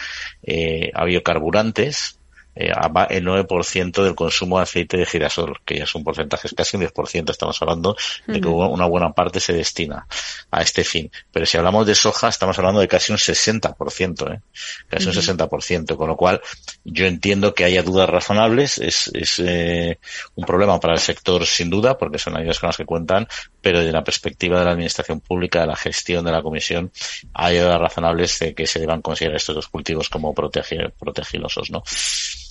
eh, 0.44 0.92
ha 0.94 1.02
habido 1.02 1.24
carburantes 1.24 2.20
eh, 2.56 2.72
el 3.10 3.26
9% 3.26 4.04
del 4.04 4.16
consumo 4.16 4.58
de 4.58 4.64
aceite 4.64 4.98
de 4.98 5.06
girasol, 5.06 5.60
que 5.66 5.78
ya 5.78 5.84
es 5.84 5.96
un 5.96 6.04
porcentaje, 6.04 6.48
es 6.48 6.54
casi 6.54 6.78
un 6.78 6.84
10%, 6.84 7.30
estamos 7.30 7.62
hablando 7.62 7.96
de 8.28 8.40
que 8.40 8.48
una 8.48 8.86
buena 8.86 9.12
parte 9.12 9.40
se 9.40 9.54
destina 9.54 10.08
a 10.52 10.62
este 10.62 10.84
fin. 10.84 11.12
Pero 11.32 11.46
si 11.46 11.58
hablamos 11.58 11.86
de 11.86 11.96
soja, 11.96 12.30
estamos 12.30 12.58
hablando 12.58 12.80
de 12.80 12.88
casi 12.88 13.12
un 13.12 13.18
60%, 13.18 14.34
¿eh? 14.34 14.42
casi 14.88 15.08
uh 15.08 15.12
-huh. 15.12 15.32
un 15.32 15.38
60%, 15.38 15.98
con 15.98 16.08
lo 16.08 16.16
cual 16.16 16.42
yo 16.84 17.06
entiendo 17.06 17.54
que 17.54 17.66
haya 17.66 17.84
dudas 17.84 18.10
razonables, 18.10 18.78
es, 18.78 19.12
es 19.14 19.40
eh, 19.40 20.00
un 20.36 20.46
problema 20.46 20.80
para 20.80 20.94
el 20.94 21.00
sector 21.00 21.46
sin 21.46 21.70
duda, 21.70 21.98
porque 21.98 22.20
son 22.20 22.38
ayudas 22.38 22.60
con 22.60 22.68
las 22.68 22.78
que 22.78 22.86
cuentan, 22.86 23.28
pero 23.62 23.80
desde 23.80 23.92
la 23.92 24.04
perspectiva 24.04 24.60
de 24.60 24.66
la 24.66 24.72
administración 24.72 25.20
pública, 25.20 25.62
de 25.62 25.68
la 25.68 25.76
gestión 25.76 26.24
de 26.24 26.32
la 26.32 26.42
comisión, 26.42 26.92
hay 27.34 27.58
dudas 27.58 27.80
razonables 27.80 28.40
de 28.40 28.54
que 28.54 28.68
se 28.68 28.80
deban 28.80 29.02
considerar 29.02 29.38
estos 29.38 29.56
dos 29.56 29.68
cultivos 29.68 30.10
como 30.10 30.34
protegilosos, 30.34 31.72
¿no? 31.72 31.84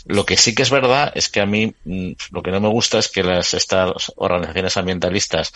Lo 0.06 0.26
que 0.26 0.36
sí 0.36 0.54
que 0.54 0.62
es 0.62 0.70
verdad 0.70 1.12
es 1.14 1.30
que 1.30 1.40
a 1.40 1.46
mí 1.46 1.74
mm, 1.84 2.12
lo 2.30 2.42
que 2.42 2.50
no 2.50 2.60
me 2.60 2.68
gusta 2.68 2.98
es 2.98 3.08
que 3.08 3.22
las 3.22 3.54
estas 3.54 4.12
organizaciones 4.16 4.76
ambientalistas 4.76 5.52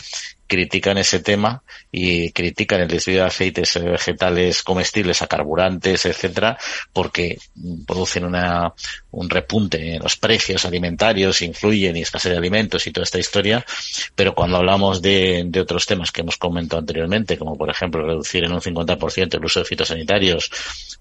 critican 0.46 0.96
ese 0.96 1.20
tema 1.20 1.62
y 1.92 2.30
critican 2.32 2.80
el 2.80 2.88
desvío 2.88 3.20
de 3.20 3.26
aceites 3.26 3.78
vegetales 3.82 4.62
comestibles 4.62 5.20
a 5.20 5.26
carburantes, 5.26 6.06
etcétera, 6.06 6.56
porque 6.94 7.38
producen 7.86 8.24
una, 8.24 8.72
un 9.10 9.28
repunte 9.28 9.96
en 9.96 10.02
los 10.02 10.16
precios 10.16 10.64
alimentarios, 10.64 11.42
influyen 11.42 11.96
y 11.96 12.00
escasez 12.00 12.32
de 12.32 12.38
alimentos 12.38 12.86
y 12.86 12.92
toda 12.92 13.04
esta 13.04 13.18
historia, 13.18 13.64
pero 14.14 14.34
cuando 14.34 14.56
hablamos 14.56 15.02
de, 15.02 15.44
de 15.46 15.60
otros 15.60 15.84
temas 15.84 16.10
que 16.10 16.22
hemos 16.22 16.38
comentado 16.38 16.80
anteriormente, 16.80 17.36
como 17.36 17.56
por 17.56 17.68
ejemplo 17.68 18.06
reducir 18.06 18.44
en 18.44 18.52
un 18.52 18.60
50% 18.60 19.34
el 19.34 19.44
uso 19.44 19.60
de 19.60 19.66
fitosanitarios 19.66 20.50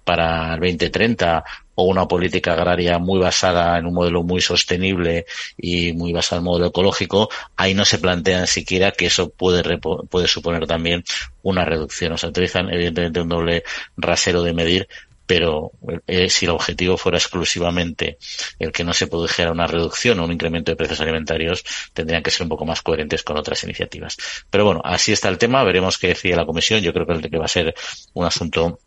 para 0.03 0.55
el 0.55 0.59
2030 0.59 1.43
o 1.79 1.83
una 1.83 2.07
política 2.07 2.53
agraria 2.53 2.97
muy 2.97 3.19
basada 3.19 3.77
en 3.77 3.85
un 3.85 3.93
modelo 3.93 4.23
muy 4.23 4.41
sostenible 4.41 5.27
y 5.57 5.93
muy 5.93 6.11
basado 6.11 6.39
en 6.39 6.45
el 6.45 6.49
modelo 6.49 6.67
ecológico, 6.69 7.29
ahí 7.55 7.75
no 7.75 7.85
se 7.85 7.99
plantean 7.99 8.47
siquiera 8.47 8.91
que 8.91 9.05
eso 9.05 9.29
puede, 9.29 9.77
puede 9.77 10.27
suponer 10.27 10.65
también 10.65 11.03
una 11.43 11.65
reducción. 11.65 12.13
O 12.13 12.17
sea, 12.17 12.29
utilizan 12.29 12.73
evidentemente 12.73 13.21
un 13.21 13.29
doble 13.29 13.63
rasero 13.95 14.41
de 14.41 14.53
medir, 14.53 14.87
pero 15.27 15.73
eh, 16.07 16.31
si 16.31 16.45
el 16.45 16.51
objetivo 16.51 16.97
fuera 16.97 17.19
exclusivamente 17.19 18.17
el 18.57 18.71
que 18.71 18.83
no 18.83 18.93
se 18.93 19.05
produjera 19.05 19.51
una 19.51 19.67
reducción 19.67 20.19
o 20.19 20.25
un 20.25 20.31
incremento 20.31 20.71
de 20.71 20.77
precios 20.77 20.99
alimentarios, 21.01 21.63
tendrían 21.93 22.23
que 22.23 22.31
ser 22.31 22.43
un 22.43 22.49
poco 22.49 22.65
más 22.65 22.81
coherentes 22.81 23.21
con 23.21 23.37
otras 23.37 23.63
iniciativas. 23.63 24.17
Pero 24.49 24.65
bueno, 24.65 24.81
así 24.83 25.11
está 25.11 25.29
el 25.29 25.37
tema, 25.37 25.63
veremos 25.63 25.99
qué 25.99 26.07
decide 26.07 26.35
la 26.35 26.45
Comisión. 26.47 26.81
Yo 26.81 26.91
creo 26.91 27.05
que, 27.05 27.29
que 27.29 27.37
va 27.37 27.45
a 27.45 27.49
ser 27.49 27.75
un 28.13 28.25
asunto 28.25 28.79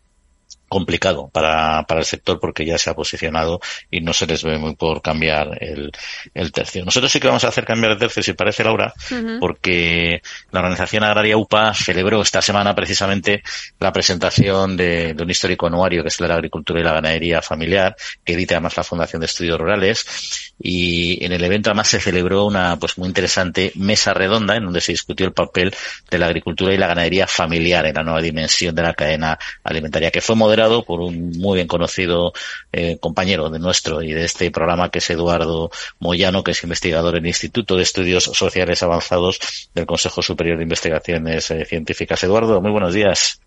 complicado 0.71 1.29
para, 1.33 1.83
para 1.83 1.99
el 1.99 2.05
sector 2.05 2.39
porque 2.39 2.65
ya 2.65 2.77
se 2.77 2.89
ha 2.89 2.93
posicionado 2.93 3.59
y 3.89 3.99
no 3.99 4.13
se 4.13 4.25
les 4.25 4.41
ve 4.41 4.57
muy 4.57 4.73
por 4.73 5.01
cambiar 5.01 5.61
el, 5.61 5.91
el 6.33 6.51
tercio. 6.53 6.85
Nosotros 6.85 7.11
sí 7.11 7.19
que 7.19 7.27
vamos 7.27 7.43
a 7.43 7.49
hacer 7.49 7.65
cambiar 7.65 7.91
el 7.91 7.97
tercio, 7.97 8.23
si 8.23 8.31
parece, 8.31 8.63
Laura, 8.63 8.93
porque 9.41 10.21
la 10.49 10.61
Organización 10.61 11.03
Agraria 11.03 11.35
UPA 11.35 11.73
celebró 11.73 12.21
esta 12.21 12.41
semana 12.41 12.73
precisamente 12.73 13.43
la 13.81 13.91
presentación 13.91 14.77
de, 14.77 15.13
de 15.13 15.21
un 15.21 15.29
histórico 15.29 15.67
anuario 15.67 16.03
que 16.03 16.07
es 16.07 16.17
de 16.17 16.29
la 16.29 16.35
agricultura 16.35 16.79
y 16.79 16.83
la 16.85 16.93
ganadería 16.93 17.41
familiar, 17.41 17.93
que 18.23 18.31
edita 18.31 18.55
además 18.55 18.77
la 18.77 18.85
Fundación 18.85 19.19
de 19.19 19.25
Estudios 19.25 19.59
Rurales. 19.59 20.53
Y 20.57 21.25
en 21.25 21.33
el 21.33 21.43
evento 21.43 21.69
además 21.69 21.89
se 21.89 21.99
celebró 21.99 22.45
una 22.45 22.77
pues 22.77 22.97
muy 22.97 23.09
interesante 23.09 23.73
mesa 23.75 24.13
redonda 24.13 24.55
en 24.55 24.63
donde 24.63 24.79
se 24.79 24.93
discutió 24.93 25.25
el 25.25 25.33
papel 25.33 25.75
de 26.09 26.17
la 26.17 26.27
agricultura 26.27 26.73
y 26.73 26.77
la 26.77 26.87
ganadería 26.87 27.27
familiar 27.27 27.85
en 27.87 27.95
la 27.95 28.03
nueva 28.03 28.21
dimensión 28.21 28.73
de 28.73 28.83
la 28.83 28.93
cadena 28.93 29.37
alimentaria, 29.65 30.11
que 30.11 30.21
fue 30.21 30.37
moderada 30.37 30.60
por 30.85 31.01
un 31.01 31.31
muy 31.37 31.55
bien 31.55 31.67
conocido 31.67 32.33
eh, 32.71 32.97
compañero 32.99 33.49
de 33.49 33.59
nuestro 33.59 34.01
y 34.01 34.13
de 34.13 34.25
este 34.25 34.51
programa, 34.51 34.89
que 34.89 34.99
es 34.99 35.09
Eduardo 35.09 35.69
Moyano, 35.99 36.43
que 36.43 36.51
es 36.51 36.63
investigador 36.63 37.15
en 37.15 37.23
el 37.23 37.27
Instituto 37.27 37.75
de 37.75 37.83
Estudios 37.83 38.23
Sociales 38.23 38.83
Avanzados 38.83 39.69
del 39.73 39.85
Consejo 39.85 40.21
Superior 40.21 40.57
de 40.57 40.63
Investigaciones 40.63 41.51
eh, 41.51 41.65
Científicas. 41.65 42.23
Eduardo, 42.23 42.61
muy 42.61 42.71
buenos 42.71 42.93
días. 42.93 43.41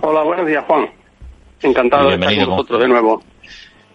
Hola, 0.00 0.22
buenos 0.22 0.46
días, 0.46 0.64
Juan. 0.66 0.90
Encantado 1.62 2.08
de 2.08 2.14
estar 2.14 2.36
con 2.36 2.56
vosotros 2.56 2.80
de 2.80 2.88
nuevo 2.88 3.22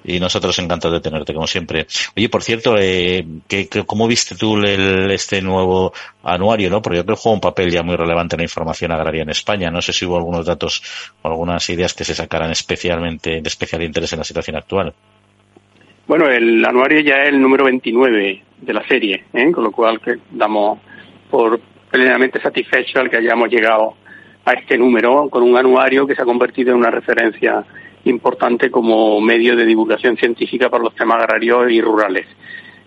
y 0.06 0.20
nosotros 0.20 0.58
encantados 0.60 1.02
de 1.02 1.02
tenerte, 1.02 1.34
como 1.34 1.48
siempre. 1.48 1.88
Oye, 2.16 2.30
por 2.30 2.44
cierto, 2.44 2.76
eh, 2.78 3.26
¿qué, 3.48 3.68
cómo 3.86 4.08
viste 4.08 4.36
tú 4.36 4.58
el, 4.58 5.10
este 5.12 5.42
nuevo 5.42 5.94
anuario, 6.24 6.70
no? 6.70 6.82
Porque 6.82 6.98
yo 6.98 7.06
creo 7.06 7.16
que 7.16 7.22
juega 7.22 7.36
un 7.36 7.42
papel 7.42 7.72
ya 7.72 7.84
muy 7.84 7.96
relevante 7.96 8.36
en 8.36 8.40
la 8.40 8.46
información 8.46 8.92
agraria 8.92 9.24
en 9.24 9.30
España. 9.30 9.72
No 9.72 9.82
sé 9.82 9.94
si 9.94 10.06
hubo 10.06 10.18
algunos 10.18 10.46
datos 10.46 10.84
o 11.22 11.28
algunas 11.28 11.68
ideas 11.70 11.94
que 11.94 12.04
se 12.04 12.14
sacaran 12.14 12.52
especialmente, 12.52 13.42
de 13.42 13.48
especial 13.48 13.82
interés 13.84 14.14
en 14.14 14.20
la 14.20 14.26
situación 14.26 14.58
actual. 14.58 14.94
Bueno, 16.08 16.28
el 16.30 16.64
anuario 16.64 17.00
ya 17.00 17.24
es 17.24 17.30
el 17.30 17.42
número 17.42 17.66
29 17.66 18.44
de 18.62 18.74
la 18.74 18.88
serie, 18.88 19.24
¿eh? 19.34 19.52
con 19.52 19.64
lo 19.64 19.72
cual 19.72 20.00
que 20.00 20.18
damos 20.32 20.80
por 21.32 21.60
plenamente 21.90 22.40
satisfecho 22.40 23.00
al 23.00 23.10
que 23.10 23.18
hayamos 23.18 23.50
llegado 23.50 23.96
a 24.46 24.54
este 24.54 24.78
número 24.78 25.28
con 25.30 25.42
un 25.42 25.58
anuario 25.58 26.06
que 26.06 26.14
se 26.14 26.22
ha 26.22 26.26
convertido 26.26 26.72
en 26.72 26.78
una 26.78 26.92
referencia 26.92 27.66
importante 28.06 28.72
como 28.72 29.20
medio 29.20 29.56
de 29.56 29.66
divulgación 29.66 30.18
científica 30.18 30.70
para 30.70 30.84
los 30.84 30.96
temas 30.96 31.22
agrarios 31.22 31.72
y 31.72 31.82
rurales. 31.82 32.26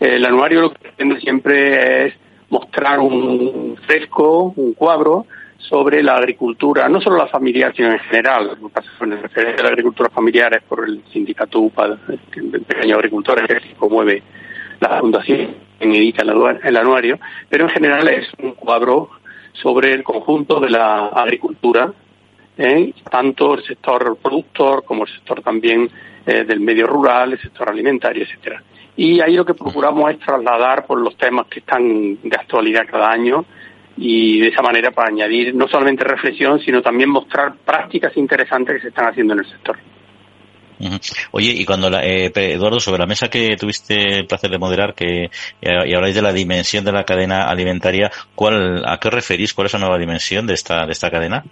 El 0.01 0.25
anuario 0.25 0.63
lo 0.63 0.73
que 0.73 0.79
pretende 0.79 1.21
siempre 1.21 2.07
es 2.07 2.15
mostrar 2.51 3.01
un 3.01 3.77
fresco, 3.87 4.55
un 4.57 4.75
cuadro 4.75 5.27
sobre 5.59 6.03
la 6.03 6.17
agricultura, 6.17 6.89
no 6.89 7.01
solo 7.01 7.17
la 7.17 7.27
familiar, 7.27 7.75
sino 7.75 7.93
en 7.93 7.99
general. 7.99 8.57
Con 8.99 9.13
el 9.13 9.21
referente 9.21 9.61
a 9.61 9.65
la 9.65 9.71
agricultura 9.71 10.09
familiar 10.09 10.55
es 10.55 10.63
por 10.63 10.89
el 10.89 11.03
sindicato 11.13 11.61
UPA 11.61 11.99
de 12.37 12.61
pequeños 12.61 12.97
agricultores 12.97 13.47
que 13.47 13.75
promueve 13.77 14.23
la 14.81 15.01
fundación 15.01 15.57
en 15.81 15.95
edita 15.95 16.23
el 16.23 16.77
anuario, 16.77 17.19
pero 17.49 17.65
en 17.65 17.71
general 17.71 18.09
es 18.09 18.29
un 18.43 18.53
cuadro 18.53 19.11
sobre 19.53 19.93
el 19.93 20.05
conjunto 20.05 20.61
de 20.61 20.71
la 20.71 21.07
agricultura 21.09 21.93
¿eh? 22.59 22.93
tanto 23.11 23.55
el 23.55 23.65
sector 23.65 24.19
productor 24.21 24.85
como 24.85 25.05
el 25.05 25.13
sector 25.13 25.41
también 25.43 25.89
eh, 26.27 26.45
del 26.45 26.61
medio 26.61 26.87
rural, 26.87 27.33
el 27.33 27.41
sector 27.41 27.71
alimentario, 27.71 28.25
etcétera. 28.25 28.63
Y 28.97 29.21
ahí 29.21 29.35
lo 29.35 29.45
que 29.45 29.55
procuramos 29.55 30.11
es 30.11 30.19
trasladar 30.19 30.85
por 30.85 31.01
los 31.01 31.17
temas 31.17 31.47
que 31.47 31.61
están 31.61 32.19
de 32.21 32.37
actualidad 32.37 32.83
cada 32.91 33.11
año 33.11 33.45
y 33.97 34.41
de 34.41 34.49
esa 34.49 34.61
manera 34.61 34.91
para 34.91 35.09
añadir 35.09 35.55
no 35.55 35.69
solamente 35.69 36.05
reflexión, 36.05 36.61
sino 36.61 36.83
también 36.83 37.09
mostrar 37.09 37.55
prácticas 37.65 38.17
interesantes 38.17 38.77
que 38.77 38.83
se 38.83 38.89
están 38.89 39.07
haciendo 39.07 39.35
en 39.35 39.41
el 39.41 39.47
sector. 39.47 39.79
Oye, 41.33 41.51
y 41.57 41.65
cuando, 41.65 41.91
eh, 41.99 42.31
Eduardo, 42.33 42.79
sobre 42.79 43.01
la 43.01 43.07
mesa 43.07 43.29
que 43.29 43.57
tuviste 43.57 44.19
el 44.19 44.27
placer 44.27 44.51
de 44.51 44.59
moderar, 44.59 44.95
que 44.95 45.29
y 45.61 45.95
habláis 45.95 46.15
de 46.15 46.23
la 46.23 46.33
dimensión 46.33 46.85
de 46.85 46.93
la 46.93 47.03
cadena 47.03 47.49
alimentaria, 47.49 48.13
¿cuál, 48.37 48.85
¿a 48.87 48.99
qué 48.99 49.11
referís? 49.11 49.55
¿Cuál 49.55 49.67
es 49.67 49.73
la 49.73 49.81
nueva 49.81 49.99
dimensión 49.99 50.47
de 50.47 50.55
esta, 50.55 50.87
de 50.87 50.93
esta 50.93 51.11
cadena? 51.11 51.45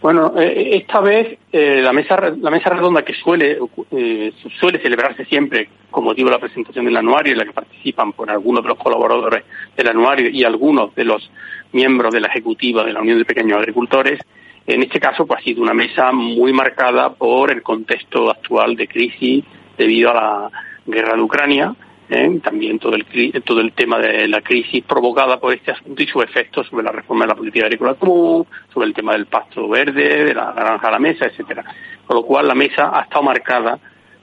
Bueno, 0.00 0.32
eh, 0.38 0.76
esta 0.76 1.00
vez 1.00 1.38
eh, 1.50 1.80
la 1.82 1.92
mesa 1.92 2.16
la 2.40 2.50
mesa 2.50 2.70
redonda 2.70 3.02
que 3.02 3.14
suele 3.14 3.58
eh, 3.90 4.32
suele 4.60 4.78
celebrarse 4.78 5.24
siempre 5.24 5.68
con 5.90 6.04
motivo 6.04 6.28
de 6.28 6.36
la 6.36 6.40
presentación 6.40 6.84
del 6.84 6.96
anuario 6.96 7.32
en 7.32 7.38
la 7.38 7.44
que 7.44 7.52
participan 7.52 8.12
por 8.12 8.30
algunos 8.30 8.62
de 8.62 8.68
los 8.68 8.78
colaboradores 8.78 9.44
del 9.76 9.88
anuario 9.88 10.28
y 10.30 10.44
algunos 10.44 10.94
de 10.94 11.04
los 11.04 11.28
miembros 11.72 12.14
de 12.14 12.20
la 12.20 12.28
ejecutiva 12.28 12.84
de 12.84 12.92
la 12.92 13.00
Unión 13.00 13.18
de 13.18 13.24
Pequeños 13.24 13.58
Agricultores. 13.58 14.20
En 14.66 14.82
este 14.82 15.00
caso, 15.00 15.26
pues 15.26 15.40
ha 15.40 15.42
sido 15.42 15.62
una 15.62 15.74
mesa 15.74 16.12
muy 16.12 16.52
marcada 16.52 17.14
por 17.14 17.50
el 17.50 17.62
contexto 17.62 18.30
actual 18.30 18.76
de 18.76 18.86
crisis 18.86 19.44
debido 19.76 20.10
a 20.10 20.14
la 20.14 20.50
guerra 20.86 21.16
de 21.16 21.22
Ucrania 21.22 21.74
¿eh? 22.10 22.40
también 22.42 22.78
todo 22.78 22.94
el, 22.94 23.04
todo 23.44 23.60
el 23.60 23.72
tema 23.72 23.98
de 23.98 24.28
la 24.28 24.40
crisis 24.40 24.84
provocada 24.84 25.38
por 25.38 25.52
este 25.52 25.72
asunto 25.72 26.02
y 26.02 26.06
su 26.06 26.20
efecto 26.22 26.64
sobre 26.64 26.84
la 26.84 26.92
reforma 26.92 27.24
de 27.24 27.28
la 27.28 27.34
política 27.34 27.66
agrícola 27.66 27.94
común, 27.94 28.46
sobre 28.72 28.88
el 28.88 28.94
tema 28.94 29.12
del 29.12 29.26
pasto 29.26 29.68
verde, 29.68 30.24
de 30.24 30.34
la 30.34 30.52
granja 30.52 30.88
a 30.88 30.92
la 30.92 30.98
mesa, 30.98 31.26
etcétera. 31.26 31.64
Con 32.06 32.16
lo 32.16 32.22
cual 32.22 32.48
la 32.48 32.54
mesa 32.54 32.90
ha 32.98 33.02
estado 33.02 33.22
marcada 33.22 33.78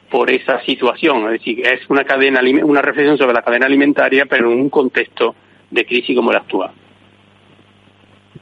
por 0.09 0.29
esa 0.29 0.61
situación, 0.61 1.25
es 1.25 1.39
decir, 1.39 1.65
es 1.65 1.89
una 1.89 2.03
cadena, 2.03 2.41
una 2.63 2.81
reflexión 2.81 3.17
sobre 3.17 3.33
la 3.33 3.41
cadena 3.41 3.65
alimentaria, 3.65 4.25
pero 4.25 4.51
en 4.51 4.59
un 4.59 4.69
contexto 4.69 5.35
de 5.71 5.85
crisis 5.85 6.15
como 6.15 6.31
el 6.31 6.37
actual. 6.37 6.71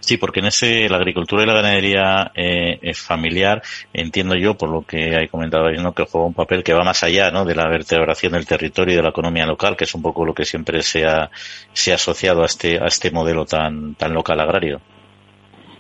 Sí, 0.04 0.18
porque 0.18 0.42
en 0.42 0.48
ese 0.48 0.90
la 0.90 0.98
agricultura 0.98 1.44
y 1.44 1.46
la 1.46 1.54
ganadería 1.54 2.32
eh, 2.36 2.94
familiar, 2.94 3.62
entiendo 3.94 4.36
yo, 4.36 4.56
por 4.56 4.70
lo 4.70 4.82
que 4.82 5.16
hay 5.16 5.30
comentado 5.30 5.70
que 5.96 6.04
juega 6.04 6.28
un 6.28 6.34
papel 6.34 6.62
que 6.62 6.74
va 6.74 6.84
más 6.84 7.04
allá 7.04 7.32
¿no? 7.32 7.46
de 7.46 7.56
la 7.56 7.70
vertebración 7.70 8.34
del 8.34 8.46
territorio 8.46 8.96
y 8.96 8.98
de 8.98 9.02
la 9.04 9.12
economía 9.12 9.46
local, 9.46 9.78
que 9.78 9.86
es 9.86 9.96
un 9.96 10.02
poco 10.02 10.26
lo 10.26 10.34
que 10.34 10.44
siempre 10.44 10.82
se 10.82 11.06
ha, 11.06 11.30
se 11.72 11.94
ha 11.94 11.96
asociado 11.96 12.42
a 12.42 12.48
este, 12.48 12.78
a 12.84 12.88
este 12.88 13.12
modelo 13.12 13.46
tan, 13.46 13.96
tan 13.96 14.14
local 14.14 14.42
agrario. 14.42 14.82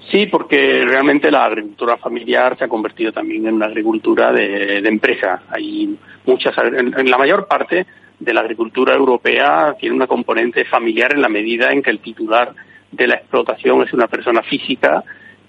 Sí, 0.09 0.27
porque 0.27 0.85
realmente 0.85 1.29
la 1.29 1.43
agricultura 1.43 1.97
familiar 1.97 2.57
se 2.57 2.63
ha 2.63 2.69
convertido 2.69 3.11
también 3.11 3.45
en 3.45 3.55
una 3.55 3.65
agricultura 3.65 4.31
de 4.31 4.77
empresa. 4.87 5.43
Hay 5.49 5.97
muchas, 6.25 6.55
en 6.57 7.11
la 7.11 7.17
mayor 7.17 7.45
parte 7.45 7.85
de 8.19 8.33
la 8.33 8.39
agricultura 8.39 8.95
europea 8.95 9.75
tiene 9.77 9.97
una 9.97 10.07
componente 10.07 10.63
familiar 10.63 11.11
en 11.13 11.21
la 11.21 11.27
medida 11.27 11.73
en 11.73 11.83
que 11.83 11.89
el 11.89 11.99
titular 11.99 12.53
de 12.93 13.07
la 13.07 13.15
explotación 13.15 13.81
es 13.83 13.93
una 13.93 14.07
persona 14.07 14.41
física 14.43 15.03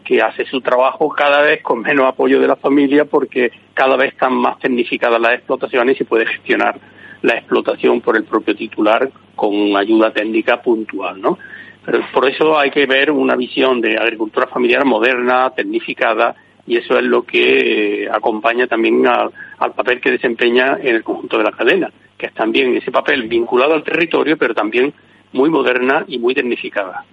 que 0.04 0.20
hace 0.20 0.44
su 0.46 0.60
trabajo 0.60 1.08
cada 1.08 1.42
vez 1.42 1.62
con 1.62 1.80
menos 1.80 2.06
apoyo 2.06 2.40
de 2.40 2.48
la 2.48 2.56
familia 2.56 3.04
porque 3.04 3.50
cada 3.72 3.96
vez 3.96 4.12
están 4.12 4.34
más 4.34 4.58
tecnificadas 4.58 5.20
las 5.20 5.34
explotaciones 5.34 5.94
y 5.94 5.98
se 5.98 6.04
puede 6.04 6.26
gestionar 6.26 6.78
la 7.22 7.34
explotación 7.34 8.00
por 8.00 8.16
el 8.16 8.24
propio 8.24 8.54
titular 8.54 9.10
con 9.34 9.76
ayuda 9.76 10.12
técnica 10.12 10.60
puntual, 10.60 11.20
¿no? 11.20 11.38
Pero 11.84 12.00
por 12.12 12.28
eso 12.28 12.58
hay 12.58 12.70
que 12.70 12.86
ver 12.86 13.10
una 13.10 13.34
visión 13.34 13.80
de 13.80 13.96
agricultura 13.96 14.46
familiar 14.46 14.84
moderna, 14.84 15.50
tecnificada, 15.50 16.34
y 16.66 16.76
eso 16.76 16.98
es 16.98 17.04
lo 17.04 17.24
que 17.24 18.04
eh, 18.04 18.08
acompaña 18.10 18.66
también 18.66 19.06
al 19.06 19.72
papel 19.74 20.00
que 20.00 20.10
desempeña 20.10 20.78
en 20.80 20.96
el 20.96 21.04
conjunto 21.04 21.36
de 21.36 21.44
la 21.44 21.52
cadena, 21.52 21.90
que 22.16 22.26
es 22.26 22.34
también 22.34 22.74
ese 22.76 22.90
papel 22.90 23.24
vinculado 23.28 23.74
al 23.74 23.84
territorio, 23.84 24.38
pero 24.38 24.54
también 24.54 24.92
muy 25.32 25.50
moderna 25.50 26.04
y 26.06 26.18
muy 26.18 26.34
tecnificada. 26.34 27.04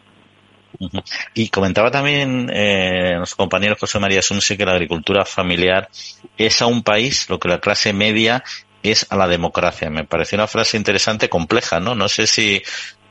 Y 1.34 1.50
comentaba 1.50 1.92
también 1.92 2.50
eh, 2.54 3.14
nuestro 3.18 3.38
compañero 3.38 3.76
José 3.80 4.00
María 4.00 4.22
Sunse 4.22 4.58
que 4.58 4.66
la 4.66 4.74
agricultura 4.74 5.26
familiar 5.26 5.90
es 6.38 6.62
a 6.62 6.68
un 6.68 6.84
país 6.84 7.30
lo 7.30 7.40
que 7.40 7.50
la 7.50 7.60
clase 7.60 7.94
media 7.94 8.44
es 8.84 9.12
a 9.12 9.18
la 9.18 9.28
democracia. 9.28 9.90
Me 9.90 10.06
pareció 10.06 10.38
una 10.38 10.48
frase 10.48 10.78
interesante, 10.78 11.30
compleja, 11.30 11.80
¿no? 11.80 11.96
No 11.96 12.08
sé 12.08 12.28
si 12.28 12.62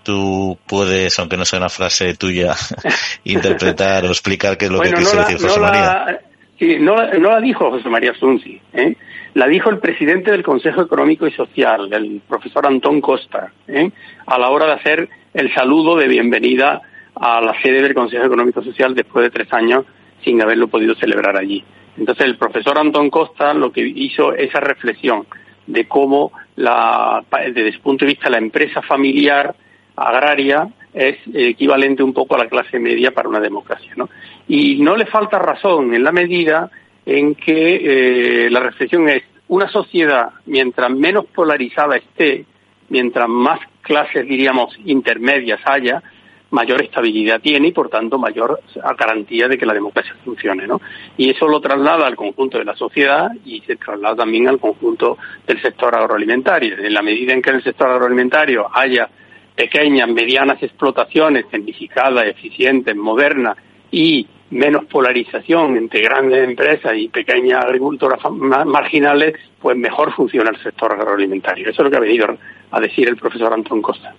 tú 0.02 0.58
puedes, 0.66 1.18
aunque 1.18 1.36
no 1.36 1.44
sea 1.44 1.58
una 1.58 1.68
frase 1.68 2.14
tuya, 2.14 2.54
interpretar 3.24 4.04
o 4.04 4.08
explicar 4.08 4.56
qué 4.56 4.66
es 4.66 4.70
lo 4.70 4.80
que 4.80 4.92
quiso 4.92 5.16
decir 5.18 5.38
José 5.38 5.60
María. 5.60 6.20
sí, 6.58 6.76
no, 6.78 6.96
la 6.96 7.40
dijo 7.40 7.70
José 7.70 7.88
María 7.88 8.14
Sunsi, 8.14 8.60
¿eh? 8.72 8.96
la 9.34 9.46
dijo 9.46 9.70
el 9.70 9.78
presidente 9.78 10.32
del 10.32 10.42
Consejo 10.42 10.82
Económico 10.82 11.26
y 11.26 11.32
Social, 11.32 11.92
el 11.92 12.20
profesor 12.28 12.66
Antón 12.66 13.00
Costa, 13.00 13.52
¿eh? 13.68 13.90
a 14.26 14.38
la 14.38 14.48
hora 14.48 14.66
de 14.66 14.72
hacer 14.72 15.08
el 15.34 15.52
saludo 15.54 15.96
de 15.96 16.08
bienvenida 16.08 16.82
a 17.20 17.40
la 17.40 17.54
sede 17.62 17.82
del 17.82 17.94
Consejo 17.94 18.24
Económico 18.24 18.62
Social 18.62 18.94
después 18.94 19.24
de 19.24 19.30
tres 19.30 19.52
años 19.52 19.84
sin 20.24 20.40
haberlo 20.42 20.68
podido 20.68 20.94
celebrar 20.94 21.36
allí. 21.36 21.62
Entonces 21.96 22.24
el 22.24 22.36
profesor 22.36 22.78
Antón 22.78 23.10
Costa 23.10 23.52
lo 23.54 23.70
que 23.70 23.86
hizo 23.86 24.32
esa 24.34 24.60
reflexión 24.60 25.26
de 25.66 25.86
cómo 25.86 26.32
la, 26.56 27.22
desde 27.30 27.68
ese 27.68 27.78
punto 27.78 28.04
de 28.04 28.12
vista 28.12 28.30
la 28.30 28.38
empresa 28.38 28.82
familiar 28.82 29.54
agraria 29.96 30.68
es 30.94 31.18
equivalente 31.32 32.02
un 32.02 32.12
poco 32.12 32.34
a 32.34 32.38
la 32.38 32.48
clase 32.48 32.78
media 32.78 33.12
para 33.12 33.28
una 33.28 33.40
democracia. 33.40 33.92
¿no? 33.96 34.08
Y 34.48 34.80
no 34.80 34.96
le 34.96 35.06
falta 35.06 35.38
razón 35.38 35.94
en 35.94 36.02
la 36.02 36.12
medida 36.12 36.70
en 37.04 37.34
que 37.34 38.46
eh, 38.46 38.50
la 38.50 38.60
reflexión 38.60 39.08
es 39.08 39.22
una 39.48 39.68
sociedad, 39.68 40.30
mientras 40.46 40.90
menos 40.90 41.26
polarizada 41.26 41.96
esté, 41.96 42.46
mientras 42.88 43.28
más 43.28 43.60
clases, 43.82 44.26
diríamos, 44.26 44.76
intermedias 44.84 45.60
haya, 45.64 46.02
mayor 46.50 46.82
estabilidad 46.82 47.40
tiene 47.40 47.68
y 47.68 47.72
por 47.72 47.88
tanto 47.88 48.18
mayor 48.18 48.60
garantía 48.98 49.48
de 49.48 49.56
que 49.56 49.66
la 49.66 49.74
democracia 49.74 50.14
funcione, 50.24 50.66
¿no? 50.66 50.80
Y 51.16 51.30
eso 51.30 51.46
lo 51.46 51.60
traslada 51.60 52.06
al 52.06 52.16
conjunto 52.16 52.58
de 52.58 52.64
la 52.64 52.76
sociedad 52.76 53.30
y 53.44 53.60
se 53.60 53.76
traslada 53.76 54.16
también 54.16 54.48
al 54.48 54.58
conjunto 54.58 55.18
del 55.46 55.60
sector 55.62 55.94
agroalimentario. 55.94 56.78
En 56.78 56.92
la 56.92 57.02
medida 57.02 57.32
en 57.32 57.42
que 57.42 57.50
en 57.50 57.56
el 57.56 57.62
sector 57.62 57.88
agroalimentario 57.88 58.68
haya 58.72 59.08
pequeñas, 59.54 60.08
medianas 60.08 60.62
explotaciones 60.62 61.48
tecnificadas, 61.48 62.26
eficientes, 62.26 62.96
modernas 62.96 63.56
y 63.90 64.26
menos 64.50 64.86
polarización 64.86 65.76
entre 65.76 66.00
grandes 66.00 66.42
empresas 66.42 66.92
y 66.96 67.08
pequeñas 67.08 67.64
agricultoras 67.64 68.18
marginales, 68.66 69.34
pues 69.60 69.76
mejor 69.76 70.12
funciona 70.12 70.50
el 70.50 70.60
sector 70.62 70.92
agroalimentario. 70.92 71.70
Eso 71.70 71.82
es 71.82 71.84
lo 71.84 71.90
que 71.90 71.96
ha 71.96 72.00
venido 72.00 72.36
a 72.70 72.80
decir 72.80 73.08
el 73.08 73.16
profesor 73.16 73.52
Antón 73.52 73.80
Costa. 73.80 74.14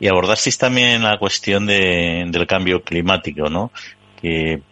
Y 0.00 0.08
abordasteis 0.08 0.58
también 0.58 1.02
la 1.02 1.18
cuestión 1.18 1.66
de, 1.66 2.24
del 2.28 2.46
cambio 2.46 2.82
climático, 2.82 3.48
¿no? 3.48 3.70
que 4.22 4.62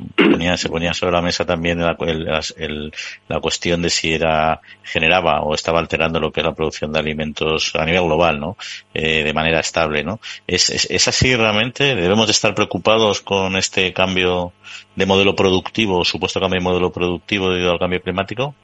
se 0.57 0.68
ponía 0.68 0.95
sobre 0.95 1.12
la 1.12 1.20
mesa 1.20 1.45
también 1.45 1.81
la, 1.81 3.41
cuestión 3.41 3.83
de 3.83 3.91
si 3.91 4.14
era 4.14 4.61
generaba 4.85 5.41
o 5.43 5.55
estaba 5.55 5.81
alterando 5.81 6.20
lo 6.20 6.31
que 6.31 6.39
es 6.39 6.47
la 6.47 6.55
producción 6.55 6.93
de 6.93 7.01
alimentos 7.01 7.74
a 7.74 7.85
nivel 7.85 8.05
global, 8.05 8.39
¿no? 8.39 8.57
Eh, 8.95 9.24
de 9.24 9.33
manera 9.33 9.59
estable, 9.59 10.05
¿no? 10.05 10.20
¿Es, 10.47 10.70
es, 10.70 10.89
¿Es, 10.89 11.09
así 11.09 11.35
realmente? 11.35 11.97
¿Debemos 11.97 12.26
de 12.28 12.33
estar 12.33 12.55
preocupados 12.55 13.22
con 13.22 13.57
este 13.57 13.93
cambio 13.93 14.53
de 14.95 15.07
modelo 15.07 15.35
productivo, 15.35 16.05
supuesto 16.05 16.39
cambio 16.39 16.61
de 16.61 16.64
modelo 16.64 16.93
productivo 16.93 17.51
debido 17.51 17.72
al 17.72 17.81
cambio 17.81 18.01
climático? 18.01 18.55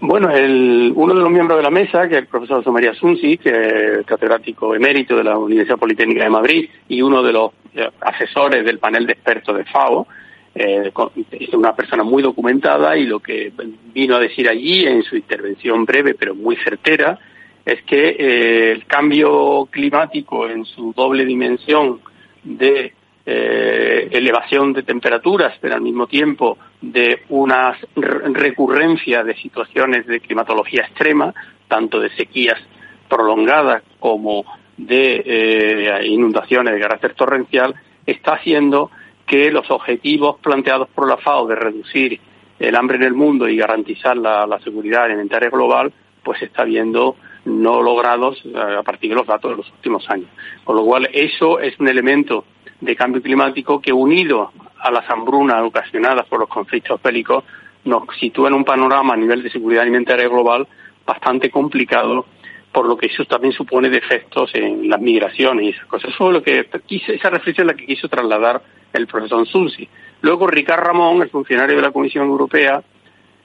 Bueno, 0.00 0.30
el, 0.30 0.92
uno 0.94 1.14
de 1.14 1.20
los 1.20 1.30
miembros 1.30 1.58
de 1.58 1.62
la 1.62 1.70
mesa, 1.70 2.08
que 2.08 2.14
es 2.14 2.20
el 2.22 2.26
profesor 2.26 2.58
José 2.58 2.70
María 2.70 2.94
Sunsi, 2.94 3.36
que 3.36 3.50
es 3.50 4.06
catedrático 4.06 4.74
emérito 4.74 5.16
de 5.16 5.24
la 5.24 5.36
Universidad 5.36 5.78
Politécnica 5.78 6.24
de 6.24 6.30
Madrid 6.30 6.70
y 6.88 7.02
uno 7.02 7.22
de 7.22 7.32
los 7.32 7.52
eh, 7.74 7.90
asesores 8.00 8.64
del 8.64 8.78
panel 8.78 9.06
de 9.06 9.12
expertos 9.12 9.56
de 9.56 9.64
FAO, 9.64 10.06
eh, 10.54 10.90
es 11.32 11.52
una 11.52 11.74
persona 11.74 12.02
muy 12.02 12.22
documentada 12.22 12.96
y 12.96 13.04
lo 13.04 13.20
que 13.20 13.52
vino 13.92 14.16
a 14.16 14.20
decir 14.20 14.48
allí 14.48 14.86
en 14.86 15.02
su 15.02 15.16
intervención 15.16 15.84
breve 15.84 16.14
pero 16.14 16.34
muy 16.34 16.54
certera 16.56 17.18
es 17.64 17.82
que 17.82 18.10
eh, 18.10 18.72
el 18.72 18.86
cambio 18.86 19.66
climático 19.70 20.48
en 20.48 20.64
su 20.64 20.92
doble 20.92 21.24
dimensión 21.24 22.00
de 22.44 22.92
eh, 23.26 24.08
elevación 24.12 24.74
de 24.74 24.82
temperaturas, 24.82 25.54
pero 25.60 25.74
al 25.74 25.80
mismo 25.80 26.06
tiempo 26.06 26.58
de 26.92 27.22
una 27.30 27.76
recurrencia 27.96 29.24
de 29.24 29.34
situaciones 29.36 30.06
de 30.06 30.20
climatología 30.20 30.82
extrema, 30.82 31.32
tanto 31.66 31.98
de 31.98 32.10
sequías 32.10 32.60
prolongadas 33.08 33.82
como 33.98 34.44
de 34.76 35.22
eh, 35.24 36.06
inundaciones 36.06 36.74
de 36.74 36.80
carácter 36.80 37.14
torrencial, 37.14 37.74
está 38.04 38.34
haciendo 38.34 38.90
que 39.26 39.50
los 39.50 39.70
objetivos 39.70 40.38
planteados 40.40 40.88
por 40.90 41.08
la 41.08 41.16
FAO 41.16 41.46
de 41.46 41.54
reducir 41.54 42.20
el 42.58 42.76
hambre 42.76 42.96
en 42.96 43.04
el 43.04 43.14
mundo 43.14 43.48
y 43.48 43.56
garantizar 43.56 44.16
la, 44.16 44.58
seguridad 44.62 45.04
alimentaria 45.04 45.48
global, 45.48 45.92
pues 46.22 46.38
se 46.38 46.46
está 46.46 46.64
viendo 46.64 47.16
no 47.46 47.82
logrados 47.82 48.42
eh, 48.44 48.52
a 48.78 48.82
partir 48.82 49.10
de 49.10 49.16
los 49.16 49.26
datos 49.26 49.50
de 49.52 49.56
los 49.56 49.70
últimos 49.70 50.08
años. 50.10 50.28
Con 50.64 50.76
lo 50.76 50.84
cual, 50.84 51.08
eso 51.12 51.60
es 51.60 51.78
un 51.80 51.88
elemento 51.88 52.44
de 52.80 52.94
cambio 52.94 53.22
climático 53.22 53.80
que 53.80 53.92
unido 53.92 54.52
a 54.84 54.90
las 54.90 55.08
hambrunas 55.08 55.62
ocasionadas 55.62 56.26
por 56.26 56.38
los 56.38 56.48
conflictos 56.48 57.00
bélicos 57.02 57.42
nos 57.84 58.02
sitúa 58.20 58.48
en 58.48 58.54
un 58.54 58.64
panorama 58.64 59.14
a 59.14 59.16
nivel 59.16 59.42
de 59.42 59.50
seguridad 59.50 59.82
alimentaria 59.82 60.28
global 60.28 60.68
bastante 61.06 61.50
complicado 61.50 62.26
por 62.70 62.86
lo 62.86 62.96
que 62.96 63.06
eso 63.06 63.24
también 63.24 63.54
supone 63.54 63.88
defectos 63.88 64.50
en 64.52 64.88
las 64.90 65.00
migraciones 65.00 65.64
y 65.64 65.68
esas 65.70 65.86
cosas. 65.86 66.12
Eso 66.12 66.28
es 66.28 66.34
lo 66.34 66.42
que 66.42 66.68
esa 66.88 67.30
reflexión 67.30 67.68
es 67.68 67.72
la 67.72 67.78
que 67.78 67.86
quiso 67.86 68.08
trasladar 68.08 68.60
el 68.92 69.06
profesor 69.06 69.46
Sunsi. 69.46 69.88
Luego 70.20 70.48
Ricard 70.48 70.82
Ramón, 70.84 71.22
el 71.22 71.30
funcionario 71.30 71.76
de 71.76 71.82
la 71.82 71.92
Comisión 71.92 72.26
Europea, 72.26 72.82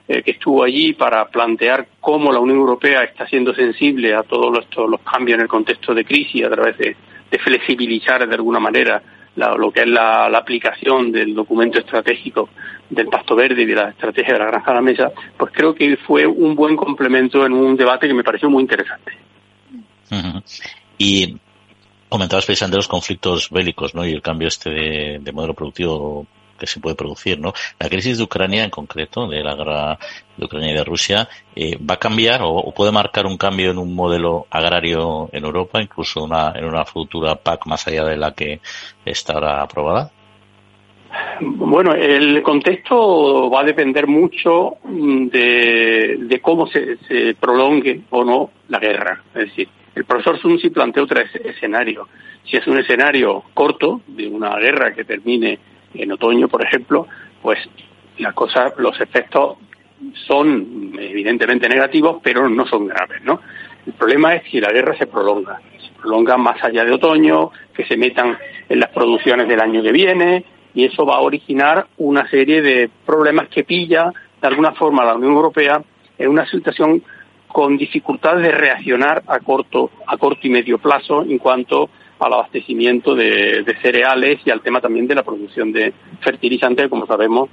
eh, 0.08 0.22
que 0.22 0.32
estuvo 0.32 0.64
allí 0.64 0.94
para 0.94 1.26
plantear 1.28 1.86
cómo 2.00 2.32
la 2.32 2.40
Unión 2.40 2.58
Europea 2.58 3.04
está 3.04 3.26
siendo 3.28 3.54
sensible 3.54 4.14
a 4.14 4.24
todos 4.24 4.50
los, 4.52 4.90
los 4.90 5.00
cambios 5.02 5.36
en 5.36 5.42
el 5.42 5.48
contexto 5.48 5.94
de 5.94 6.04
crisis 6.04 6.44
a 6.44 6.50
través 6.50 6.76
de 6.76 6.96
flexibilizar 7.38 8.28
de 8.28 8.34
alguna 8.34 8.58
manera 8.58 9.00
lo 9.36 9.70
que 9.70 9.80
es 9.82 9.88
la, 9.88 10.26
aplicación 10.26 11.12
del 11.12 11.34
documento 11.34 11.78
estratégico 11.78 12.48
del 12.88 13.06
Pasto 13.08 13.36
Verde 13.36 13.62
y 13.62 13.66
de 13.66 13.74
la 13.74 13.90
estrategia 13.90 14.34
de 14.34 14.40
la 14.40 14.46
granja 14.46 14.70
a 14.70 14.74
la 14.74 14.82
mesa, 14.82 15.12
pues 15.36 15.52
creo 15.54 15.74
que 15.74 15.96
fue 15.96 16.26
un 16.26 16.54
buen 16.54 16.76
complemento 16.76 17.46
en 17.46 17.52
un 17.52 17.76
debate 17.76 18.08
que 18.08 18.14
me 18.14 18.24
pareció 18.24 18.50
muy 18.50 18.62
interesante. 18.62 19.12
Y 20.98 21.36
comentabas 22.08 22.46
precisamente 22.46 22.78
los 22.78 22.88
conflictos 22.88 23.48
bélicos, 23.50 23.94
¿no? 23.94 24.04
Y 24.04 24.12
el 24.12 24.22
cambio 24.22 24.48
este 24.48 24.70
de 24.70 25.32
modelo 25.32 25.54
productivo 25.54 26.26
que 26.60 26.66
se 26.66 26.78
puede 26.78 26.94
producir, 26.94 27.40
¿no? 27.40 27.52
La 27.78 27.88
crisis 27.88 28.18
de 28.18 28.24
Ucrania 28.24 28.62
en 28.62 28.70
concreto, 28.70 29.26
de 29.26 29.42
la 29.42 29.56
guerra 29.56 29.98
de 30.36 30.44
Ucrania 30.44 30.70
y 30.70 30.74
de 30.74 30.84
Rusia, 30.84 31.28
eh, 31.56 31.76
¿va 31.78 31.94
a 31.94 31.98
cambiar 31.98 32.40
o, 32.44 32.72
puede 32.72 32.92
marcar 32.92 33.26
un 33.26 33.36
cambio 33.36 33.70
en 33.70 33.78
un 33.78 33.94
modelo 33.94 34.46
agrario 34.50 35.28
en 35.32 35.44
Europa, 35.44 35.82
incluso 35.82 36.22
una, 36.22 36.52
en 36.54 36.64
una 36.64 36.84
futura 36.84 37.34
PAC 37.34 37.66
más 37.66 37.86
allá 37.88 38.04
de 38.04 38.16
la 38.16 38.32
que 38.32 38.60
estará 39.04 39.62
aprobada? 39.62 40.12
Bueno, 41.40 41.92
el 41.92 42.40
contexto 42.42 43.50
va 43.50 43.62
a 43.62 43.64
depender 43.64 44.06
mucho 44.06 44.76
mm, 44.84 45.26
de, 45.28 46.40
cómo 46.40 46.66
se, 46.68 46.98
se, 47.08 47.34
prolongue 47.34 48.02
o 48.10 48.24
no 48.24 48.50
la 48.68 48.78
guerra. 48.78 49.22
Es 49.34 49.46
decir, 49.46 49.68
el 49.94 50.04
profesor 50.04 50.38
Sunsi 50.38 50.70
plantea 50.70 51.02
otro 51.02 51.20
escenario. 51.44 52.08
Si 52.44 52.56
es 52.56 52.66
un 52.66 52.78
escenario 52.78 53.44
corto, 53.54 54.02
de 54.06 54.26
una 54.28 54.56
guerra 54.58 54.94
que 54.94 55.04
termine 55.04 55.58
en 55.94 56.12
otoño, 56.12 56.48
por 56.48 56.62
ejemplo, 56.64 57.06
pues 57.42 57.58
la 58.18 58.32
cosa, 58.32 58.72
los 58.76 59.00
efectos 59.00 59.58
son 60.26 60.92
evidentemente 60.98 61.68
negativos, 61.68 62.20
pero 62.22 62.48
no 62.48 62.66
son 62.66 62.86
graves, 62.86 63.22
¿no? 63.22 63.40
El 63.86 63.92
problema 63.94 64.34
es 64.34 64.50
si 64.50 64.60
la 64.60 64.72
guerra 64.72 64.96
se 64.96 65.06
prolonga, 65.06 65.60
se 65.78 65.92
prolonga 66.00 66.36
más 66.36 66.62
allá 66.62 66.84
de 66.84 66.92
otoño, 66.92 67.50
que 67.74 67.84
se 67.86 67.96
metan 67.96 68.36
en 68.68 68.80
las 68.80 68.90
producciones 68.90 69.48
del 69.48 69.60
año 69.60 69.82
que 69.82 69.92
viene, 69.92 70.44
y 70.74 70.84
eso 70.84 71.04
va 71.04 71.16
a 71.16 71.20
originar 71.20 71.86
una 71.98 72.28
serie 72.28 72.62
de 72.62 72.90
problemas 73.04 73.48
que 73.48 73.64
pilla 73.64 74.12
de 74.40 74.48
alguna 74.48 74.72
forma 74.72 75.04
la 75.04 75.14
Unión 75.14 75.32
Europea 75.32 75.82
en 76.18 76.28
una 76.28 76.46
situación 76.46 77.02
con 77.48 77.76
dificultades 77.76 78.42
de 78.44 78.52
reaccionar 78.52 79.22
a 79.26 79.40
corto, 79.40 79.90
a 80.06 80.16
corto 80.16 80.46
y 80.46 80.50
medio 80.50 80.78
plazo 80.78 81.22
en 81.22 81.38
cuanto 81.38 81.90
al 82.26 82.34
abastecimiento 82.34 83.14
de, 83.14 83.64
cereales 83.82 84.40
y 84.44 84.50
al 84.50 84.60
tema 84.60 84.80
también 84.80 85.06
de 85.06 85.14
la 85.14 85.22
producción 85.22 85.72
de 85.72 85.92
fertilizantes. 86.20 86.88
Como 86.88 87.06
sabemos, 87.06 87.48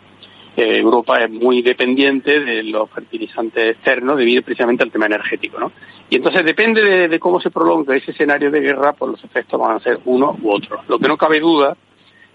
eh, 0.55 0.77
Europa 0.77 1.23
es 1.23 1.29
muy 1.29 1.61
dependiente 1.61 2.39
de 2.39 2.63
los 2.63 2.89
fertilizantes 2.89 3.75
externos 3.75 4.17
debido 4.17 4.41
precisamente 4.41 4.83
al 4.83 4.91
tema 4.91 5.05
energético. 5.05 5.59
¿no? 5.59 5.71
Y 6.09 6.15
entonces 6.15 6.45
depende 6.45 7.07
de, 7.07 7.19
cómo 7.19 7.39
se 7.39 7.51
prolonga 7.51 7.95
ese 7.95 8.11
escenario 8.11 8.51
de 8.51 8.61
guerra, 8.61 8.93
pues 8.93 9.11
los 9.11 9.23
efectos 9.23 9.59
van 9.59 9.77
a 9.77 9.79
ser 9.79 9.99
uno 10.05 10.37
u 10.41 10.51
otro. 10.51 10.81
Lo 10.87 10.99
que 10.99 11.07
no 11.07 11.17
cabe 11.17 11.39
duda 11.39 11.75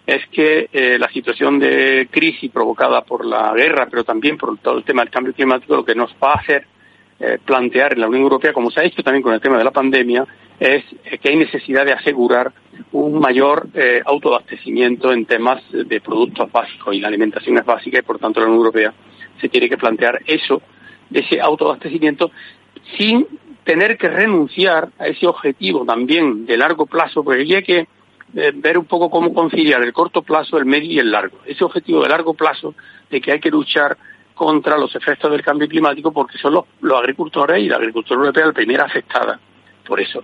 es 0.06 0.26
que 0.28 0.68
eh, 0.72 0.98
la 0.98 1.08
situación 1.08 1.58
de 1.58 2.08
crisis 2.10 2.50
provocada 2.50 3.02
por 3.02 3.24
la 3.24 3.52
guerra, 3.54 3.86
pero 3.90 4.04
también 4.04 4.36
por 4.36 4.58
todo 4.58 4.78
el 4.78 4.84
tema 4.84 5.02
del 5.02 5.10
cambio 5.10 5.32
climático, 5.32 5.76
lo 5.76 5.84
que 5.84 5.94
nos 5.94 6.10
va 6.22 6.32
a 6.32 6.40
hacer 6.40 6.66
eh, 7.24 7.38
plantear 7.44 7.92
en 7.92 8.00
la 8.00 8.08
Unión 8.08 8.24
Europea, 8.24 8.52
como 8.52 8.72
se 8.72 8.80
ha 8.80 8.84
hecho 8.84 9.00
también 9.04 9.22
con 9.22 9.32
el 9.32 9.40
tema 9.40 9.56
de 9.56 9.62
la 9.62 9.70
pandemia, 9.70 10.26
es 10.58 10.84
que 11.20 11.28
hay 11.28 11.36
necesidad 11.36 11.86
de 11.86 11.92
asegurar 11.92 12.52
un 12.90 13.20
mayor 13.20 13.68
eh, 13.74 14.02
autoabastecimiento 14.04 15.12
en 15.12 15.24
temas 15.26 15.62
de 15.70 16.00
productos 16.00 16.50
básicos 16.50 16.92
y 16.96 17.00
la 17.00 17.06
alimentación 17.06 17.58
es 17.58 17.64
básica 17.64 18.00
y 18.00 18.02
por 18.02 18.18
tanto 18.18 18.40
la 18.40 18.46
Unión 18.46 18.58
Europea 18.58 18.92
se 19.40 19.48
tiene 19.48 19.68
que 19.68 19.78
plantear 19.78 20.20
eso, 20.26 20.62
ese 21.12 21.40
autoabastecimiento, 21.40 22.32
sin 22.98 23.24
tener 23.62 23.96
que 23.96 24.08
renunciar 24.08 24.88
a 24.98 25.06
ese 25.06 25.28
objetivo 25.28 25.84
también 25.84 26.44
de 26.44 26.56
largo 26.56 26.86
plazo, 26.86 27.22
porque 27.22 27.42
hay 27.54 27.62
que 27.62 27.86
eh, 28.34 28.52
ver 28.52 28.78
un 28.78 28.86
poco 28.86 29.10
cómo 29.10 29.32
conciliar 29.32 29.80
el 29.84 29.92
corto 29.92 30.22
plazo, 30.22 30.58
el 30.58 30.64
medio 30.64 30.90
y 30.90 30.98
el 30.98 31.12
largo. 31.12 31.38
Ese 31.46 31.62
objetivo 31.62 32.02
de 32.02 32.08
largo 32.08 32.34
plazo 32.34 32.74
de 33.10 33.20
que 33.20 33.30
hay 33.30 33.38
que 33.38 33.50
luchar 33.50 33.96
contra 34.42 34.76
los 34.76 34.92
efectos 34.96 35.30
del 35.30 35.40
cambio 35.40 35.68
climático 35.68 36.10
porque 36.12 36.36
son 36.36 36.54
los, 36.54 36.64
los 36.80 36.98
agricultores 36.98 37.62
y 37.62 37.68
la 37.68 37.76
agricultura 37.76 38.18
europea 38.18 38.46
la 38.46 38.52
primera 38.52 38.84
afectada 38.84 39.38
por 39.86 40.00
eso. 40.00 40.22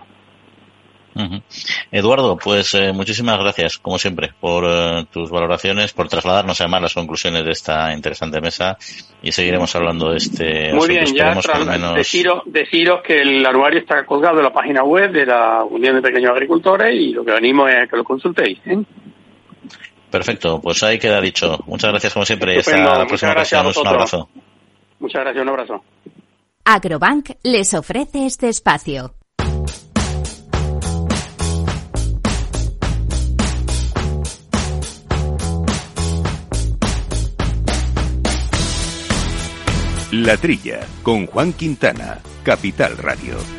Eduardo, 1.91 2.37
pues 2.37 2.73
eh, 2.75 2.93
muchísimas 2.93 3.37
gracias, 3.39 3.77
como 3.77 3.97
siempre, 3.97 4.29
por 4.39 4.63
eh, 4.65 5.05
tus 5.11 5.29
valoraciones, 5.29 5.91
por 5.91 6.07
trasladarnos 6.07 6.61
además 6.61 6.81
las 6.83 6.93
conclusiones 6.93 7.43
de 7.43 7.51
esta 7.51 7.93
interesante 7.93 8.39
mesa 8.39 8.77
y 9.21 9.31
seguiremos 9.31 9.75
hablando 9.75 10.11
de 10.11 10.17
este. 10.17 10.73
Muy 10.73 10.87
bien, 10.87 11.05
ya 11.13 11.35
deciros, 11.93 12.43
deciros 12.45 13.01
que 13.03 13.21
el 13.21 13.45
anuario 13.45 13.79
está 13.79 14.05
colgado 14.05 14.37
en 14.37 14.45
la 14.45 14.53
página 14.53 14.83
web 14.83 15.11
de 15.11 15.25
la 15.25 15.63
Unión 15.63 15.95
de 15.95 16.01
Pequeños 16.01 16.31
Agricultores 16.31 16.95
y 16.95 17.11
lo 17.11 17.25
que 17.25 17.31
venimos 17.33 17.69
es 17.69 17.89
que 17.89 17.97
lo 17.97 18.03
consultéis. 18.03 18.59
¿eh? 18.65 18.77
Perfecto, 20.09 20.59
pues 20.61 20.81
ahí 20.83 20.97
queda 20.97 21.21
dicho. 21.21 21.59
Muchas 21.67 21.91
gracias 21.91 22.13
como 22.13 22.25
siempre. 22.25 22.57
Hasta 22.57 22.77
la 22.77 23.05
próxima 23.05 23.31
ocasión. 23.31 23.67
Un 23.67 23.87
abrazo. 23.87 24.29
Muchas 24.99 25.21
gracias, 25.21 25.41
un 25.41 25.49
abrazo. 25.49 25.83
Agrobank 26.65 27.31
les 27.43 27.73
ofrece 27.73 28.25
este 28.25 28.49
espacio. 28.49 29.13
La 40.11 40.37
Trilla, 40.37 40.79
con 41.03 41.27
Juan 41.27 41.53
Quintana, 41.53 42.17
Capital 42.43 42.97
Radio. 42.97 43.58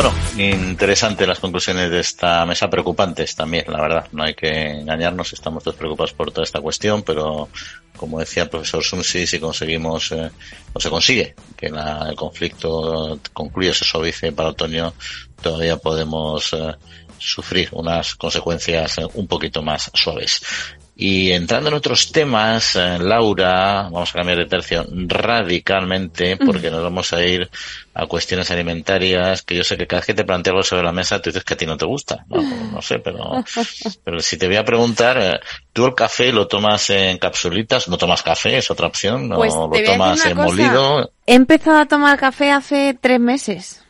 Bueno, 0.00 0.14
interesante 0.36 1.26
las 1.26 1.40
conclusiones 1.40 1.90
de 1.90 1.98
esta 1.98 2.46
mesa, 2.46 2.70
preocupantes 2.70 3.34
también, 3.34 3.64
la 3.66 3.80
verdad. 3.80 4.06
No 4.12 4.22
hay 4.22 4.32
que 4.32 4.46
engañarnos, 4.46 5.32
estamos 5.32 5.64
todos 5.64 5.76
preocupados 5.76 6.12
por 6.12 6.30
toda 6.30 6.44
esta 6.44 6.60
cuestión, 6.60 7.02
pero 7.02 7.48
como 7.96 8.20
decía 8.20 8.44
el 8.44 8.48
profesor 8.48 8.84
Sunsi, 8.84 9.26
si 9.26 9.40
conseguimos 9.40 10.12
eh, 10.12 10.30
o 10.72 10.78
se 10.78 10.88
consigue 10.88 11.34
que 11.56 11.66
el 11.66 12.14
conflicto 12.14 13.18
concluya, 13.32 13.74
se 13.74 13.84
suavice 13.84 14.30
para 14.30 14.50
otoño, 14.50 14.94
todavía 15.42 15.78
podemos 15.78 16.52
eh, 16.52 16.76
sufrir 17.18 17.68
unas 17.72 18.14
consecuencias 18.14 18.98
eh, 18.98 19.06
un 19.14 19.26
poquito 19.26 19.62
más 19.62 19.90
suaves. 19.94 20.40
Y 21.00 21.30
entrando 21.30 21.68
en 21.68 21.76
otros 21.76 22.10
temas, 22.10 22.74
eh, 22.74 22.98
Laura, 22.98 23.82
vamos 23.84 24.10
a 24.10 24.14
cambiar 24.14 24.38
de 24.38 24.46
tercio 24.46 24.84
radicalmente 24.90 26.36
porque 26.36 26.72
nos 26.72 26.82
vamos 26.82 27.12
a 27.12 27.24
ir 27.24 27.48
a 27.94 28.06
cuestiones 28.06 28.50
alimentarias 28.50 29.42
que 29.42 29.54
yo 29.54 29.62
sé 29.62 29.76
que 29.76 29.86
cada 29.86 30.00
vez 30.00 30.06
que 30.08 30.14
te 30.14 30.24
planteo 30.24 30.54
algo 30.54 30.64
sobre 30.64 30.82
la 30.82 30.90
mesa 30.90 31.22
tú 31.22 31.30
dices 31.30 31.44
que 31.44 31.54
a 31.54 31.56
ti 31.56 31.66
no 31.66 31.76
te 31.76 31.86
gusta. 31.86 32.26
No, 32.28 32.82
sé, 32.82 32.98
pero, 32.98 33.44
pero 34.02 34.18
si 34.18 34.36
te 34.38 34.48
voy 34.48 34.56
a 34.56 34.64
preguntar, 34.64 35.18
eh, 35.20 35.38
¿tú 35.72 35.86
el 35.86 35.94
café 35.94 36.32
lo 36.32 36.48
tomas 36.48 36.90
en 36.90 37.18
capsulitas? 37.18 37.86
¿No 37.86 37.96
tomas 37.96 38.24
café? 38.24 38.58
¿Es 38.58 38.68
otra 38.68 38.88
opción? 38.88 39.32
¿O 39.32 39.36
pues 39.36 39.54
lo 39.54 39.70
tomas 39.70 40.26
en 40.26 40.36
molido? 40.36 41.12
He 41.26 41.34
empezado 41.34 41.78
a 41.78 41.86
tomar 41.86 42.18
café 42.18 42.50
hace 42.50 42.98
tres 43.00 43.20
meses. 43.20 43.84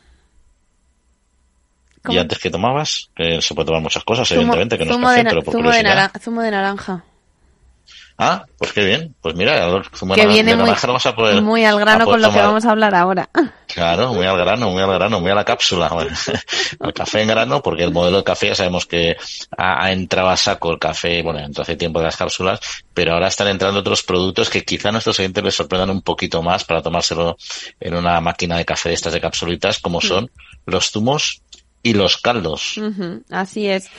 ¿Y 2.07 2.17
antes 2.17 2.39
que 2.39 2.49
tomabas? 2.49 3.09
Que 3.15 3.41
se 3.41 3.53
puede 3.53 3.67
tomar 3.67 3.81
muchas 3.81 4.03
cosas, 4.03 4.31
evidentemente, 4.31 4.77
que 4.77 4.85
no 4.85 4.93
es 4.93 4.97
café, 4.97 5.23
pero 5.23 5.43
por 5.43 5.53
zumo 5.53 5.71
de, 5.71 5.83
naranja, 5.83 6.19
zumo 6.19 6.41
de 6.41 6.51
naranja. 6.51 7.03
Ah, 8.21 8.43
pues 8.57 8.73
qué 8.73 8.83
bien. 8.83 9.15
Pues 9.21 9.33
mira, 9.35 9.81
zumo 9.95 10.13
que 10.13 10.21
de 10.21 10.27
viene 10.27 10.53
naranja 10.53 10.87
muy, 10.87 10.87
vamos 10.87 11.05
a 11.05 11.15
poder, 11.15 11.41
muy 11.41 11.63
al 11.63 11.79
grano 11.79 12.05
con 12.05 12.21
lo 12.21 12.31
que 12.31 12.39
vamos 12.39 12.65
a 12.65 12.71
hablar 12.71 12.95
ahora. 12.95 13.29
Claro, 13.69 14.13
muy 14.15 14.25
al 14.25 14.35
grano, 14.35 14.71
muy 14.71 14.81
al 14.81 14.91
grano, 14.91 15.21
muy 15.21 15.29
a 15.29 15.35
la 15.35 15.45
cápsula. 15.45 15.89
al 16.79 16.93
café 16.93 17.21
en 17.21 17.27
grano, 17.27 17.61
porque 17.61 17.83
el 17.83 17.93
modelo 17.93 18.17
de 18.17 18.23
café 18.23 18.47
ya 18.47 18.55
sabemos 18.55 18.87
que 18.87 19.15
ha, 19.55 19.85
ha 19.85 19.91
entrado 19.91 20.29
a 20.29 20.35
saco 20.37 20.71
el 20.71 20.79
café, 20.79 21.21
bueno, 21.21 21.39
entró 21.39 21.61
hace 21.61 21.75
tiempo 21.75 21.99
de 21.99 22.05
las 22.05 22.17
cápsulas, 22.17 22.59
pero 22.95 23.13
ahora 23.13 23.27
están 23.27 23.47
entrando 23.47 23.81
otros 23.81 24.01
productos 24.01 24.49
que 24.49 24.65
quizá 24.65 24.89
a 24.89 24.91
nuestros 24.93 25.19
oyentes 25.19 25.43
les 25.43 25.53
sorprendan 25.53 25.91
un 25.91 26.01
poquito 26.01 26.41
más 26.41 26.63
para 26.63 26.81
tomárselo 26.81 27.37
en 27.79 27.93
una 27.93 28.19
máquina 28.21 28.57
de 28.57 28.65
café 28.65 28.89
de 28.89 28.95
estas 28.95 29.13
de 29.13 29.21
capsulitas, 29.21 29.77
como 29.77 30.01
son 30.01 30.31
los 30.65 30.89
zumos 30.89 31.43
y 31.83 31.93
los 31.93 32.17
caldos. 32.17 32.79
así 33.29 33.67
es. 33.67 33.89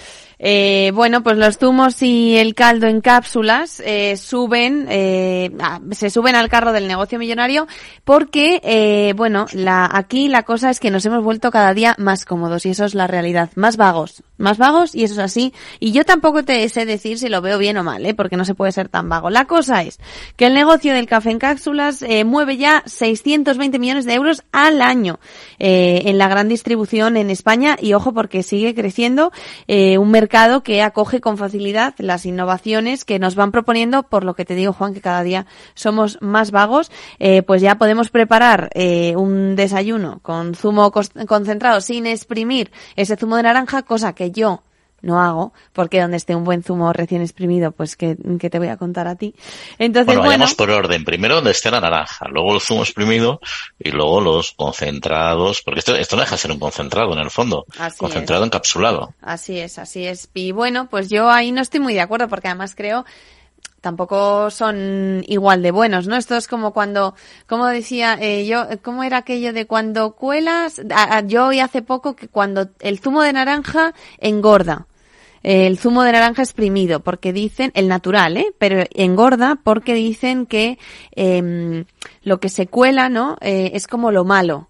Eh, 0.42 0.90
bueno, 0.94 1.22
pues 1.22 1.36
los 1.36 1.58
zumos 1.58 2.00
y 2.00 2.38
el 2.38 2.54
caldo 2.54 2.86
en 2.86 3.02
cápsulas 3.02 3.82
eh, 3.84 4.16
suben, 4.16 4.86
eh, 4.88 5.50
se 5.90 6.08
suben 6.08 6.34
al 6.34 6.48
carro 6.48 6.72
del 6.72 6.88
negocio 6.88 7.18
millonario 7.18 7.66
porque, 8.04 8.58
eh, 8.64 9.12
bueno, 9.14 9.44
la, 9.52 9.86
aquí 9.92 10.28
la 10.28 10.44
cosa 10.44 10.70
es 10.70 10.80
que 10.80 10.90
nos 10.90 11.04
hemos 11.04 11.22
vuelto 11.22 11.50
cada 11.50 11.74
día 11.74 11.94
más 11.98 12.24
cómodos 12.24 12.64
y 12.64 12.70
eso 12.70 12.86
es 12.86 12.94
la 12.94 13.06
realidad, 13.06 13.50
más 13.54 13.76
vagos, 13.76 14.22
más 14.38 14.56
vagos 14.56 14.94
y 14.94 15.04
eso 15.04 15.12
es 15.14 15.18
así. 15.18 15.52
Y 15.78 15.92
yo 15.92 16.06
tampoco 16.06 16.42
te 16.42 16.66
sé 16.70 16.86
decir 16.86 17.18
si 17.18 17.28
lo 17.28 17.42
veo 17.42 17.58
bien 17.58 17.76
o 17.76 17.84
mal, 17.84 18.06
¿eh? 18.06 18.14
porque 18.14 18.38
no 18.38 18.46
se 18.46 18.54
puede 18.54 18.72
ser 18.72 18.88
tan 18.88 19.10
vago. 19.10 19.28
La 19.28 19.44
cosa 19.44 19.82
es 19.82 19.98
que 20.36 20.46
el 20.46 20.54
negocio 20.54 20.94
del 20.94 21.04
café 21.04 21.32
en 21.32 21.38
cápsulas 21.38 22.00
eh, 22.00 22.24
mueve 22.24 22.56
ya 22.56 22.82
620 22.86 23.78
millones 23.78 24.06
de 24.06 24.14
euros 24.14 24.42
al 24.52 24.80
año 24.80 25.20
en 25.58 26.16
la 26.16 26.28
gran 26.28 26.48
distribución 26.48 27.18
en 27.18 27.28
España 27.28 27.76
y 27.78 27.92
ojo 27.92 28.14
porque 28.14 28.42
sigue 28.42 28.74
creciendo 28.74 29.30
un 29.68 30.10
mercado 30.10 30.29
que 30.62 30.80
acoge 30.82 31.20
con 31.20 31.36
facilidad 31.36 31.94
las 31.98 32.24
innovaciones 32.24 33.04
que 33.04 33.18
nos 33.18 33.34
van 33.34 33.52
proponiendo, 33.52 34.04
por 34.04 34.24
lo 34.24 34.34
que 34.34 34.44
te 34.44 34.54
digo, 34.54 34.72
Juan, 34.72 34.94
que 34.94 35.00
cada 35.00 35.22
día 35.22 35.46
somos 35.74 36.18
más 36.20 36.52
vagos, 36.52 36.90
eh, 37.18 37.42
pues 37.42 37.60
ya 37.60 37.76
podemos 37.76 38.10
preparar 38.10 38.70
eh, 38.74 39.16
un 39.16 39.56
desayuno 39.56 40.20
con 40.22 40.54
zumo 40.54 40.92
concentrado 40.92 41.80
sin 41.80 42.06
exprimir 42.06 42.70
ese 42.96 43.16
zumo 43.16 43.36
de 43.36 43.42
naranja, 43.42 43.82
cosa 43.82 44.14
que 44.14 44.30
yo 44.30 44.62
no 45.02 45.20
hago, 45.20 45.52
porque 45.72 46.00
donde 46.00 46.16
esté 46.16 46.34
un 46.34 46.44
buen 46.44 46.62
zumo 46.62 46.92
recién 46.92 47.22
exprimido, 47.22 47.72
pues 47.72 47.96
que, 47.96 48.16
te 48.16 48.58
voy 48.58 48.68
a 48.68 48.76
contar 48.76 49.06
a 49.08 49.16
ti. 49.16 49.34
Entonces, 49.78 50.06
bueno, 50.06 50.22
vayamos 50.22 50.54
por 50.54 50.70
orden. 50.70 51.04
Primero 51.04 51.36
donde 51.36 51.50
esté 51.50 51.70
la 51.70 51.80
naranja, 51.80 52.26
luego 52.28 52.54
el 52.54 52.60
zumo 52.60 52.82
exprimido 52.82 53.40
y 53.78 53.90
luego 53.90 54.20
los 54.20 54.52
concentrados, 54.52 55.62
porque 55.62 55.80
esto, 55.80 55.96
esto 55.96 56.16
no 56.16 56.22
deja 56.22 56.34
de 56.34 56.40
ser 56.40 56.50
un 56.50 56.58
concentrado 56.58 57.12
en 57.12 57.20
el 57.20 57.30
fondo. 57.30 57.66
concentrado 57.98 58.44
encapsulado. 58.44 59.14
Así 59.20 59.58
es, 59.58 59.78
así 59.78 60.06
es. 60.06 60.28
Y 60.34 60.52
bueno, 60.52 60.88
pues 60.88 61.08
yo 61.08 61.30
ahí 61.30 61.52
no 61.52 61.60
estoy 61.60 61.80
muy 61.80 61.94
de 61.94 62.00
acuerdo 62.00 62.28
porque 62.28 62.48
además 62.48 62.74
creo 62.74 63.04
tampoco 63.80 64.50
son 64.50 65.22
igual 65.26 65.62
de 65.62 65.70
buenos, 65.70 66.06
¿no? 66.06 66.16
Esto 66.16 66.36
es 66.36 66.48
como 66.48 66.72
cuando, 66.72 67.14
como 67.46 67.66
decía 67.66 68.16
eh, 68.20 68.46
yo, 68.46 68.66
¿cómo 68.82 69.02
era 69.02 69.18
aquello 69.18 69.52
de 69.52 69.66
cuando 69.66 70.12
cuelas? 70.12 70.80
yo 71.26 71.46
oí 71.46 71.60
hace 71.60 71.82
poco 71.82 72.14
que 72.14 72.28
cuando 72.28 72.68
el 72.80 72.98
zumo 73.00 73.22
de 73.22 73.32
naranja 73.32 73.94
engorda 74.18 74.86
el 75.42 75.78
zumo 75.78 76.02
de 76.02 76.12
naranja 76.12 76.42
exprimido, 76.42 77.00
porque 77.00 77.32
dicen, 77.32 77.72
el 77.74 77.88
natural, 77.88 78.36
¿eh? 78.36 78.52
Pero 78.58 78.84
engorda 78.94 79.58
porque 79.62 79.94
dicen 79.94 80.46
que 80.46 80.78
eh, 81.16 81.84
lo 82.22 82.40
que 82.40 82.48
se 82.48 82.66
cuela, 82.66 83.08
¿no? 83.08 83.36
Eh, 83.40 83.72
es 83.74 83.86
como 83.86 84.10
lo 84.10 84.24
malo. 84.24 84.68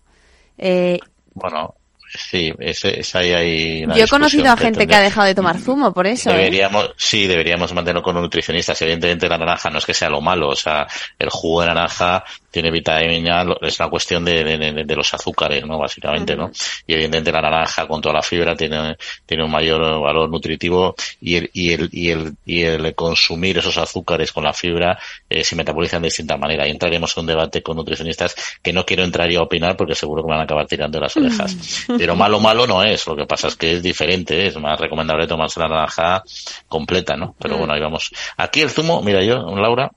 Eh, 0.58 0.98
bueno, 1.34 1.74
Sí, 2.12 2.52
ese, 2.58 3.00
ahí 3.14 3.32
hay 3.32 3.86
Yo 3.86 4.04
he 4.04 4.08
conocido 4.08 4.50
a 4.50 4.56
gente 4.56 4.86
que 4.88 4.96
ha 4.96 5.00
dejado 5.00 5.28
de 5.28 5.34
tomar 5.34 5.58
zumo, 5.58 5.92
por 5.92 6.08
eso. 6.08 6.30
¿eh? 6.30 6.38
Deberíamos, 6.38 6.90
sí, 6.96 7.28
deberíamos 7.28 7.72
mantenerlo 7.72 8.02
con 8.02 8.16
un 8.16 8.22
nutricionista. 8.22 8.74
Evidentemente 8.80 9.28
la 9.28 9.38
naranja 9.38 9.70
no 9.70 9.78
es 9.78 9.86
que 9.86 9.94
sea 9.94 10.10
lo 10.10 10.20
malo, 10.20 10.48
o 10.48 10.56
sea, 10.56 10.88
el 11.16 11.30
jugo 11.30 11.60
de 11.60 11.68
naranja 11.68 12.24
tiene 12.51 12.70
vitamina, 12.70 13.44
es 13.61 13.78
una 13.78 13.88
cuestión 13.88 14.24
de, 14.24 14.44
de, 14.44 14.84
de 14.84 14.96
los 14.96 15.12
azúcares, 15.14 15.64
¿no? 15.66 15.78
Básicamente, 15.78 16.36
¿no? 16.36 16.51
Y 16.86 16.94
evidentemente 16.94 17.32
la 17.32 17.42
naranja 17.42 17.86
con 17.86 18.01
toda 18.01 18.14
la 18.14 18.22
fibra 18.22 18.55
tiene, 18.55 18.96
tiene 19.26 19.44
un 19.44 19.51
mayor 19.51 20.01
valor 20.01 20.28
nutritivo 20.28 20.94
y 21.20 21.36
el, 21.36 21.51
y 21.53 21.72
el, 21.72 21.88
y 21.92 22.11
el, 22.11 22.34
y 22.44 22.62
el 22.62 22.94
consumir 22.94 23.59
esos 23.59 23.76
azúcares 23.76 24.32
con 24.32 24.44
la 24.44 24.53
fibra 24.53 24.98
eh, 25.28 25.44
se 25.44 25.57
metabolizan 25.57 26.03
de 26.03 26.07
distinta 26.07 26.36
manera. 26.36 26.66
Y 26.66 26.70
entraremos 26.70 27.16
en 27.16 27.20
un 27.20 27.26
debate 27.26 27.62
con 27.62 27.76
nutricionistas 27.76 28.34
que 28.62 28.72
no 28.72 28.84
quiero 28.84 29.05
entrar 29.05 29.30
yo 29.30 29.40
a 29.40 29.44
opinar 29.44 29.76
porque 29.76 29.94
seguro 29.94 30.22
que 30.22 30.26
me 30.26 30.32
van 30.32 30.40
a 30.40 30.44
acabar 30.44 30.66
tirando 30.66 31.01
las 31.01 31.16
orejas. 31.16 31.86
Pero 31.98 32.16
malo, 32.16 32.40
malo 32.40 32.66
no 32.66 32.82
es. 32.82 33.07
Lo 33.07 33.16
que 33.16 33.26
pasa 33.26 33.48
es 33.48 33.57
que 33.57 33.72
es 33.72 33.82
diferente. 33.82 34.46
Es 34.46 34.57
más 34.57 34.78
recomendable 34.78 35.26
tomarse 35.26 35.61
la 35.61 35.68
naranja 35.68 36.22
completa, 36.68 37.16
¿no? 37.16 37.34
Pero 37.38 37.59
bueno, 37.59 37.74
ahí 37.74 37.80
vamos. 37.80 38.11
Aquí 38.36 38.62
el 38.62 38.70
zumo, 38.70 39.03
mira 39.03 39.22
yo, 39.22 39.38
Laura, 39.57 39.90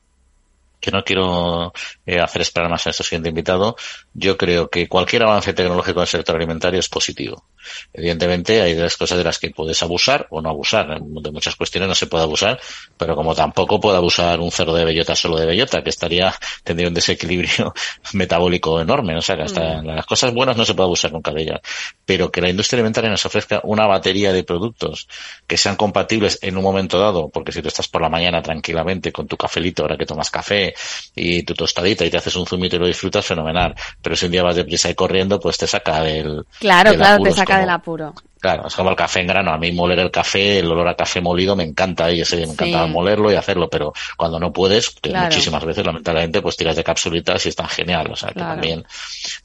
que 0.83 0.91
no 0.91 1.03
quiero 1.03 1.71
eh, 2.05 2.19
hacer 2.19 2.41
esperar 2.41 2.69
más 2.69 2.85
a 2.85 2.89
nuestro 2.89 3.05
siguiente 3.05 3.29
invitado, 3.29 3.77
yo 4.13 4.37
creo 4.37 4.69
que 4.69 4.89
cualquier 4.89 5.23
avance 5.23 5.53
tecnológico 5.53 5.99
en 5.99 6.03
el 6.03 6.07
sector 6.07 6.35
alimentario 6.35 6.79
es 6.81 6.89
positivo. 6.89 7.45
Evidentemente 7.93 8.61
hay 8.61 8.75
las 8.75 8.97
cosas 8.97 9.17
de 9.17 9.23
las 9.23 9.39
que 9.39 9.51
puedes 9.51 9.81
abusar 9.83 10.27
o 10.29 10.41
no 10.41 10.49
abusar. 10.49 10.99
De 10.99 11.31
muchas 11.31 11.55
cuestiones 11.55 11.89
no 11.89 11.95
se 11.95 12.07
puede 12.07 12.23
abusar, 12.23 12.59
pero 12.97 13.15
como 13.15 13.35
tampoco 13.35 13.79
puede 13.79 13.97
abusar 13.97 14.39
un 14.39 14.51
cerdo 14.51 14.75
de 14.75 14.85
bellota 14.85 15.15
solo 15.15 15.37
de 15.37 15.45
bellota, 15.45 15.83
que 15.83 15.89
estaría, 15.89 16.33
tendría 16.63 16.87
un 16.87 16.93
desequilibrio 16.93 17.73
metabólico 18.13 18.79
enorme. 18.79 19.15
O 19.17 19.21
sea, 19.21 19.35
que 19.35 19.43
hasta 19.43 19.81
mm. 19.81 19.85
las 19.85 20.05
cosas 20.05 20.33
buenas 20.33 20.57
no 20.57 20.65
se 20.65 20.73
puede 20.73 20.85
abusar 20.85 21.11
nunca 21.11 21.31
de 21.31 21.41
ellas. 21.43 21.61
Pero 22.05 22.31
que 22.31 22.41
la 22.41 22.49
industria 22.49 22.77
alimentaria 22.77 23.09
nos 23.09 23.25
ofrezca 23.25 23.61
una 23.63 23.87
batería 23.87 24.33
de 24.33 24.43
productos 24.43 25.07
que 25.47 25.57
sean 25.57 25.75
compatibles 25.75 26.39
en 26.41 26.57
un 26.57 26.63
momento 26.63 26.99
dado, 26.99 27.29
porque 27.29 27.51
si 27.51 27.61
tú 27.61 27.67
estás 27.67 27.87
por 27.87 28.01
la 28.01 28.09
mañana 28.09 28.41
tranquilamente 28.41 29.11
con 29.11 29.27
tu 29.27 29.37
cafelito, 29.37 29.83
ahora 29.83 29.97
que 29.97 30.05
tomas 30.05 30.29
café, 30.29 30.73
y 31.15 31.43
tu 31.43 31.53
tostadita 31.53 32.05
y 32.05 32.09
te 32.09 32.17
haces 32.17 32.35
un 32.35 32.45
zumito 32.45 32.75
y 32.75 32.79
lo 32.79 32.87
disfrutas, 32.87 33.25
fenomenal. 33.25 33.75
Pero 34.01 34.15
si 34.15 34.25
un 34.25 34.31
día 34.31 34.43
vas 34.43 34.55
deprisa 34.55 34.89
y 34.89 34.95
corriendo, 34.95 35.39
pues 35.39 35.57
te 35.57 35.67
saca 35.67 36.01
del... 36.01 36.45
Claro, 36.59 36.93
claro, 36.95 37.23
te 37.23 37.31
saca 37.31 37.52
del 37.59 37.69
apuro. 37.69 38.13
Claro, 38.39 38.67
es 38.67 38.75
como 38.75 38.89
el 38.89 38.95
café 38.97 39.21
en 39.21 39.27
grano. 39.27 39.53
A 39.53 39.57
mí 39.57 39.71
moler 39.71 39.99
el 39.99 40.11
café, 40.11 40.59
el 40.59 40.69
olor 40.69 40.89
a 40.89 40.95
café 40.95 41.21
molido 41.21 41.55
me 41.55 41.63
encanta 41.63 42.11
y 42.11 42.19
ese 42.19 42.35
me 42.35 42.43
encanta 42.43 42.85
molerlo 42.87 43.31
y 43.31 43.35
hacerlo, 43.35 43.69
pero 43.69 43.93
cuando 44.17 44.37
no 44.37 44.51
puedes, 44.51 44.89
que 44.89 45.13
muchísimas 45.13 45.63
veces 45.63 45.85
lamentablemente 45.85 46.41
pues 46.41 46.57
tiras 46.57 46.75
de 46.75 46.83
capsulitas 46.83 47.45
y 47.45 47.49
es 47.49 47.55
tan 47.55 47.69
genial. 47.69 48.11
O 48.11 48.15
sea 48.17 48.29
que 48.29 48.39
también 48.39 48.85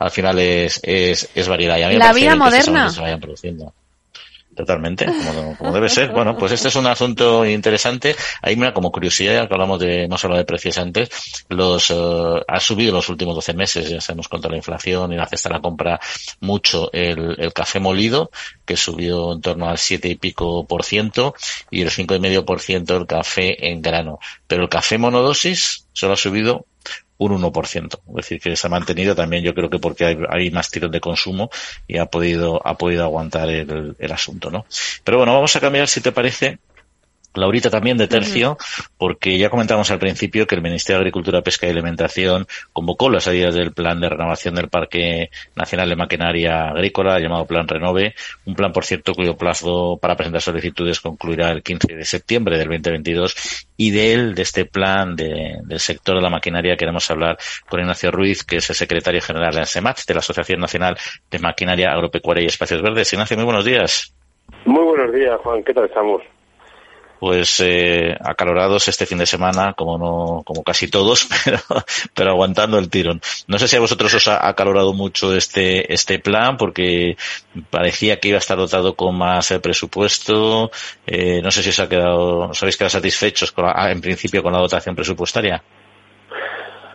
al 0.00 0.11
final 0.11 0.38
es, 0.40 0.80
es, 0.82 1.30
es 1.32 1.48
variedad. 1.48 1.78
Y 1.78 1.82
a 1.84 1.88
mí 1.88 1.96
la 1.96 2.12
vida 2.12 2.34
moderna. 2.34 2.90
se 2.90 3.00
vayan 3.00 3.20
produciendo. 3.20 3.72
Totalmente, 4.59 5.06
como, 5.56 5.72
debe 5.72 5.88
ser. 5.88 6.11
Bueno, 6.11 6.36
pues 6.36 6.50
este 6.50 6.66
es 6.66 6.74
un 6.74 6.88
asunto 6.88 7.46
interesante. 7.46 8.16
Ahí, 8.42 8.56
mira, 8.56 8.74
como 8.74 8.90
curiosidad, 8.90 9.46
que 9.46 9.54
hablamos 9.54 9.78
de, 9.78 10.09
no 10.09 10.18
solo 10.18 10.36
de 10.36 10.44
precios 10.44 10.76
antes, 10.78 11.09
los, 11.48 11.90
uh, 11.90 12.40
ha 12.44 12.59
subido 12.59 12.92
los 12.92 13.09
últimos 13.09 13.36
12 13.36 13.54
meses, 13.54 13.88
ya 13.88 14.00
sabemos 14.00 14.26
contra 14.26 14.50
la 14.50 14.56
inflación 14.56 15.12
y 15.12 15.16
la 15.16 15.26
cesta 15.26 15.48
la 15.48 15.61
compra 15.61 16.00
mucho 16.40 16.90
el, 16.92 17.36
el 17.38 17.52
café 17.52 17.78
molido, 17.78 18.32
que 18.64 18.76
subió 18.76 19.34
en 19.34 19.42
torno 19.42 19.68
al 19.68 19.78
7 19.78 20.09
y 20.09 20.16
pico 20.16 20.66
por 20.66 20.82
ciento, 20.82 21.36
y 21.70 21.82
el 21.82 21.92
5 21.92 22.16
y 22.16 22.18
medio 22.18 22.44
por 22.44 22.59
ciento 22.59 22.96
el 22.96 23.06
café 23.06 23.70
en 23.70 23.80
grano. 23.80 24.18
Pero 24.48 24.64
el 24.64 24.68
café 24.68 24.98
monodosis 24.98 25.86
solo 25.92 26.14
ha 26.14 26.16
subido 26.16 26.66
un 27.18 27.42
1%. 27.42 28.00
Es 28.08 28.14
decir, 28.14 28.40
que 28.40 28.56
se 28.56 28.66
ha 28.66 28.70
mantenido 28.70 29.14
también 29.14 29.42
yo 29.42 29.54
creo 29.54 29.68
que 29.68 29.78
porque 29.78 30.04
hay, 30.04 30.18
hay 30.28 30.50
más 30.50 30.70
tiros 30.70 30.90
de 30.90 31.00
consumo 31.00 31.50
y 31.86 31.98
ha 31.98 32.06
podido, 32.06 32.66
ha 32.66 32.76
podido 32.78 33.04
aguantar 33.04 33.50
el, 33.50 33.96
el 33.98 34.12
asunto, 34.12 34.50
¿no? 34.50 34.66
Pero 35.04 35.18
bueno, 35.18 35.34
vamos 35.34 35.54
a 35.54 35.60
cambiar, 35.60 35.88
si 35.88 36.00
te 36.00 36.12
parece, 36.12 36.58
Laurita 37.34 37.70
también 37.70 37.96
de 37.96 38.08
tercio, 38.08 38.56
porque 38.96 39.38
ya 39.38 39.50
comentamos 39.50 39.90
al 39.90 39.98
principio 39.98 40.46
que 40.46 40.54
el 40.54 40.62
Ministerio 40.62 40.98
de 40.98 41.02
Agricultura, 41.02 41.42
Pesca 41.42 41.66
y 41.66 41.70
Alimentación 41.70 42.46
convocó 42.72 43.10
las 43.10 43.24
salidas 43.24 43.54
del 43.54 43.72
plan 43.72 44.00
de 44.00 44.08
renovación 44.08 44.54
del 44.54 44.68
Parque 44.68 45.30
Nacional 45.54 45.88
de 45.88 45.96
Maquinaria 45.96 46.68
Agrícola, 46.68 47.18
llamado 47.18 47.46
Plan 47.46 47.68
Renove, 47.68 48.14
un 48.46 48.54
plan, 48.54 48.72
por 48.72 48.84
cierto, 48.84 49.14
cuyo 49.14 49.36
plazo 49.36 49.98
para 50.00 50.16
presentar 50.16 50.40
solicitudes 50.40 51.00
concluirá 51.00 51.50
el 51.50 51.62
15 51.62 51.94
de 51.94 52.04
septiembre 52.04 52.58
del 52.58 52.68
2022. 52.68 53.66
Y 53.76 53.90
de 53.92 54.12
él, 54.12 54.34
de 54.34 54.42
este 54.42 54.64
plan 54.64 55.14
del 55.14 55.78
sector 55.78 56.16
de 56.16 56.22
la 56.22 56.30
maquinaria, 56.30 56.76
queremos 56.76 57.08
hablar 57.10 57.38
con 57.68 57.80
Ignacio 57.80 58.10
Ruiz, 58.10 58.42
que 58.42 58.56
es 58.56 58.70
el 58.70 58.76
secretario 58.76 59.20
general 59.20 59.52
de 59.52 59.60
ANSEMAT, 59.60 60.00
de 60.06 60.14
la 60.14 60.20
Asociación 60.20 60.60
Nacional 60.60 60.96
de 61.30 61.38
Maquinaria 61.38 61.92
Agropecuaria 61.92 62.42
y 62.42 62.46
Espacios 62.46 62.82
Verdes. 62.82 63.12
Ignacio, 63.12 63.36
muy 63.36 63.44
buenos 63.44 63.64
días. 63.64 64.14
Muy 64.64 64.82
buenos 64.82 65.14
días, 65.14 65.38
Juan. 65.42 65.62
¿Qué 65.62 65.72
tal 65.72 65.84
estamos? 65.84 66.22
Pues 67.18 67.60
eh, 67.60 68.16
acalorados 68.20 68.88
este 68.88 69.06
fin 69.06 69.18
de 69.18 69.26
semana, 69.26 69.74
como 69.74 69.98
no, 69.98 70.42
como 70.44 70.62
casi 70.62 70.88
todos, 70.88 71.28
pero, 71.44 71.58
pero 72.14 72.30
aguantando 72.30 72.78
el 72.78 72.90
tirón. 72.90 73.20
No 73.46 73.58
sé 73.58 73.68
si 73.68 73.76
a 73.76 73.80
vosotros 73.80 74.12
os 74.14 74.28
ha 74.28 74.46
acalorado 74.46 74.92
mucho 74.92 75.34
este, 75.34 75.92
este 75.92 76.18
plan, 76.18 76.56
porque 76.56 77.16
parecía 77.70 78.20
que 78.20 78.28
iba 78.28 78.36
a 78.36 78.38
estar 78.38 78.56
dotado 78.56 78.94
con 78.94 79.16
más 79.16 79.50
eh, 79.50 79.60
presupuesto. 79.60 80.70
Eh, 81.06 81.40
no 81.42 81.50
sé 81.50 81.62
si 81.62 81.70
os 81.70 81.80
ha 81.80 81.88
quedado, 81.88 82.50
os 82.50 82.62
habéis 82.62 82.76
quedado 82.76 82.90
satisfechos 82.90 83.52
con 83.52 83.66
en 83.68 84.00
principio 84.00 84.42
con 84.42 84.52
la 84.52 84.60
dotación 84.60 84.94
presupuestaria. 84.94 85.62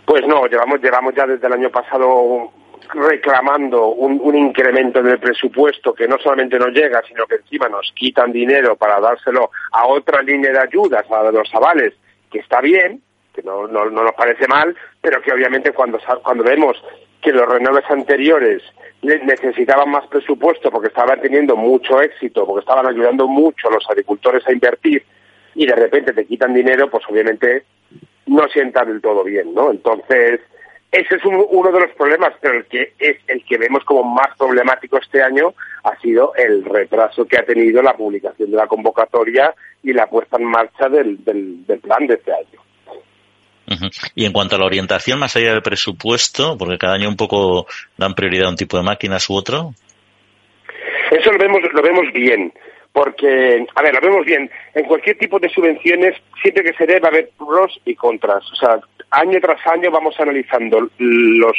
Pues 0.05 0.21
no, 0.27 0.45
llevamos, 0.47 0.81
llevamos 0.81 1.13
ya 1.15 1.25
desde 1.25 1.47
el 1.47 1.53
año 1.53 1.69
pasado 1.69 2.51
reclamando 2.93 3.87
un, 3.87 4.19
un, 4.21 4.35
incremento 4.35 5.01
del 5.01 5.19
presupuesto 5.19 5.93
que 5.93 6.07
no 6.07 6.17
solamente 6.19 6.57
nos 6.59 6.69
llega, 6.69 7.01
sino 7.07 7.25
que 7.25 7.35
encima 7.35 7.67
nos 7.67 7.91
quitan 7.95 8.31
dinero 8.31 8.75
para 8.75 8.99
dárselo 8.99 9.51
a 9.71 9.87
otra 9.87 10.21
línea 10.21 10.51
de 10.51 10.59
ayudas, 10.59 11.09
a 11.11 11.31
los 11.31 11.53
avales, 11.53 11.93
que 12.31 12.39
está 12.39 12.61
bien, 12.61 13.01
que 13.33 13.41
no, 13.43 13.67
no, 13.67 13.89
no 13.89 14.03
nos 14.03 14.13
parece 14.13 14.47
mal, 14.47 14.75
pero 15.01 15.21
que 15.21 15.31
obviamente 15.31 15.71
cuando, 15.71 15.99
cuando 16.23 16.43
vemos 16.43 16.81
que 17.21 17.31
los 17.31 17.47
renoves 17.47 17.85
anteriores 17.89 18.61
necesitaban 19.01 19.89
más 19.89 20.05
presupuesto 20.07 20.69
porque 20.69 20.89
estaban 20.89 21.19
teniendo 21.21 21.55
mucho 21.55 22.01
éxito, 22.01 22.45
porque 22.45 22.61
estaban 22.61 22.85
ayudando 22.85 23.27
mucho 23.27 23.69
a 23.69 23.73
los 23.73 23.89
agricultores 23.89 24.45
a 24.47 24.51
invertir 24.51 25.03
y 25.55 25.65
de 25.65 25.75
repente 25.75 26.13
te 26.13 26.25
quitan 26.25 26.53
dinero, 26.53 26.89
pues 26.89 27.03
obviamente 27.09 27.63
no 28.27 28.47
sienta 28.49 28.85
del 28.85 29.01
todo 29.01 29.23
bien, 29.23 29.53
¿no? 29.53 29.71
Entonces, 29.71 30.39
ese 30.93 31.15
es 31.15 31.25
uno 31.25 31.71
de 31.71 31.79
los 31.79 31.91
problemas, 31.95 32.33
pero 32.39 32.59
el 32.59 32.65
que 32.65 32.93
es 32.99 33.17
el 33.27 33.43
que 33.45 33.57
vemos 33.57 33.83
como 33.83 34.03
más 34.03 34.37
problemático 34.37 34.99
este 34.99 35.23
año 35.23 35.55
ha 35.83 35.97
sido 35.99 36.35
el 36.35 36.63
retraso 36.63 37.25
que 37.25 37.39
ha 37.39 37.43
tenido 37.43 37.81
la 37.81 37.93
publicación 37.93 38.51
de 38.51 38.57
la 38.57 38.67
convocatoria 38.67 39.55
y 39.81 39.91
la 39.91 40.05
puesta 40.05 40.37
en 40.37 40.45
marcha 40.45 40.89
del, 40.89 41.17
plan 41.81 42.05
de 42.05 42.13
este 42.13 42.31
año. 42.31 42.61
Y 44.13 44.25
en 44.25 44.33
cuanto 44.33 44.55
a 44.55 44.59
la 44.59 44.65
orientación, 44.65 45.17
más 45.17 45.35
allá 45.35 45.53
del 45.53 45.63
presupuesto, 45.63 46.55
porque 46.59 46.77
cada 46.77 46.93
año 46.93 47.09
un 47.09 47.17
poco 47.17 47.65
dan 47.97 48.13
prioridad 48.13 48.45
a 48.45 48.51
un 48.51 48.55
tipo 48.55 48.77
de 48.77 48.83
máquinas 48.83 49.27
u 49.31 49.33
otro. 49.33 49.73
Eso 51.09 51.31
lo 51.31 51.39
vemos, 51.39 51.59
lo 51.73 51.81
vemos 51.81 52.05
bien 52.13 52.53
porque, 52.93 53.65
a 53.73 53.81
ver, 53.81 53.95
lo 53.95 54.01
vemos 54.01 54.23
bien, 54.23 54.49
en 54.75 54.85
cualquier 54.85 55.17
tipo 55.17 55.39
de 55.39 55.49
subvenciones, 55.49 56.15
siempre 56.43 56.63
que 56.63 56.77
se 56.77 56.85
dé 56.85 56.99
va 56.99 57.07
a 57.07 57.11
haber 57.11 57.31
pros 57.35 57.81
y 57.85 57.95
contras. 57.95 58.43
O 58.51 58.55
sea, 58.55 58.79
año 59.11 59.39
tras 59.41 59.65
año 59.67 59.91
vamos 59.91 60.19
analizando 60.19 60.89
los 60.97 61.57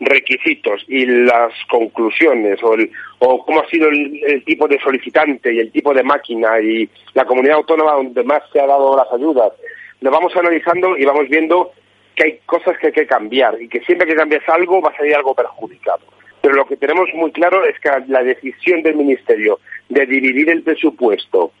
requisitos 0.00 0.84
y 0.88 1.06
las 1.06 1.52
conclusiones 1.70 2.62
o, 2.62 2.74
el, 2.74 2.90
o 3.18 3.44
cómo 3.44 3.60
ha 3.60 3.68
sido 3.68 3.88
el, 3.88 4.42
tipo 4.44 4.66
de 4.68 4.78
solicitante 4.80 5.52
y 5.52 5.58
el 5.58 5.72
tipo 5.72 5.94
de 5.94 6.02
máquina 6.02 6.60
y 6.60 6.88
la 7.14 7.24
comunidad 7.24 7.56
autónoma 7.56 7.92
donde 7.92 8.22
más 8.24 8.42
se 8.52 8.60
ha 8.60 8.66
dado 8.66 8.96
las 8.96 9.12
ayudas. 9.12 9.52
Lo 10.00 10.10
vamos 10.10 10.34
analizando 10.36 10.96
y 10.96 11.04
vamos 11.04 11.28
viendo 11.28 11.72
que 12.14 12.24
hay 12.24 12.38
cosas 12.46 12.76
que 12.78 12.88
hay 12.88 12.92
que 12.92 13.06
cambiar 13.06 13.60
y 13.60 13.68
que 13.68 13.80
siempre 13.80 14.06
que 14.06 14.14
cambies 14.14 14.48
algo 14.48 14.80
va 14.80 14.90
a 14.90 14.96
salir 14.96 15.14
algo 15.14 15.34
perjudicado. 15.34 16.02
Pero 16.40 16.54
lo 16.54 16.66
que 16.66 16.76
tenemos 16.76 17.08
muy 17.14 17.30
claro 17.30 17.64
es 17.64 17.78
que 17.78 17.90
la 18.08 18.22
decisión 18.22 18.82
del 18.82 18.96
Ministerio 18.96 19.60
de 19.88 20.06
dividir 20.06 20.50
el 20.50 20.62
presupuesto 20.62 21.52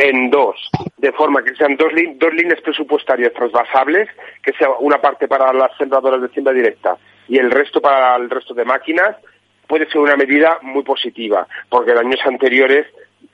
en 0.00 0.30
dos, 0.30 0.56
de 0.96 1.12
forma 1.12 1.44
que 1.44 1.54
sean 1.56 1.76
dos, 1.76 1.92
dos 2.14 2.32
líneas 2.32 2.60
presupuestarias 2.62 3.34
transvasables, 3.34 4.08
que 4.42 4.52
sea 4.54 4.70
una 4.78 4.98
parte 4.98 5.28
para 5.28 5.52
las 5.52 5.76
sembradoras 5.76 6.22
de 6.22 6.30
siembra 6.30 6.54
directa 6.54 6.96
y 7.28 7.38
el 7.38 7.50
resto 7.50 7.82
para 7.82 8.16
el 8.16 8.30
resto 8.30 8.54
de 8.54 8.64
máquinas, 8.64 9.16
puede 9.66 9.86
ser 9.90 10.00
una 10.00 10.16
medida 10.16 10.58
muy 10.62 10.82
positiva, 10.82 11.46
porque 11.68 11.92
en 11.92 11.98
años 11.98 12.20
anteriores 12.24 12.86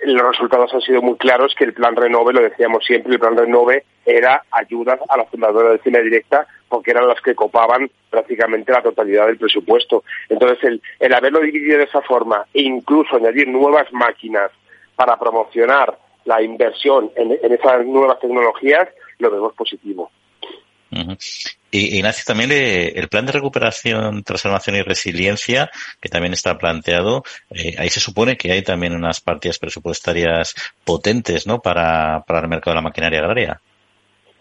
los 0.04 0.26
resultados 0.26 0.74
han 0.74 0.80
sido 0.80 1.00
muy 1.02 1.16
claros 1.16 1.54
que 1.56 1.64
el 1.64 1.72
plan 1.72 1.94
Renove, 1.94 2.32
lo 2.32 2.42
decíamos 2.42 2.84
siempre, 2.84 3.12
el 3.12 3.20
plan 3.20 3.36
Renove 3.36 3.84
era 4.04 4.42
ayudas 4.50 4.98
a 5.08 5.16
las 5.16 5.30
sembradoras 5.30 5.72
de 5.72 5.78
siembra 5.78 6.02
directa 6.02 6.46
porque 6.68 6.90
eran 6.90 7.06
las 7.06 7.20
que 7.20 7.36
copaban 7.36 7.88
prácticamente 8.10 8.72
la 8.72 8.82
totalidad 8.82 9.26
del 9.26 9.38
presupuesto. 9.38 10.02
Entonces, 10.28 10.58
el, 10.64 10.82
el 10.98 11.14
haberlo 11.14 11.38
dividido 11.40 11.78
de 11.78 11.84
esa 11.84 12.02
forma 12.02 12.44
e 12.52 12.62
incluso 12.62 13.16
añadir 13.16 13.46
nuevas 13.46 13.90
máquinas 13.92 14.50
para 14.96 15.16
promocionar 15.16 15.96
la 16.26 16.42
inversión 16.42 17.10
en, 17.16 17.32
esas 17.52 17.86
nuevas 17.86 18.20
tecnologías, 18.20 18.88
lo 19.18 19.30
vemos 19.30 19.54
positivo. 19.54 20.10
Y 21.70 21.96
Ignacio, 21.96 22.24
también 22.26 22.52
eh, 22.52 22.92
el 22.94 23.08
plan 23.08 23.26
de 23.26 23.32
recuperación, 23.32 24.22
transformación 24.22 24.76
y 24.76 24.82
resiliencia, 24.82 25.70
que 26.00 26.08
también 26.08 26.32
está 26.32 26.56
planteado, 26.58 27.22
eh, 27.50 27.74
ahí 27.78 27.88
se 27.88 28.00
supone 28.00 28.36
que 28.36 28.52
hay 28.52 28.62
también 28.62 28.94
unas 28.94 29.20
partidas 29.20 29.58
presupuestarias 29.58 30.54
potentes, 30.84 31.46
¿no? 31.46 31.60
Para, 31.60 32.24
para 32.26 32.40
el 32.40 32.48
mercado 32.48 32.72
de 32.72 32.76
la 32.76 32.88
maquinaria 32.88 33.18
agraria 33.18 33.60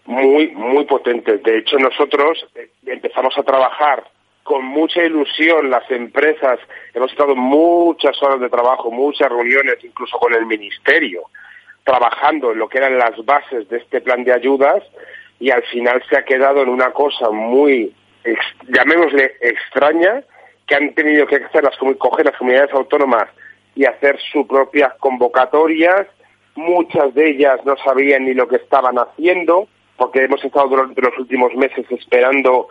muy, 0.06 0.48
muy 0.48 0.84
potentes. 0.84 1.42
De 1.42 1.58
hecho, 1.58 1.78
nosotros 1.78 2.46
eh, 2.54 2.70
empezamos 2.86 3.36
a 3.36 3.42
trabajar 3.42 4.04
con 4.42 4.64
mucha 4.64 5.02
ilusión 5.02 5.70
las 5.70 5.90
empresas, 5.90 6.60
hemos 6.94 7.10
estado 7.10 7.34
muchas 7.34 8.20
horas 8.22 8.40
de 8.40 8.48
trabajo, 8.48 8.92
muchas 8.92 9.28
reuniones, 9.28 9.82
incluso 9.82 10.16
con 10.18 10.32
el 10.34 10.46
Ministerio, 10.46 11.24
trabajando 11.86 12.50
en 12.50 12.58
lo 12.58 12.68
que 12.68 12.78
eran 12.78 12.98
las 12.98 13.24
bases 13.24 13.68
de 13.68 13.78
este 13.78 14.00
plan 14.00 14.24
de 14.24 14.32
ayudas 14.32 14.82
y 15.38 15.50
al 15.50 15.62
final 15.62 16.02
se 16.10 16.18
ha 16.18 16.24
quedado 16.24 16.62
en 16.62 16.68
una 16.68 16.90
cosa 16.90 17.30
muy, 17.30 17.94
llamémosle 18.68 19.36
extraña, 19.40 20.24
que 20.66 20.74
han 20.74 20.92
tenido 20.94 21.26
que 21.28 21.36
hacer 21.36 21.62
las, 21.62 21.76
coger 21.98 22.26
las 22.26 22.36
comunidades 22.36 22.72
autónomas 22.72 23.28
y 23.76 23.84
hacer 23.84 24.18
sus 24.32 24.46
propias 24.48 24.94
convocatorias. 24.98 26.08
Muchas 26.56 27.14
de 27.14 27.30
ellas 27.30 27.60
no 27.64 27.76
sabían 27.76 28.24
ni 28.24 28.34
lo 28.34 28.48
que 28.48 28.56
estaban 28.56 28.98
haciendo 28.98 29.68
porque 29.96 30.24
hemos 30.24 30.44
estado 30.44 30.66
durante 30.66 31.00
los 31.00 31.16
últimos 31.18 31.54
meses 31.54 31.86
esperando 31.88 32.68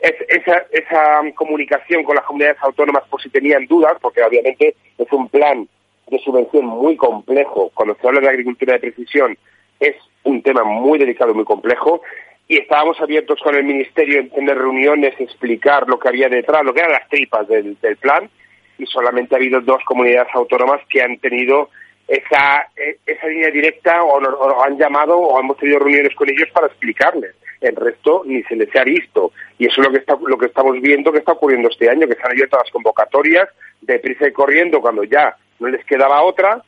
esa, 0.00 0.66
esa 0.72 1.20
comunicación 1.36 2.02
con 2.02 2.16
las 2.16 2.24
comunidades 2.24 2.58
autónomas 2.62 3.04
por 3.08 3.22
si 3.22 3.30
tenían 3.30 3.66
dudas, 3.66 3.96
porque 4.00 4.24
obviamente 4.24 4.74
es 4.98 5.12
un 5.12 5.28
plan 5.28 5.68
de 6.06 6.18
subvención 6.20 6.66
muy 6.66 6.96
complejo. 6.96 7.70
Cuando 7.74 7.96
se 7.96 8.06
habla 8.06 8.20
de 8.20 8.28
agricultura 8.28 8.74
de 8.74 8.80
precisión 8.80 9.36
es 9.80 9.96
un 10.22 10.42
tema 10.42 10.64
muy 10.64 10.98
delicado 10.98 11.32
y 11.32 11.34
muy 11.34 11.44
complejo. 11.44 12.02
Y 12.48 12.58
estábamos 12.58 13.00
abiertos 13.00 13.40
con 13.42 13.56
el 13.56 13.64
Ministerio 13.64 14.20
en 14.20 14.30
tener 14.30 14.56
reuniones, 14.56 15.14
explicar 15.18 15.88
lo 15.88 15.98
que 15.98 16.08
había 16.08 16.28
detrás, 16.28 16.64
lo 16.64 16.72
que 16.72 16.80
eran 16.80 16.92
las 16.92 17.08
tripas 17.08 17.48
del, 17.48 17.76
del 17.80 17.96
plan. 17.96 18.30
Y 18.78 18.86
solamente 18.86 19.34
ha 19.34 19.38
habido 19.38 19.60
dos 19.60 19.82
comunidades 19.84 20.28
autónomas 20.34 20.80
que 20.88 21.02
han 21.02 21.18
tenido 21.18 21.70
esa, 22.06 22.68
e, 22.76 22.98
esa 23.04 23.26
línea 23.26 23.50
directa 23.50 24.02
o 24.02 24.20
nos 24.20 24.36
han 24.64 24.78
llamado 24.78 25.18
o 25.18 25.40
hemos 25.40 25.56
tenido 25.56 25.80
reuniones 25.80 26.14
con 26.14 26.28
ellos 26.28 26.48
para 26.52 26.68
explicarles. 26.68 27.34
El 27.60 27.74
resto 27.74 28.22
ni 28.26 28.42
se 28.44 28.54
les 28.54 28.74
ha 28.76 28.84
visto. 28.84 29.32
Y 29.58 29.66
eso 29.66 29.80
es 29.80 29.86
lo 29.88 29.92
que, 29.92 29.98
está, 29.98 30.16
lo 30.20 30.38
que 30.38 30.46
estamos 30.46 30.80
viendo 30.80 31.10
que 31.10 31.18
está 31.18 31.32
ocurriendo 31.32 31.68
este 31.68 31.90
año, 31.90 32.06
que 32.06 32.14
se 32.14 32.22
han 32.22 32.30
abierto 32.30 32.58
las 32.58 32.70
convocatorias 32.70 33.48
de 33.80 33.98
prisa 33.98 34.28
y 34.28 34.32
corriendo 34.32 34.80
cuando 34.80 35.02
ya 35.04 35.36
no 35.58 35.68
les 35.68 35.84
quedaba 35.84 36.22
otra 36.22 36.62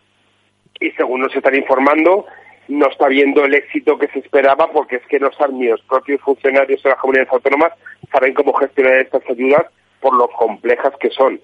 y 0.81 0.91
según 0.93 1.21
nos 1.21 1.35
están 1.35 1.55
informando 1.55 2.27
no 2.69 2.87
está 2.89 3.09
viendo 3.09 3.45
el 3.45 3.55
éxito 3.55 3.99
que 3.99 4.09
se 4.09 4.19
esperaba 4.19 4.71
porque 4.71 4.97
es 4.97 5.07
que 5.07 5.19
no 5.19 5.29
están 5.29 5.59
ni 5.59 5.69
los 5.69 5.81
propios 5.83 6.21
funcionarios 6.21 6.83
de 6.83 6.91
las 6.91 6.99
comunidades 6.99 7.33
autónomas 7.33 7.73
saben 8.13 8.35
cómo 8.35 8.53
gestionar 8.53 8.95
estas 9.01 9.23
ayudas 9.29 9.67
por 10.01 10.15
lo 10.15 10.29
complejas 10.29 10.93
que 11.01 11.11
son. 11.11 11.41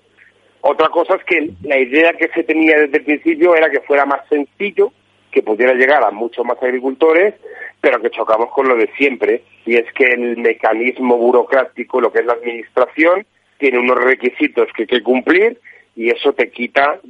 Otra 0.61 0.88
cosa 0.88 1.16
es 1.16 1.24
que 1.24 1.51
la 1.62 1.78
idea 1.78 2.12
que 2.14 2.28
se 2.28 2.45
tenía 2.45 2.78
desde 2.78 2.99
el 2.99 3.05
principio 3.05 3.55
era 3.55 3.70
que 3.70 3.80
fuera 3.80 4.07
más 4.07 4.26
sencillo, 4.28 4.92
que 5.30 5.42
pudiera 5.42 5.74
llegar 5.74 6.03
a 6.05 6.11
muchos 6.11 6.45
más 6.45 6.62
agricultores, 6.62 7.34
pero 7.80 8.01
que 8.01 8.11
chocamos 8.11 8.51
con 8.51 8.68
lo 8.68 8.76
de 8.76 8.90
siempre, 8.97 9.42
y 9.66 9.76
es 9.76 9.84
que 9.92 10.05
el 10.05 10.38
mecanismo 10.38 11.18
burocrático, 11.18 12.01
lo 12.01 12.12
que 12.12 12.20
es 12.20 12.26
la 12.26 12.34
administración, 12.34 13.26
tiene 13.59 13.78
unos 13.78 14.03
requisitos 14.03 14.68
que 14.74 14.82
hay 14.82 14.86
que 14.86 15.03
cumplir 15.03 15.61
y 15.97 16.11
eso 16.11 16.32
te 16.32 16.51
quita 16.51 17.01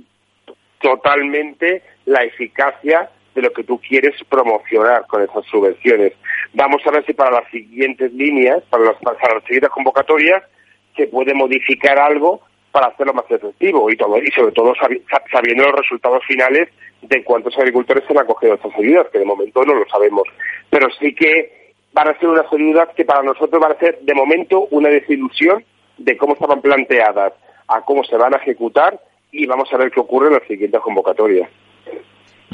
totalmente 0.84 1.82
la 2.04 2.24
eficacia 2.24 3.08
de 3.34 3.40
lo 3.40 3.50
que 3.54 3.64
tú 3.64 3.80
quieres 3.80 4.14
promocionar 4.28 5.06
con 5.06 5.22
esas 5.22 5.42
subvenciones. 5.46 6.12
Vamos 6.52 6.82
a 6.86 6.90
ver 6.90 7.06
si 7.06 7.14
para 7.14 7.30
las 7.40 7.50
siguientes 7.50 8.12
líneas, 8.12 8.62
para 8.68 8.84
las, 8.84 8.96
para 8.96 9.34
las 9.36 9.44
siguientes 9.44 9.70
convocatorias, 9.70 10.42
se 10.94 11.06
puede 11.06 11.32
modificar 11.32 11.98
algo 11.98 12.42
para 12.70 12.88
hacerlo 12.88 13.14
más 13.14 13.24
efectivo 13.30 13.90
y 13.90 13.96
todo 13.96 14.18
y 14.18 14.30
sobre 14.32 14.52
todo 14.52 14.74
sabiendo 15.32 15.64
los 15.64 15.80
resultados 15.80 16.22
finales 16.26 16.68
de 17.00 17.24
cuántos 17.24 17.56
agricultores 17.56 18.04
se 18.06 18.12
han 18.12 18.18
acogido 18.18 18.54
estas 18.54 18.74
ayudas, 18.76 19.06
que 19.10 19.20
de 19.20 19.24
momento 19.24 19.64
no 19.64 19.74
lo 19.74 19.88
sabemos. 19.88 20.24
Pero 20.68 20.88
sí 21.00 21.14
que 21.14 21.72
van 21.94 22.08
a 22.08 22.18
ser 22.18 22.28
unas 22.28 22.52
ayudas 22.52 22.90
que 22.94 23.06
para 23.06 23.22
nosotros 23.22 23.58
van 23.58 23.72
a 23.72 23.78
ser 23.78 24.00
de 24.00 24.14
momento 24.14 24.68
una 24.70 24.90
desilusión 24.90 25.64
de 25.96 26.16
cómo 26.18 26.34
estaban 26.34 26.60
planteadas 26.60 27.32
a 27.68 27.80
cómo 27.80 28.04
se 28.04 28.16
van 28.16 28.34
a 28.34 28.38
ejecutar 28.38 29.00
y 29.34 29.46
vamos 29.46 29.68
a 29.72 29.76
ver 29.76 29.90
qué 29.90 30.00
ocurre 30.00 30.28
en 30.28 30.34
las 30.34 30.46
siguientes 30.46 30.80
convocatorias. 30.80 31.50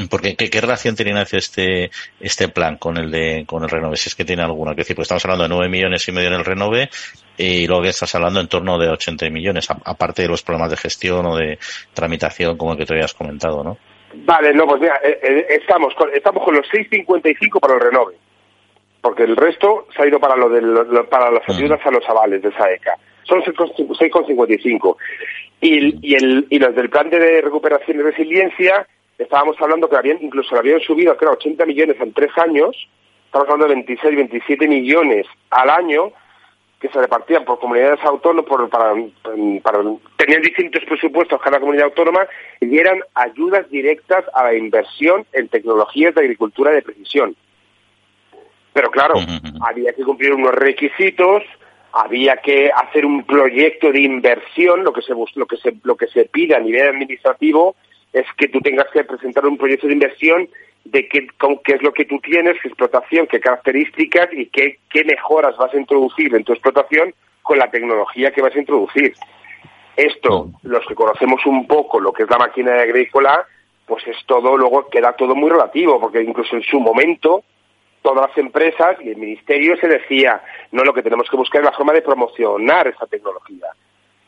Porque 0.09 0.35
¿qué, 0.35 0.61
relación 0.61 0.95
tiene 0.97 1.21
este 1.21 1.91
este 2.21 2.49
plan 2.49 2.77
con 2.77 2.97
el 2.97 3.11
de 3.11 3.45
con 3.47 3.63
el 3.65 3.69
Renove? 3.69 3.97
Si 3.97 4.09
es 4.09 4.15
que 4.15 4.25
tiene 4.25 4.43
alguna. 4.43 4.73
Que 4.73 4.79
decir, 4.79 4.97
pues 4.97 5.07
estamos 5.07 5.25
hablando 5.27 5.45
de 5.45 5.51
9 5.51 5.69
millones 5.69 6.09
y 6.09 6.13
medio 6.13 6.29
en 6.29 6.35
el 6.35 6.45
Renove 6.45 6.89
y 7.37 7.67
luego 7.67 7.85
estás 7.85 8.15
hablando 8.15 8.41
en 8.41 8.49
torno 8.49 8.79
de 8.79 8.89
80 8.89 9.29
millones, 9.31 9.69
aparte 9.71 10.23
de 10.23 10.29
los 10.29 10.43
problemas 10.43 10.71
de 10.71 10.77
gestión 10.77 11.27
o 11.27 11.37
de 11.37 11.59
tramitación 11.93 12.57
como 12.57 12.73
el 12.73 12.79
que 12.79 12.87
te 12.87 12.95
habías 12.95 13.13
comentado, 13.13 13.63
¿no? 13.63 13.77
Vale, 14.15 14.53
no, 14.55 14.67
pues 14.67 14.81
mira, 14.81 15.01
eh, 15.05 15.19
eh, 15.23 15.47
estamos 15.51 15.95
con, 15.95 16.11
estamos 16.15 16.45
con 16.45 16.55
los 16.55 16.67
6.55 16.69 17.61
para 17.61 17.75
el 17.75 17.81
Renove, 17.81 18.17
porque 19.01 19.25
el 19.25 19.37
resto 19.37 19.87
se 19.95 20.03
ha 20.03 20.07
ido 20.07 20.19
para 20.19 20.37
lo 20.37 20.49
de 20.49 21.05
para 21.05 21.31
las 21.31 21.49
ayudas 21.49 21.81
a 21.85 21.91
los 21.91 22.09
avales 22.09 22.43
de 22.43 22.49
esa 22.49 22.71
ECA. 22.71 22.97
Son 23.25 23.41
6,55. 23.43 24.97
Y, 25.61 25.99
y, 26.01 26.15
el, 26.15 26.47
y 26.49 26.59
los 26.59 26.75
del 26.75 26.89
plan 26.89 27.11
de 27.11 27.43
recuperación 27.43 27.99
y 27.99 28.03
resiliencia 28.03 28.87
estábamos 29.19 29.57
hablando 29.61 29.89
que 29.89 29.97
habían, 29.97 30.23
incluso 30.23 30.55
lo 30.55 30.61
habían 30.61 30.81
subido, 30.81 31.17
creo, 31.17 31.33
80 31.33 31.67
millones 31.67 31.97
en 32.01 32.13
tres 32.13 32.31
años, 32.39 32.89
estamos 33.27 33.49
hablando 33.49 33.69
de 33.69 33.75
26, 33.75 34.17
27 34.17 34.67
millones 34.67 35.27
al 35.51 35.69
año, 35.69 36.13
que 36.81 36.89
se 36.89 36.99
repartían 36.99 37.45
por 37.45 37.59
comunidades 37.59 38.03
autónomas, 38.03 38.49
por, 38.49 38.69
para, 38.71 38.95
para, 39.63 39.79
tenían 40.17 40.41
distintos 40.41 40.83
presupuestos 40.87 41.41
cada 41.43 41.61
comunidad 41.61 41.87
autónoma 41.87 42.27
y 42.59 42.79
eran 42.79 43.01
ayudas 43.15 43.69
directas 43.71 44.25
a 44.33 44.45
la 44.45 44.55
inversión 44.55 45.27
en 45.33 45.49
tecnologías 45.49 46.15
de 46.15 46.23
agricultura 46.23 46.71
de 46.71 46.81
precisión. 46.81 47.37
Pero 48.73 48.91
claro, 48.91 49.15
había 49.69 49.93
que 49.93 50.05
cumplir 50.05 50.33
unos 50.33 50.55
requisitos, 50.55 51.43
había 51.93 52.37
que 52.37 52.71
hacer 52.71 53.05
un 53.05 53.25
proyecto 53.25 53.91
de 53.91 54.01
inversión, 54.01 54.85
lo 54.85 54.93
que 54.93 55.03
se 55.03 55.13
lo 55.13 55.47
que 55.47 55.57
se 55.57 55.75
lo 55.83 55.97
que 55.97 56.07
se 56.09 56.25
pide 56.27 56.55
a 56.55 56.61
nivel 56.61 56.89
administrativo 56.89 57.75
es 58.13 58.27
que 58.37 58.49
tú 58.49 58.61
tengas 58.61 58.87
que 58.93 59.05
presentar 59.05 59.47
un 59.47 59.57
proyecto 59.57 59.87
de 59.87 59.95
inversión 59.95 60.49
de 60.85 61.09
qué, 61.09 61.27
qué 61.65 61.73
es 61.75 61.83
lo 61.83 61.93
que 61.93 62.05
tú 62.05 62.19
tienes, 62.21 62.57
qué 62.61 62.69
explotación, 62.69 63.27
qué 63.27 63.39
características 63.41 64.29
y 64.33 64.47
qué, 64.47 64.79
qué 64.91 65.05
mejoras 65.05 65.57
vas 65.57 65.73
a 65.75 65.79
introducir 65.79 66.35
en 66.35 66.45
tu 66.45 66.53
explotación 66.53 67.15
con 67.43 67.59
la 67.59 67.71
tecnología 67.71 68.33
que 68.33 68.43
vas 68.43 68.55
a 68.55 68.59
introducir. 68.59 69.15
Esto, 69.97 70.51
los 70.63 70.87
que 70.87 70.95
conocemos 70.95 71.45
un 71.47 71.67
poco 71.67 72.01
lo 72.01 72.13
que 72.13 72.23
es 72.23 72.31
la 72.31 72.39
máquina 72.39 72.81
agrícola, 72.81 73.45
pues 73.87 74.07
es 74.07 74.17
todo, 74.27 74.57
luego 74.57 74.89
queda 74.89 75.13
todo 75.13 75.35
muy 75.35 75.51
relativo, 75.51 76.01
porque 76.01 76.23
incluso 76.23 76.57
en 76.57 76.63
su 76.63 76.81
momento 76.81 77.43
todas 78.03 78.29
las 78.29 78.39
empresas 78.39 78.97
y 79.01 79.11
el 79.11 79.17
ministerio 79.17 79.77
se 79.77 79.89
decía, 79.89 80.43
no, 80.73 80.85
lo 80.85 80.95
que 80.95 81.03
tenemos 81.03 81.29
que 81.29 81.37
buscar 81.37 81.61
es 81.61 81.67
la 81.67 81.77
forma 81.77 81.93
de 81.93 82.03
promocionar 82.03 82.89
esa 82.89 83.07
tecnología. 83.07 83.67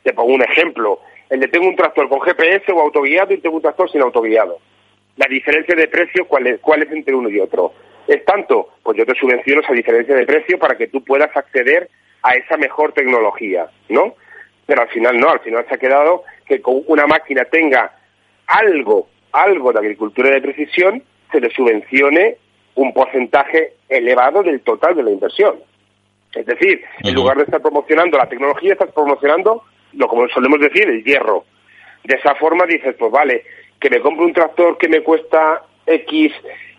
Te 0.03 0.13
pongo 0.13 0.35
un 0.35 0.43
ejemplo, 0.43 1.01
el 1.31 1.41
de 1.41 1.49
tengo 1.49 1.69
un 1.69 1.77
tractor 1.77 2.09
con 2.09 2.21
GPS 2.21 2.71
o 2.73 2.81
autoguiado 2.81 3.33
y 3.33 3.39
tengo 3.39 3.57
un 3.57 3.63
tractor 3.63 3.91
sin 3.91 4.03
autoguiado. 4.03 4.59
La 5.17 5.27
diferencia 5.27 5.75
de 5.75 5.89
precio, 5.89 6.27
¿cuál 6.27 6.47
es, 6.47 6.61
cuál 6.61 6.83
es 6.83 6.93
entre 6.93 7.15
uno 7.15 7.29
y 7.29 7.41
otro? 7.41 7.73
¿Es 8.07 8.25
tanto? 8.25 8.71
Pues 8.83 8.99
yo 8.99 9.07
te 9.07 9.15
subvenciono 9.15 9.61
esa 9.61 9.73
diferencia 9.73 10.15
de 10.15 10.27
precio 10.27 10.59
para 10.59 10.77
que 10.77 10.89
tú 10.89 11.05
puedas 11.05 11.35
acceder 11.37 11.89
a 12.23 12.35
esa 12.35 12.57
mejor 12.57 12.93
tecnología, 12.93 13.67
¿no? 13.89 14.15
Pero 14.67 14.83
al 14.83 14.89
final 14.89 15.19
no, 15.19 15.31
al 15.31 15.41
final 15.41 15.65
se 15.69 15.75
ha 15.75 15.79
quedado 15.79 16.25
que 16.47 16.61
con 16.61 16.83
una 16.87 17.07
máquina 17.07 17.45
tenga 17.45 17.93
algo, 18.47 19.09
algo 19.33 19.73
de 19.73 19.79
agricultura 19.79 20.31
de 20.31 20.41
precisión, 20.41 21.03
se 21.31 21.41
le 21.41 21.51
subvencione 21.51 22.37
un 22.75 22.93
porcentaje 22.93 23.75
elevado 23.89 24.43
del 24.43 24.61
total 24.61 24.95
de 24.95 25.03
la 25.03 25.11
inversión. 25.11 25.57
Es 26.35 26.47
decir, 26.47 26.83
en 27.01 27.15
lugar 27.15 27.37
de 27.37 27.45
estar 27.45 27.61
promocionando 27.61 28.17
la 28.17 28.29
tecnología, 28.29 28.73
estás 28.73 28.91
promocionando 28.93 29.65
lo 29.95 30.09
como 30.09 30.29
solemos 30.29 30.61
decir, 30.61 30.89
el 30.89 31.05
hierro. 31.05 31.45
De 32.05 32.17
esa 32.17 32.35
forma 32.35 32.67
dices, 32.67 32.95
pues 32.99 33.13
vale, 33.13 33.45
que 33.79 33.91
me 33.91 34.01
compro 34.01 34.25
un 34.25 34.33
tractor 34.33 34.79
que 34.79 34.89
me 34.89 35.03
cuesta 35.03 35.63
X 35.87 36.33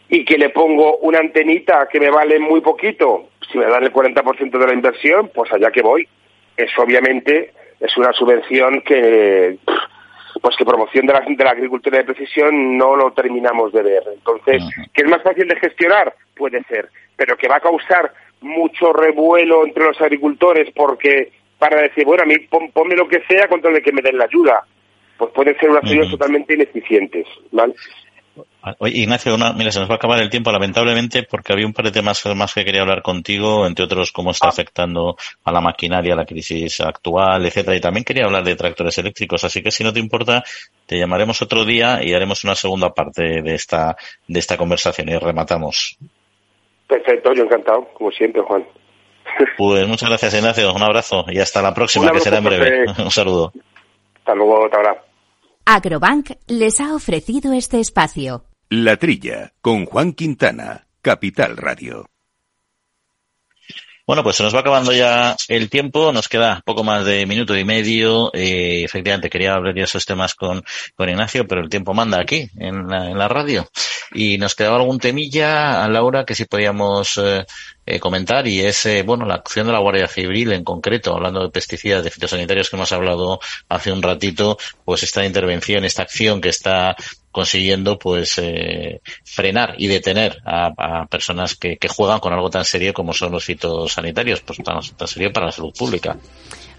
y 0.09 0.25
que 0.25 0.37
le 0.37 0.49
pongo 0.49 0.97
una 0.97 1.19
antenita 1.19 1.87
que 1.91 1.99
me 1.99 2.09
vale 2.09 2.39
muy 2.39 2.61
poquito, 2.61 3.29
si 3.51 3.57
me 3.57 3.65
dan 3.65 3.83
el 3.83 3.93
40% 3.93 4.57
de 4.57 4.67
la 4.67 4.73
inversión, 4.73 5.29
pues 5.33 5.51
allá 5.51 5.71
que 5.71 5.81
voy. 5.81 6.07
Eso 6.55 6.81
obviamente 6.81 7.51
es 7.79 7.97
una 7.97 8.13
subvención 8.13 8.81
que 8.81 9.57
pues 10.41 10.55
que 10.55 10.65
promoción 10.65 11.05
de 11.05 11.13
la, 11.13 11.21
de 11.21 11.43
la 11.43 11.51
agricultura 11.51 11.97
de 11.97 12.05
precisión 12.05 12.77
no 12.77 12.95
lo 12.95 13.11
terminamos 13.11 13.71
de 13.71 13.83
ver. 13.83 14.03
Entonces, 14.13 14.63
¿que 14.93 15.03
es 15.03 15.09
más 15.09 15.21
fácil 15.21 15.47
de 15.47 15.55
gestionar? 15.55 16.13
Puede 16.35 16.63
ser, 16.63 16.89
pero 17.15 17.37
que 17.37 17.47
va 17.47 17.57
a 17.57 17.61
causar 17.61 18.13
mucho 18.41 18.91
revuelo 18.93 19.65
entre 19.65 19.85
los 19.85 19.99
agricultores 20.01 20.69
porque 20.75 21.31
para 21.57 21.81
decir, 21.81 22.05
bueno, 22.05 22.23
a 22.23 22.25
mí 22.25 22.35
ponme 22.73 22.95
lo 22.95 23.07
que 23.07 23.23
sea 23.27 23.47
contra 23.47 23.71
el 23.71 23.81
que 23.81 23.93
me 23.93 24.01
den 24.01 24.17
la 24.17 24.25
ayuda. 24.25 24.65
Pues 25.17 25.31
pueden 25.31 25.57
ser 25.57 25.69
unas 25.69 25.83
ayudas 25.85 26.09
totalmente 26.09 26.55
ineficientes, 26.55 27.25
¿vale? 27.51 27.73
Oye, 28.79 28.99
Ignacio, 28.99 29.37
mira, 29.55 29.71
se 29.71 29.79
nos 29.79 29.89
va 29.89 29.93
a 29.93 29.97
acabar 29.97 30.19
el 30.19 30.29
tiempo, 30.29 30.51
lamentablemente, 30.51 31.23
porque 31.23 31.53
había 31.53 31.67
un 31.67 31.73
par 31.73 31.85
de 31.85 31.91
temas 31.91 32.25
más 32.35 32.53
que 32.53 32.65
quería 32.65 32.81
hablar 32.81 33.01
contigo, 33.01 33.67
entre 33.67 33.85
otros 33.85 34.11
cómo 34.11 34.31
está 34.31 34.47
ah. 34.47 34.49
afectando 34.49 35.15
a 35.43 35.51
la 35.51 35.61
maquinaria 35.61 36.15
la 36.15 36.25
crisis 36.25 36.79
actual, 36.79 37.45
etcétera, 37.45 37.75
y 37.75 37.81
también 37.81 38.03
quería 38.03 38.25
hablar 38.25 38.43
de 38.43 38.55
tractores 38.55 38.97
eléctricos, 38.97 39.43
así 39.43 39.61
que 39.61 39.69
si 39.69 39.83
no 39.83 39.93
te 39.93 39.99
importa, 39.99 40.43
te 40.85 40.97
llamaremos 40.97 41.41
otro 41.41 41.65
día 41.65 42.03
y 42.03 42.13
haremos 42.13 42.43
una 42.43 42.55
segunda 42.55 42.93
parte 42.93 43.41
de 43.41 43.53
esta, 43.53 43.95
de 44.27 44.39
esta 44.39 44.57
conversación 44.57 45.09
y 45.09 45.17
rematamos. 45.17 45.97
Perfecto, 46.87 47.33
yo 47.33 47.43
encantado, 47.43 47.87
como 47.93 48.11
siempre, 48.11 48.41
Juan. 48.41 48.65
Pues 49.57 49.87
muchas 49.87 50.09
gracias, 50.09 50.33
Ignacio. 50.35 50.73
Un 50.73 50.83
abrazo 50.83 51.25
y 51.27 51.39
hasta 51.39 51.61
la 51.61 51.73
próxima, 51.73 52.11
que 52.11 52.19
será 52.19 52.37
en 52.37 52.43
breve. 52.43 52.85
Un 52.99 53.11
saludo. 53.11 53.51
Hasta 54.17 54.35
luego, 54.35 54.65
hasta 54.65 54.77
ahora. 54.77 55.12
Agrobank 55.65 56.31
les 56.47 56.81
ha 56.81 56.93
ofrecido 56.93 57.53
este 57.53 57.79
espacio. 57.79 58.43
La 58.69 58.97
Trilla, 58.97 59.53
con 59.61 59.85
Juan 59.85 60.11
Quintana, 60.11 60.87
Capital 61.01 61.55
Radio. 61.55 62.05
Bueno, 64.05 64.21
pues 64.21 64.35
se 64.35 64.43
nos 64.43 64.53
va 64.53 64.59
acabando 64.59 64.91
ya 64.91 65.33
el 65.47 65.69
tiempo, 65.69 66.11
nos 66.11 66.27
queda 66.27 66.61
poco 66.65 66.83
más 66.83 67.05
de 67.05 67.25
minuto 67.25 67.55
y 67.57 67.63
medio. 67.63 68.31
Eh, 68.33 68.83
efectivamente, 68.83 69.29
quería 69.29 69.53
hablar 69.53 69.73
de 69.73 69.81
esos 69.81 70.05
temas 70.05 70.35
con, 70.35 70.61
con 70.93 71.07
Ignacio, 71.07 71.47
pero 71.47 71.61
el 71.61 71.69
tiempo 71.69 71.93
manda 71.93 72.19
aquí, 72.19 72.49
en 72.57 72.89
la, 72.89 73.09
en 73.09 73.17
la 73.17 73.29
radio. 73.29 73.65
Y 74.13 74.37
nos 74.37 74.55
quedaba 74.55 74.75
algún 74.75 74.99
temilla, 74.99 75.81
a 75.81 75.87
Laura, 75.87 76.25
que 76.25 76.35
si 76.35 76.43
podíamos 76.43 77.17
eh, 77.17 77.45
eh, 77.85 77.99
comentar, 78.01 78.45
y 78.45 78.59
es, 78.59 78.85
eh, 78.87 79.03
bueno, 79.03 79.25
la 79.25 79.35
acción 79.35 79.67
de 79.67 79.73
la 79.73 79.79
Guardia 79.79 80.09
Civil 80.09 80.51
en 80.51 80.65
concreto, 80.65 81.15
hablando 81.15 81.41
de 81.41 81.49
pesticidas, 81.49 82.03
de 82.03 82.11
fitosanitarios 82.11 82.69
que 82.69 82.75
hemos 82.75 82.91
hablado 82.91 83.39
hace 83.69 83.93
un 83.93 84.01
ratito, 84.01 84.57
pues 84.83 85.03
esta 85.03 85.25
intervención, 85.25 85.85
esta 85.85 86.03
acción 86.03 86.41
que 86.41 86.49
está 86.49 86.97
consiguiendo 87.33 87.97
pues 87.97 88.37
eh, 88.37 89.01
frenar 89.25 89.73
y 89.79 89.87
detener 89.87 90.41
a, 90.45 91.07
personas 91.09 91.55
que, 91.55 91.77
que, 91.77 91.87
juegan 91.87 92.19
con 92.19 92.31
algo 92.31 92.49
tan 92.49 92.63
serio 92.63 92.93
como 92.93 93.11
son 93.11 93.31
los 93.31 93.43
fitosanitarios, 93.43 94.41
pues 94.41 94.59
tan, 94.59 94.79
tan 94.95 95.07
serio 95.07 95.33
para 95.33 95.47
la 95.47 95.51
salud 95.51 95.73
pública. 95.77 96.15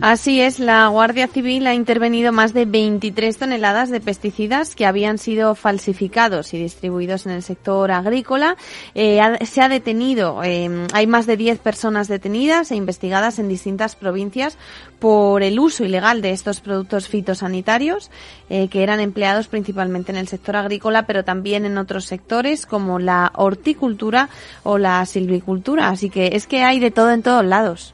Así 0.01 0.41
es, 0.41 0.59
la 0.59 0.89
Guardia 0.89 1.29
Civil 1.29 1.69
ha 1.69 1.75
intervenido 1.75 2.33
más 2.33 2.53
de 2.53 2.65
23 2.65 3.39
toneladas 3.39 3.91
de 3.91 4.01
pesticidas 4.01 4.75
que 4.75 4.87
habían 4.87 5.19
sido 5.19 5.55
falsificados 5.55 6.53
y 6.53 6.59
distribuidos 6.59 7.27
en 7.27 7.33
el 7.33 7.45
sector 7.45 7.93
agrícola. 7.93 8.57
Eh, 8.97 9.21
se 9.47 9.63
ha 9.63 9.69
detenido, 9.69 10.43
eh, 10.43 10.89
hay 10.93 11.07
más 11.07 11.27
de 11.27 11.37
10 11.37 11.61
personas 11.61 12.09
detenidas 12.09 12.73
e 12.73 12.77
investigadas 12.77 13.39
en 13.39 13.49
distintas 13.49 13.95
provincias 13.95 14.59
por 14.99 15.45
el 15.45 15.61
uso 15.61 15.85
ilegal 15.85 16.23
de 16.23 16.33
estos 16.33 16.61
productos 16.61 17.07
fitosanitarios 17.07 18.11
eh, 18.51 18.67
que 18.67 18.83
eran 18.83 18.99
empleados 18.99 19.47
principalmente 19.47 20.11
en 20.11 20.19
el 20.19 20.27
sector 20.27 20.57
agrícola, 20.57 21.07
pero 21.07 21.25
también 21.25 21.67
en 21.67 21.79
otros 21.79 22.07
sectores 22.07 22.67
como 22.67 22.99
la 22.99 23.31
horticultura 23.37 24.29
o 24.65 24.77
la 24.77 25.07
silvicultura. 25.07 25.89
Así 25.89 26.11
que 26.11 26.31
es 26.33 26.49
que 26.49 26.65
hay 26.65 26.81
de 26.81 26.91
todo 26.91 27.13
en 27.13 27.23
todos 27.23 27.45
lados. 27.45 27.94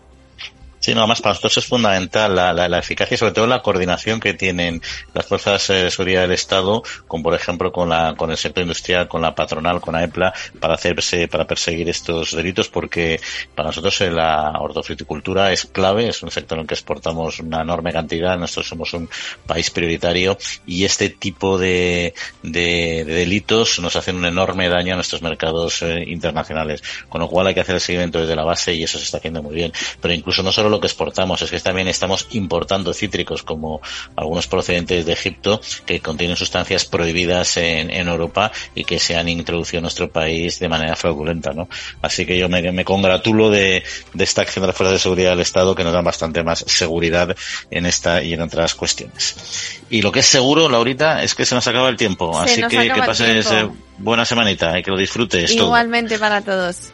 Sí, 0.80 0.94
no, 0.94 1.06
más 1.06 1.20
para 1.20 1.32
nosotros 1.32 1.58
es 1.58 1.66
fundamental 1.66 2.34
la, 2.34 2.54
la, 2.54 2.78
eficacia 2.78 3.14
y 3.14 3.18
sobre 3.18 3.32
todo 3.32 3.46
la 3.46 3.60
coordinación 3.60 4.18
que 4.18 4.32
tienen 4.32 4.80
las 5.12 5.26
fuerzas 5.26 5.68
eh, 5.68 5.74
de 5.74 5.90
seguridad 5.90 6.22
del 6.22 6.32
Estado, 6.32 6.82
con 7.06 7.22
por 7.22 7.34
ejemplo 7.34 7.70
con 7.70 7.90
la 7.90 8.14
con 8.16 8.30
el 8.30 8.38
sector 8.38 8.62
industrial, 8.62 9.06
con 9.06 9.20
la 9.20 9.34
patronal, 9.34 9.82
con 9.82 9.94
AEPLA, 9.94 10.32
para 10.58 10.74
hacerse 10.74 11.28
para 11.28 11.46
perseguir 11.46 11.90
estos 11.90 12.34
delitos, 12.34 12.70
porque 12.70 13.20
para 13.54 13.68
nosotros 13.68 14.00
eh, 14.00 14.10
la 14.10 14.52
hortofruticultura 14.58 15.52
es 15.52 15.66
clave, 15.66 16.08
es 16.08 16.22
un 16.22 16.30
sector 16.30 16.56
en 16.56 16.62
el 16.62 16.66
que 16.66 16.74
exportamos 16.74 17.40
una 17.40 17.60
enorme 17.60 17.92
cantidad, 17.92 18.38
nosotros 18.38 18.68
somos 18.68 18.94
un 18.94 19.10
país 19.46 19.70
prioritario 19.70 20.38
y 20.66 20.84
este 20.84 21.10
tipo 21.10 21.58
de, 21.58 22.14
de, 22.42 23.04
delitos 23.04 23.78
nos 23.80 23.96
hacen 23.96 24.16
un 24.16 24.24
enorme 24.24 24.70
daño 24.70 24.94
a 24.94 24.96
nuestros 24.96 25.20
mercados 25.20 25.82
eh, 25.82 26.04
internacionales, 26.06 26.82
con 27.10 27.20
lo 27.20 27.28
cual 27.28 27.48
hay 27.48 27.54
que 27.54 27.60
hacer 27.60 27.74
el 27.74 27.82
seguimiento 27.82 28.18
desde 28.18 28.34
la 28.34 28.44
base 28.44 28.72
y 28.72 28.82
eso 28.82 28.96
se 28.96 29.04
está 29.04 29.18
haciendo 29.18 29.42
muy 29.42 29.54
bien. 29.54 29.72
Pero 30.00 30.14
incluso 30.14 30.42
no 30.42 30.50
solo 30.50 30.69
solo 30.70 30.76
lo 30.76 30.80
que 30.80 30.86
exportamos, 30.86 31.42
es 31.42 31.50
que 31.50 31.58
también 31.58 31.88
estamos 31.88 32.28
importando 32.30 32.94
cítricos 32.94 33.42
como 33.42 33.80
algunos 34.14 34.46
procedentes 34.46 35.04
de 35.04 35.12
Egipto 35.12 35.60
que 35.84 36.00
contienen 36.00 36.36
sustancias 36.36 36.84
prohibidas 36.84 37.56
en, 37.56 37.90
Europa 37.90 38.50
y 38.74 38.84
que 38.84 38.98
se 38.98 39.16
han 39.16 39.28
introducido 39.28 39.78
en 39.78 39.82
nuestro 39.82 40.10
país 40.10 40.58
de 40.58 40.68
manera 40.68 40.96
fraudulenta, 40.96 41.52
¿no? 41.52 41.68
Así 42.02 42.24
que 42.24 42.38
yo 42.38 42.48
me, 42.48 42.84
congratulo 42.84 43.50
de, 43.50 43.82
esta 44.18 44.42
acción 44.42 44.62
de 44.62 44.68
las 44.68 44.76
fuerzas 44.76 44.94
de 44.94 44.98
seguridad 45.00 45.30
del 45.30 45.40
Estado 45.40 45.74
que 45.74 45.84
nos 45.84 45.92
dan 45.92 46.04
bastante 46.04 46.42
más 46.42 46.64
seguridad 46.66 47.36
en 47.70 47.86
esta 47.86 48.22
y 48.22 48.32
en 48.32 48.42
otras 48.42 48.74
cuestiones. 48.74 49.80
Y 49.90 50.02
lo 50.02 50.12
que 50.12 50.20
es 50.20 50.26
seguro, 50.26 50.68
Laurita, 50.68 51.22
es 51.22 51.34
que 51.34 51.44
se 51.44 51.54
nos 51.54 51.66
acaba 51.66 51.88
el 51.88 51.96
tiempo. 51.96 52.38
Así 52.38 52.62
que 52.62 52.90
que 52.90 53.02
pases 53.02 53.50
eh, 53.50 53.68
buena 53.98 54.24
semanita 54.24 54.78
y 54.78 54.82
que 54.82 54.90
lo 54.90 54.96
disfrutes. 54.96 55.50
Igualmente 55.50 56.18
para 56.18 56.40
todos. 56.40 56.92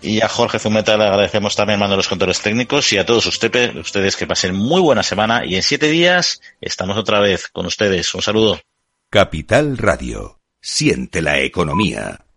Y 0.00 0.20
a 0.20 0.28
Jorge 0.28 0.58
Zumeta 0.58 0.96
le 0.96 1.04
agradecemos 1.04 1.56
también 1.56 1.80
mando 1.80 1.96
los 1.96 2.08
controles 2.08 2.40
técnicos 2.40 2.92
y 2.92 2.98
a 2.98 3.06
todos 3.06 3.26
ustedes, 3.26 3.74
ustedes 3.74 4.16
que 4.16 4.26
pasen 4.26 4.54
muy 4.54 4.80
buena 4.80 5.02
semana 5.02 5.44
y 5.44 5.56
en 5.56 5.62
siete 5.62 5.88
días 5.88 6.40
estamos 6.60 6.96
otra 6.96 7.20
vez 7.20 7.48
con 7.48 7.66
ustedes. 7.66 8.14
Un 8.14 8.22
saludo. 8.22 8.60
Capital 9.10 9.76
Radio. 9.78 10.40
Siente 10.60 11.22
la 11.22 11.38
economía. 11.38 12.27